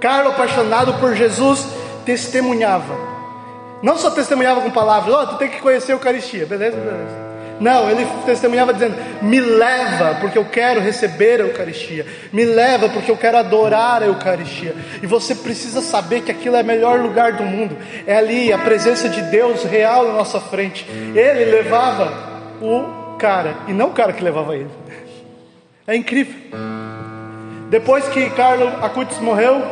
Carlos, 0.00 0.34
apaixonado 0.34 0.94
por 0.94 1.14
Jesus, 1.14 1.66
testemunhava. 2.06 2.96
Não 3.82 3.98
só 3.98 4.10
testemunhava 4.10 4.62
com 4.62 4.70
palavras, 4.70 5.14
ó, 5.14 5.22
oh, 5.22 5.26
tu 5.26 5.36
tem 5.36 5.50
que 5.50 5.60
conhecer 5.60 5.92
a 5.92 5.96
Eucaristia, 5.96 6.46
beleza, 6.46 6.76
beleza. 6.76 7.26
Não, 7.58 7.90
ele 7.90 8.06
testemunhava 8.24 8.72
dizendo: 8.72 8.96
Me 9.22 9.40
leva, 9.40 10.16
porque 10.20 10.36
eu 10.36 10.44
quero 10.44 10.80
receber 10.80 11.40
a 11.40 11.44
Eucaristia. 11.44 12.04
Me 12.32 12.44
leva, 12.44 12.88
porque 12.88 13.10
eu 13.10 13.16
quero 13.16 13.38
adorar 13.38 14.02
a 14.02 14.06
Eucaristia. 14.06 14.74
E 15.02 15.06
você 15.06 15.34
precisa 15.34 15.80
saber 15.80 16.20
que 16.20 16.30
aquilo 16.30 16.56
é 16.56 16.62
o 16.62 16.64
melhor 16.64 17.00
lugar 17.00 17.32
do 17.32 17.44
mundo. 17.44 17.76
É 18.06 18.16
ali 18.16 18.52
a 18.52 18.58
presença 18.58 19.08
de 19.08 19.22
Deus 19.22 19.64
real 19.64 20.06
na 20.06 20.12
nossa 20.12 20.38
frente. 20.38 20.86
Ele 21.14 21.46
levava 21.46 22.12
o 22.60 23.16
cara, 23.18 23.56
e 23.66 23.72
não 23.72 23.88
o 23.88 23.92
cara 23.92 24.12
que 24.12 24.22
levava 24.22 24.54
ele. 24.54 24.70
É 25.86 25.96
incrível. 25.96 26.34
Depois 27.70 28.06
que 28.08 28.28
Carlos 28.30 28.68
Acutis 28.82 29.18
morreu, 29.18 29.62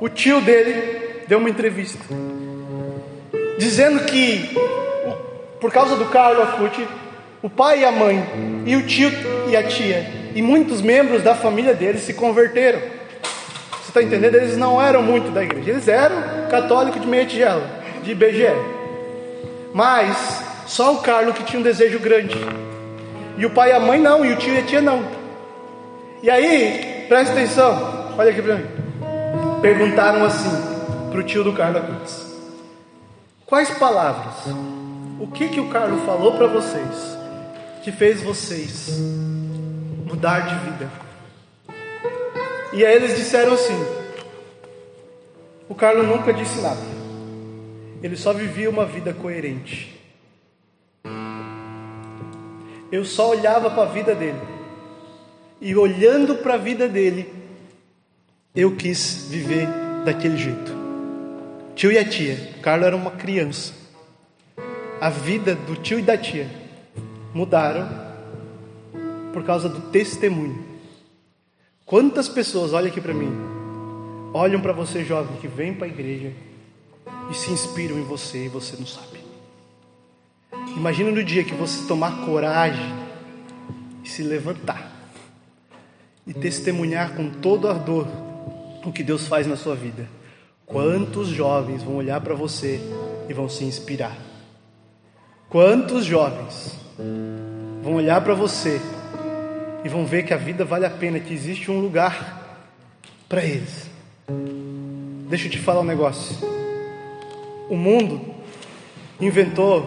o 0.00 0.08
tio 0.08 0.40
dele 0.40 1.03
deu 1.26 1.38
uma 1.38 1.50
entrevista, 1.50 1.98
dizendo 3.58 4.04
que 4.04 4.56
por 5.60 5.72
causa 5.72 5.96
do 5.96 6.04
Carlo 6.06 6.42
Acuti, 6.42 6.86
o 7.42 7.48
pai 7.48 7.80
e 7.80 7.84
a 7.84 7.92
mãe, 7.92 8.22
e 8.66 8.76
o 8.76 8.86
tio 8.86 9.10
e 9.48 9.56
a 9.56 9.62
tia, 9.62 10.06
e 10.34 10.42
muitos 10.42 10.82
membros 10.82 11.22
da 11.22 11.34
família 11.34 11.72
deles 11.72 12.02
se 12.02 12.12
converteram. 12.12 12.80
Você 12.80 13.88
está 13.88 14.02
entendendo? 14.02 14.34
Eles 14.34 14.56
não 14.56 14.80
eram 14.80 15.02
muito 15.02 15.30
da 15.30 15.42
igreja, 15.42 15.70
eles 15.70 15.88
eram 15.88 16.16
católicos 16.50 17.00
de 17.00 17.06
meia 17.06 17.24
tigela, 17.24 17.66
de 18.02 18.14
BGE. 18.14 18.52
Mas 19.72 20.42
só 20.66 20.92
o 20.92 20.98
Carlo 20.98 21.32
que 21.32 21.44
tinha 21.44 21.60
um 21.60 21.62
desejo 21.62 21.98
grande. 21.98 22.36
E 23.38 23.46
o 23.46 23.50
pai 23.50 23.70
e 23.70 23.72
a 23.72 23.80
mãe 23.80 23.98
não, 23.98 24.24
e 24.24 24.32
o 24.32 24.36
tio 24.36 24.54
e 24.54 24.58
a 24.58 24.62
tia 24.62 24.80
não. 24.80 25.02
E 26.22 26.30
aí, 26.30 27.06
presta 27.08 27.32
atenção, 27.32 28.14
olha 28.18 28.30
aqui 28.30 28.42
para 28.42 28.56
mim. 28.56 28.66
Perguntaram 29.62 30.24
assim 30.24 30.73
para 31.14 31.20
o 31.20 31.24
tio 31.24 31.44
do 31.44 31.52
Carlo 31.52 31.78
Acutis: 31.78 32.26
Quais 33.46 33.70
palavras 33.70 34.34
o 35.20 35.28
que 35.28 35.48
que 35.48 35.60
o 35.60 35.68
Carlos 35.68 36.04
falou 36.04 36.36
para 36.36 36.48
vocês 36.48 37.16
que 37.84 37.92
fez 37.92 38.20
vocês 38.20 38.98
mudar 40.04 40.40
de 40.40 40.70
vida? 40.70 40.90
E 42.72 42.84
aí 42.84 42.96
eles 42.96 43.14
disseram 43.14 43.52
assim: 43.54 43.78
O 45.68 45.74
Carlos 45.76 46.04
nunca 46.04 46.34
disse 46.34 46.60
nada. 46.60 46.82
Ele 48.02 48.16
só 48.16 48.32
vivia 48.32 48.68
uma 48.68 48.84
vida 48.84 49.14
coerente. 49.14 49.96
Eu 52.90 53.04
só 53.04 53.30
olhava 53.30 53.70
para 53.70 53.84
a 53.84 53.92
vida 53.92 54.16
dele. 54.16 54.40
E 55.60 55.76
olhando 55.76 56.34
para 56.38 56.54
a 56.54 56.58
vida 56.58 56.88
dele, 56.88 57.32
eu 58.52 58.74
quis 58.74 59.28
viver 59.30 59.68
daquele 60.04 60.36
jeito. 60.36 60.83
Tio 61.74 61.90
e 61.90 61.98
a 61.98 62.08
tia, 62.08 62.36
Carlos 62.62 62.86
era 62.86 62.96
uma 62.96 63.10
criança 63.10 63.84
a 65.04 65.10
vida 65.10 65.54
do 65.54 65.76
tio 65.76 65.98
e 65.98 66.02
da 66.02 66.16
tia 66.16 66.48
mudaram 67.34 67.86
por 69.34 69.44
causa 69.44 69.68
do 69.68 69.90
testemunho. 69.90 70.64
Quantas 71.84 72.26
pessoas, 72.26 72.72
olha 72.72 72.88
aqui 72.88 73.02
para 73.02 73.12
mim, 73.12 73.30
olham 74.32 74.62
para 74.62 74.72
você 74.72 75.04
jovem 75.04 75.36
que 75.36 75.46
vem 75.46 75.74
para 75.74 75.86
a 75.86 75.90
igreja 75.90 76.32
e 77.30 77.34
se 77.34 77.50
inspiram 77.50 77.98
em 77.98 78.02
você 78.02 78.46
e 78.46 78.48
você 78.48 78.76
não 78.78 78.86
sabe. 78.86 79.18
Imagina 80.74 81.10
no 81.10 81.22
dia 81.22 81.44
que 81.44 81.54
você 81.54 81.86
tomar 81.86 82.24
coragem 82.24 82.94
e 84.02 84.08
se 84.08 84.22
levantar 84.22 84.90
e 86.26 86.32
testemunhar 86.32 87.14
com 87.14 87.28
todo 87.28 87.68
ardor 87.68 88.06
o 88.82 88.90
que 88.90 89.02
Deus 89.02 89.28
faz 89.28 89.46
na 89.46 89.56
sua 89.56 89.74
vida. 89.74 90.08
Quantos 90.66 91.28
jovens 91.28 91.82
vão 91.82 91.96
olhar 91.96 92.20
para 92.20 92.34
você 92.34 92.80
e 93.28 93.32
vão 93.32 93.48
se 93.48 93.64
inspirar? 93.64 94.16
Quantos 95.48 96.04
jovens 96.04 96.74
vão 97.82 97.94
olhar 97.94 98.20
para 98.22 98.34
você 98.34 98.80
e 99.84 99.88
vão 99.88 100.06
ver 100.06 100.24
que 100.24 100.32
a 100.32 100.38
vida 100.38 100.64
vale 100.64 100.86
a 100.86 100.90
pena, 100.90 101.20
que 101.20 101.34
existe 101.34 101.70
um 101.70 101.80
lugar 101.80 102.58
para 103.28 103.44
eles? 103.44 103.90
Deixa 105.28 105.46
eu 105.46 105.50
te 105.50 105.58
falar 105.58 105.80
um 105.80 105.84
negócio. 105.84 106.36
O 107.68 107.76
mundo 107.76 108.34
inventou 109.20 109.86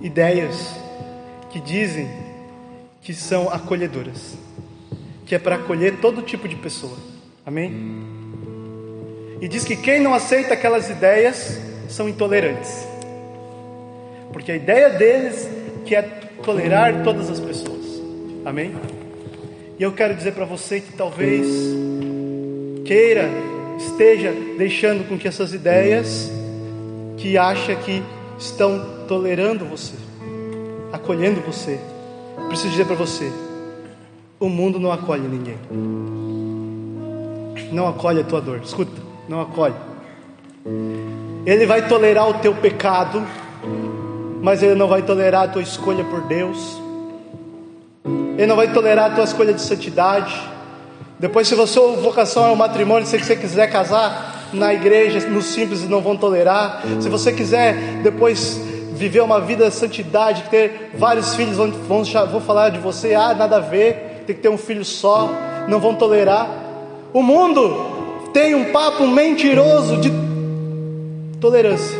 ideias 0.00 0.74
que 1.50 1.60
dizem 1.60 2.08
que 3.00 3.14
são 3.14 3.48
acolhedoras, 3.48 4.36
que 5.26 5.34
é 5.34 5.38
para 5.38 5.56
acolher 5.56 5.98
todo 6.00 6.22
tipo 6.22 6.46
de 6.46 6.56
pessoa. 6.56 6.96
Amém? 7.44 8.13
E 9.44 9.48
diz 9.48 9.62
que 9.62 9.76
quem 9.76 10.00
não 10.00 10.14
aceita 10.14 10.54
aquelas 10.54 10.88
ideias 10.88 11.60
são 11.88 12.08
intolerantes 12.08 12.94
porque 14.34 14.50
a 14.50 14.56
ideia 14.56 14.90
deles 14.90 15.48
que 15.86 15.94
é 15.94 16.02
tolerar 16.42 17.04
todas 17.04 17.30
as 17.30 17.38
pessoas. 17.38 18.02
Amém? 18.44 18.74
E 19.78 19.82
eu 19.82 19.92
quero 19.92 20.12
dizer 20.12 20.32
para 20.32 20.44
você 20.44 20.80
que 20.80 20.92
talvez 20.92 21.46
queira, 22.84 23.30
esteja 23.78 24.34
deixando 24.58 25.08
com 25.08 25.16
que 25.16 25.28
essas 25.28 25.54
ideias 25.54 26.32
que 27.16 27.38
acha 27.38 27.76
que 27.76 28.02
estão 28.36 29.04
tolerando 29.06 29.64
você, 29.64 29.94
acolhendo 30.92 31.40
você. 31.40 31.78
Preciso 32.48 32.70
dizer 32.70 32.86
para 32.86 32.96
você, 32.96 33.30
o 34.40 34.48
mundo 34.48 34.80
não 34.80 34.90
acolhe 34.90 35.28
ninguém. 35.28 35.58
Não 37.72 37.86
acolhe 37.86 38.20
a 38.20 38.24
tua 38.24 38.40
dor. 38.40 38.60
Escuta, 38.64 39.00
não 39.28 39.40
acolhe. 39.40 39.74
Ele 41.44 41.66
vai 41.66 41.86
tolerar 41.86 42.28
o 42.28 42.34
teu 42.34 42.54
pecado 42.54 43.22
mas 44.44 44.62
Ele 44.62 44.74
não 44.74 44.86
vai 44.86 45.00
tolerar 45.00 45.44
a 45.44 45.48
tua 45.48 45.62
escolha 45.62 46.04
por 46.04 46.20
Deus. 46.20 46.78
Ele 48.36 48.46
não 48.46 48.56
vai 48.56 48.70
tolerar 48.70 49.10
a 49.10 49.14
tua 49.14 49.24
escolha 49.24 49.54
de 49.54 49.62
santidade. 49.62 50.38
Depois, 51.18 51.48
se 51.48 51.58
a 51.58 51.66
sua 51.66 51.96
vocação 51.96 52.48
é 52.48 52.50
o 52.50 52.56
matrimônio, 52.56 53.08
se 53.08 53.18
você 53.18 53.36
quiser 53.36 53.70
casar 53.70 54.50
na 54.52 54.74
igreja, 54.74 55.26
no 55.30 55.40
simples, 55.40 55.88
não 55.88 56.02
vão 56.02 56.14
tolerar. 56.14 56.82
Se 57.00 57.08
você 57.08 57.32
quiser 57.32 58.02
depois 58.02 58.60
viver 58.92 59.22
uma 59.22 59.40
vida 59.40 59.70
de 59.70 59.74
santidade, 59.74 60.42
ter 60.50 60.90
vários 60.94 61.34
filhos, 61.34 61.56
vão, 61.56 61.70
vão 61.70 62.40
falar 62.42 62.68
de 62.68 62.78
você, 62.78 63.14
ah, 63.14 63.32
nada 63.32 63.56
a 63.56 63.60
ver, 63.60 64.24
tem 64.26 64.36
que 64.36 64.42
ter 64.42 64.50
um 64.50 64.58
filho 64.58 64.84
só, 64.84 65.30
não 65.66 65.80
vão 65.80 65.94
tolerar. 65.94 66.46
O 67.14 67.22
mundo 67.22 67.93
tem 68.34 68.52
um 68.56 68.72
papo 68.72 69.06
mentiroso 69.06 69.96
de 69.98 70.12
tolerância. 71.40 71.96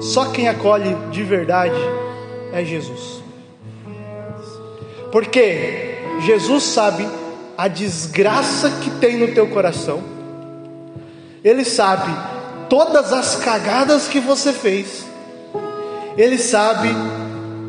Só 0.00 0.30
quem 0.30 0.48
acolhe 0.48 0.96
de 1.10 1.22
verdade 1.22 1.76
é 2.50 2.64
Jesus. 2.64 3.22
Porque 5.12 5.98
Jesus 6.22 6.64
sabe 6.64 7.06
a 7.56 7.68
desgraça 7.68 8.70
que 8.82 8.90
tem 8.92 9.18
no 9.18 9.34
teu 9.34 9.46
coração. 9.48 10.02
Ele 11.44 11.64
sabe 11.64 12.10
todas 12.70 13.12
as 13.12 13.36
cagadas 13.36 14.08
que 14.08 14.20
você 14.20 14.54
fez. 14.54 15.04
Ele 16.16 16.38
sabe 16.38 16.88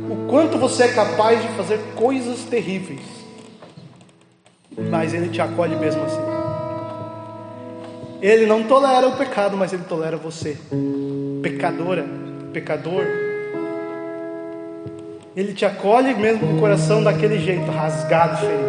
o 0.10 0.30
quanto 0.30 0.58
você 0.58 0.84
é 0.84 0.94
capaz 0.94 1.42
de 1.42 1.50
fazer 1.50 1.82
coisas 1.96 2.46
terríveis. 2.46 3.02
Mas 4.90 5.14
ele 5.14 5.30
te 5.30 5.42
acolhe 5.42 5.76
mesmo 5.76 6.02
assim. 6.04 6.35
Ele 8.26 8.48
não 8.48 8.64
tolera 8.64 9.08
o 9.08 9.16
pecado, 9.16 9.56
mas 9.56 9.72
ele 9.72 9.84
tolera 9.88 10.18
você. 10.18 10.58
Pecadora, 11.44 12.04
pecador. 12.52 13.06
Ele 15.38 15.54
te 15.54 15.64
acolhe 15.64 16.16
mesmo 16.16 16.40
com 16.40 16.56
o 16.56 16.60
coração 16.60 17.04
daquele 17.04 17.38
jeito, 17.38 17.70
rasgado, 17.70 18.38
ferido. 18.38 18.64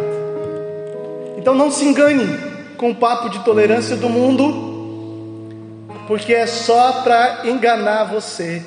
Então 1.39 1.55
não 1.55 1.71
se 1.71 1.85
engane 1.85 2.37
com 2.77 2.91
o 2.91 2.95
papo 2.95 3.29
de 3.31 3.43
tolerância 3.43 3.95
do 3.95 4.07
mundo, 4.07 5.87
porque 6.07 6.35
é 6.35 6.45
só 6.45 7.01
para 7.01 7.47
enganar 7.47 8.03
você, 8.03 8.61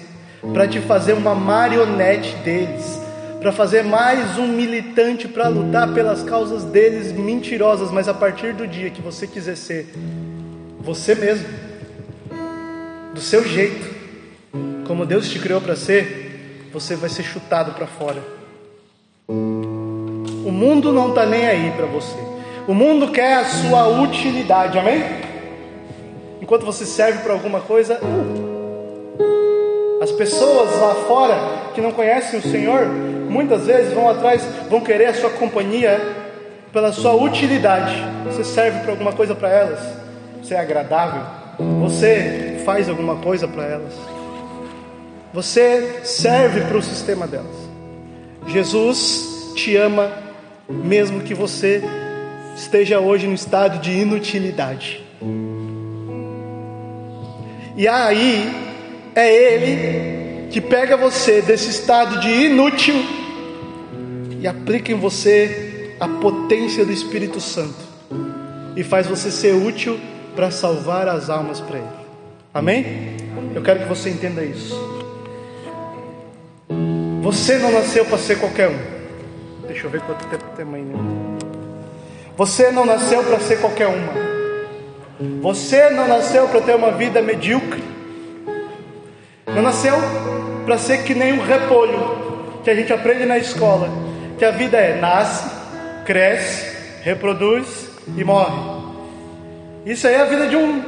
para 0.53 0.67
te 0.67 0.81
fazer 0.81 1.13
uma 1.13 1.37
marionete 1.37 2.35
deles, 2.39 3.01
para 3.41 3.53
fazer 3.53 3.85
mais 3.85 4.37
um 4.37 4.49
militante 4.49 5.29
para 5.29 5.47
lutar 5.47 5.95
pelas 5.95 6.25
causas 6.25 6.65
deles 6.65 7.13
mentirosas, 7.13 7.93
mas 7.93 8.09
a 8.09 8.15
partir 8.15 8.55
do 8.55 8.67
dia 8.67 8.91
que 8.91 9.01
você 9.01 9.29
quiser 9.29 9.57
ser 9.57 9.87
você 10.81 11.15
mesmo, 11.15 11.47
do 13.15 13.21
seu 13.21 13.47
jeito, 13.47 13.89
como 14.87 15.07
Deus 15.07 15.29
te 15.29 15.39
criou 15.39 15.61
para 15.61 15.77
ser, 15.77 16.69
você 16.73 16.97
vai 16.97 17.09
ser 17.09 17.23
chutado 17.23 17.73
para 17.73 17.87
fora. 17.87 18.23
O 19.29 20.51
mundo 20.51 20.93
não 20.93 21.11
está 21.11 21.27
nem 21.27 21.47
aí 21.47 21.73
para 21.77 21.87
você. 21.87 22.17
O 22.67 22.75
mundo 22.75 23.13
quer 23.13 23.35
a 23.35 23.45
sua 23.45 23.89
utilidade, 24.01 24.79
amém? 24.79 25.03
Enquanto 26.41 26.65
você 26.65 26.85
serve 26.87 27.19
para 27.21 27.33
alguma 27.33 27.61
coisa, 27.61 28.01
as 30.01 30.11
pessoas 30.13 30.81
lá 30.81 30.95
fora 31.07 31.37
que 31.75 31.81
não 31.81 31.93
conhecem 31.93 32.39
o 32.39 32.43
Senhor, 32.43 32.87
muitas 33.29 33.67
vezes 33.67 33.93
vão 33.93 34.09
atrás, 34.09 34.43
vão 34.69 34.81
querer 34.81 35.07
a 35.07 35.15
sua 35.15 35.31
companhia 35.31 36.01
pela 36.73 36.93
sua 36.93 37.13
utilidade. 37.13 37.95
Você 38.25 38.43
serve 38.45 38.81
para 38.81 38.93
alguma 38.93 39.13
coisa 39.13 39.35
para 39.35 39.51
elas, 39.51 40.00
você 40.51 40.55
é 40.57 40.59
agradável, 40.59 41.23
você 41.81 42.61
faz 42.65 42.89
alguma 42.89 43.15
coisa 43.19 43.47
para 43.47 43.65
elas, 43.65 43.95
você 45.33 46.01
serve 46.03 46.63
para 46.63 46.77
o 46.77 46.83
sistema 46.83 47.25
delas. 47.25 47.55
Jesus 48.49 49.53
te 49.55 49.77
ama, 49.77 50.11
mesmo 50.69 51.21
que 51.21 51.35
você 51.35 51.81
esteja 52.57 52.99
hoje 52.99 53.29
no 53.29 53.35
estado 53.35 53.79
de 53.79 53.93
inutilidade. 53.93 55.07
E 57.77 57.87
aí 57.87 58.53
é 59.15 59.33
Ele 59.33 60.49
que 60.51 60.61
pega 60.61 60.97
você 60.97 61.41
desse 61.41 61.71
estado 61.71 62.19
de 62.19 62.29
inútil 62.29 62.97
e 64.41 64.49
aplica 64.49 64.91
em 64.91 64.97
você 64.97 65.95
a 66.01 66.09
potência 66.09 66.85
do 66.85 66.91
Espírito 66.91 67.41
Santo 67.41 67.79
e 68.75 68.83
faz 68.83 69.07
você 69.07 69.31
ser 69.31 69.55
útil 69.55 69.97
para 70.41 70.51
salvar 70.51 71.07
as 71.07 71.29
almas 71.29 71.61
para 71.61 71.77
Ele. 71.77 71.87
Amém? 72.55 73.15
Eu 73.55 73.61
quero 73.61 73.81
que 73.81 73.85
você 73.85 74.09
entenda 74.09 74.43
isso. 74.43 74.75
Você 77.21 77.59
não 77.59 77.71
nasceu 77.71 78.07
para 78.07 78.17
ser 78.17 78.39
qualquer 78.39 78.71
um. 78.71 79.67
Deixa 79.67 79.87
eu 79.87 79.91
ver 79.91 80.01
quanto 80.01 80.27
tempo 80.29 80.45
tem 80.57 80.65
mãe. 80.65 80.81
Né? 80.81 80.95
Você 82.39 82.71
não 82.71 82.87
nasceu 82.87 83.23
para 83.23 83.39
ser 83.41 83.61
qualquer 83.61 83.89
uma. 83.89 84.15
Você 85.43 85.91
não 85.91 86.09
nasceu 86.09 86.49
para 86.49 86.63
ter 86.63 86.75
uma 86.75 86.93
vida 86.93 87.21
medíocre. 87.21 87.85
Não 89.47 89.61
nasceu 89.61 89.95
para 90.65 90.79
ser 90.79 91.03
que 91.03 91.15
nem 91.15 91.35
um 91.35 91.45
repolho 91.45 92.63
que 92.65 92.71
a 92.71 92.75
gente 92.75 92.91
aprende 92.91 93.27
na 93.27 93.37
escola. 93.37 93.91
Que 94.39 94.45
a 94.47 94.53
vida 94.53 94.79
é 94.79 94.99
nasce, 94.99 95.51
cresce, 96.07 97.03
reproduz 97.03 97.91
e 98.17 98.25
morre. 98.25 98.80
Isso 99.85 100.07
aí 100.07 100.15
é 100.15 100.21
a 100.21 100.25
vida 100.27 100.47
de 100.47 100.57
um 100.57 100.83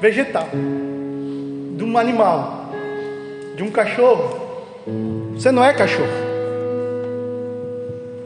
vegetal, 0.00 0.48
de 0.52 1.82
um 1.84 1.98
animal, 1.98 2.70
de 3.56 3.62
um 3.62 3.70
cachorro. 3.70 4.40
Você 5.34 5.50
não 5.50 5.64
é 5.64 5.72
cachorro. 5.72 6.08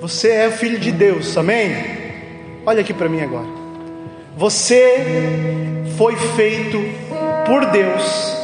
Você 0.00 0.28
é 0.28 0.50
filho 0.50 0.78
de 0.78 0.92
Deus, 0.92 1.36
amém? 1.38 1.74
Olha 2.66 2.80
aqui 2.82 2.92
para 2.92 3.08
mim 3.08 3.20
agora. 3.22 3.46
Você 4.36 4.96
foi 5.96 6.16
feito 6.16 6.78
por 7.46 7.66
Deus, 7.66 8.36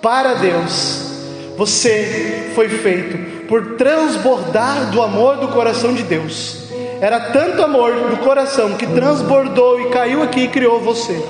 para 0.00 0.34
Deus. 0.34 1.10
Você 1.56 2.52
foi 2.54 2.68
feito 2.68 3.46
por 3.46 3.76
transbordar 3.76 4.90
do 4.90 5.02
amor 5.02 5.36
do 5.36 5.48
coração 5.48 5.92
de 5.92 6.04
Deus. 6.04 6.59
Era 7.00 7.32
tanto 7.32 7.62
amor 7.62 7.92
do 8.10 8.18
coração 8.18 8.74
que 8.74 8.86
transbordou 8.86 9.80
e 9.80 9.88
caiu 9.88 10.22
aqui 10.22 10.42
e 10.42 10.48
criou 10.48 10.80
você. 10.80 11.20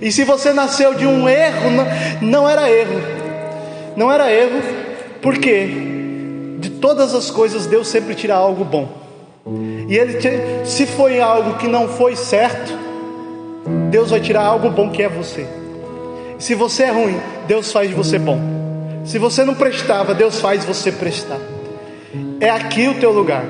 E 0.00 0.12
se 0.12 0.24
você 0.24 0.52
nasceu 0.52 0.94
de 0.94 1.06
um 1.06 1.28
erro, 1.28 1.70
não 2.20 2.48
era 2.48 2.70
erro. 2.70 3.00
Não 3.96 4.12
era 4.12 4.30
erro, 4.30 4.60
porque 5.20 5.66
de 6.58 6.70
todas 6.70 7.14
as 7.14 7.30
coisas 7.30 7.66
Deus 7.66 7.88
sempre 7.88 8.14
tira 8.14 8.34
algo 8.34 8.64
bom. 8.64 8.88
E 9.88 9.96
ele, 9.96 10.18
se 10.64 10.86
foi 10.86 11.20
algo 11.20 11.54
que 11.54 11.66
não 11.66 11.88
foi 11.88 12.14
certo, 12.14 12.72
Deus 13.90 14.10
vai 14.10 14.20
tirar 14.20 14.44
algo 14.44 14.70
bom 14.70 14.90
que 14.90 15.02
é 15.02 15.08
você. 15.08 15.46
Se 16.38 16.54
você 16.54 16.84
é 16.84 16.90
ruim, 16.90 17.18
Deus 17.48 17.72
faz 17.72 17.88
de 17.88 17.94
você 17.94 18.18
bom. 18.18 18.38
Se 19.04 19.18
você 19.18 19.44
não 19.44 19.54
prestava, 19.54 20.14
Deus 20.14 20.40
faz 20.40 20.64
você 20.64 20.92
prestar. 20.92 21.38
É 22.40 22.50
aqui 22.50 22.88
o 22.88 22.94
teu 22.94 23.12
lugar. 23.12 23.44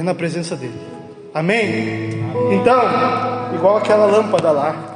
É 0.00 0.02
na 0.02 0.14
presença 0.14 0.56
dele. 0.56 0.80
Amém? 1.34 2.24
Então, 2.52 2.80
igual 3.54 3.76
aquela 3.76 4.06
lâmpada 4.06 4.50
lá. 4.50 4.89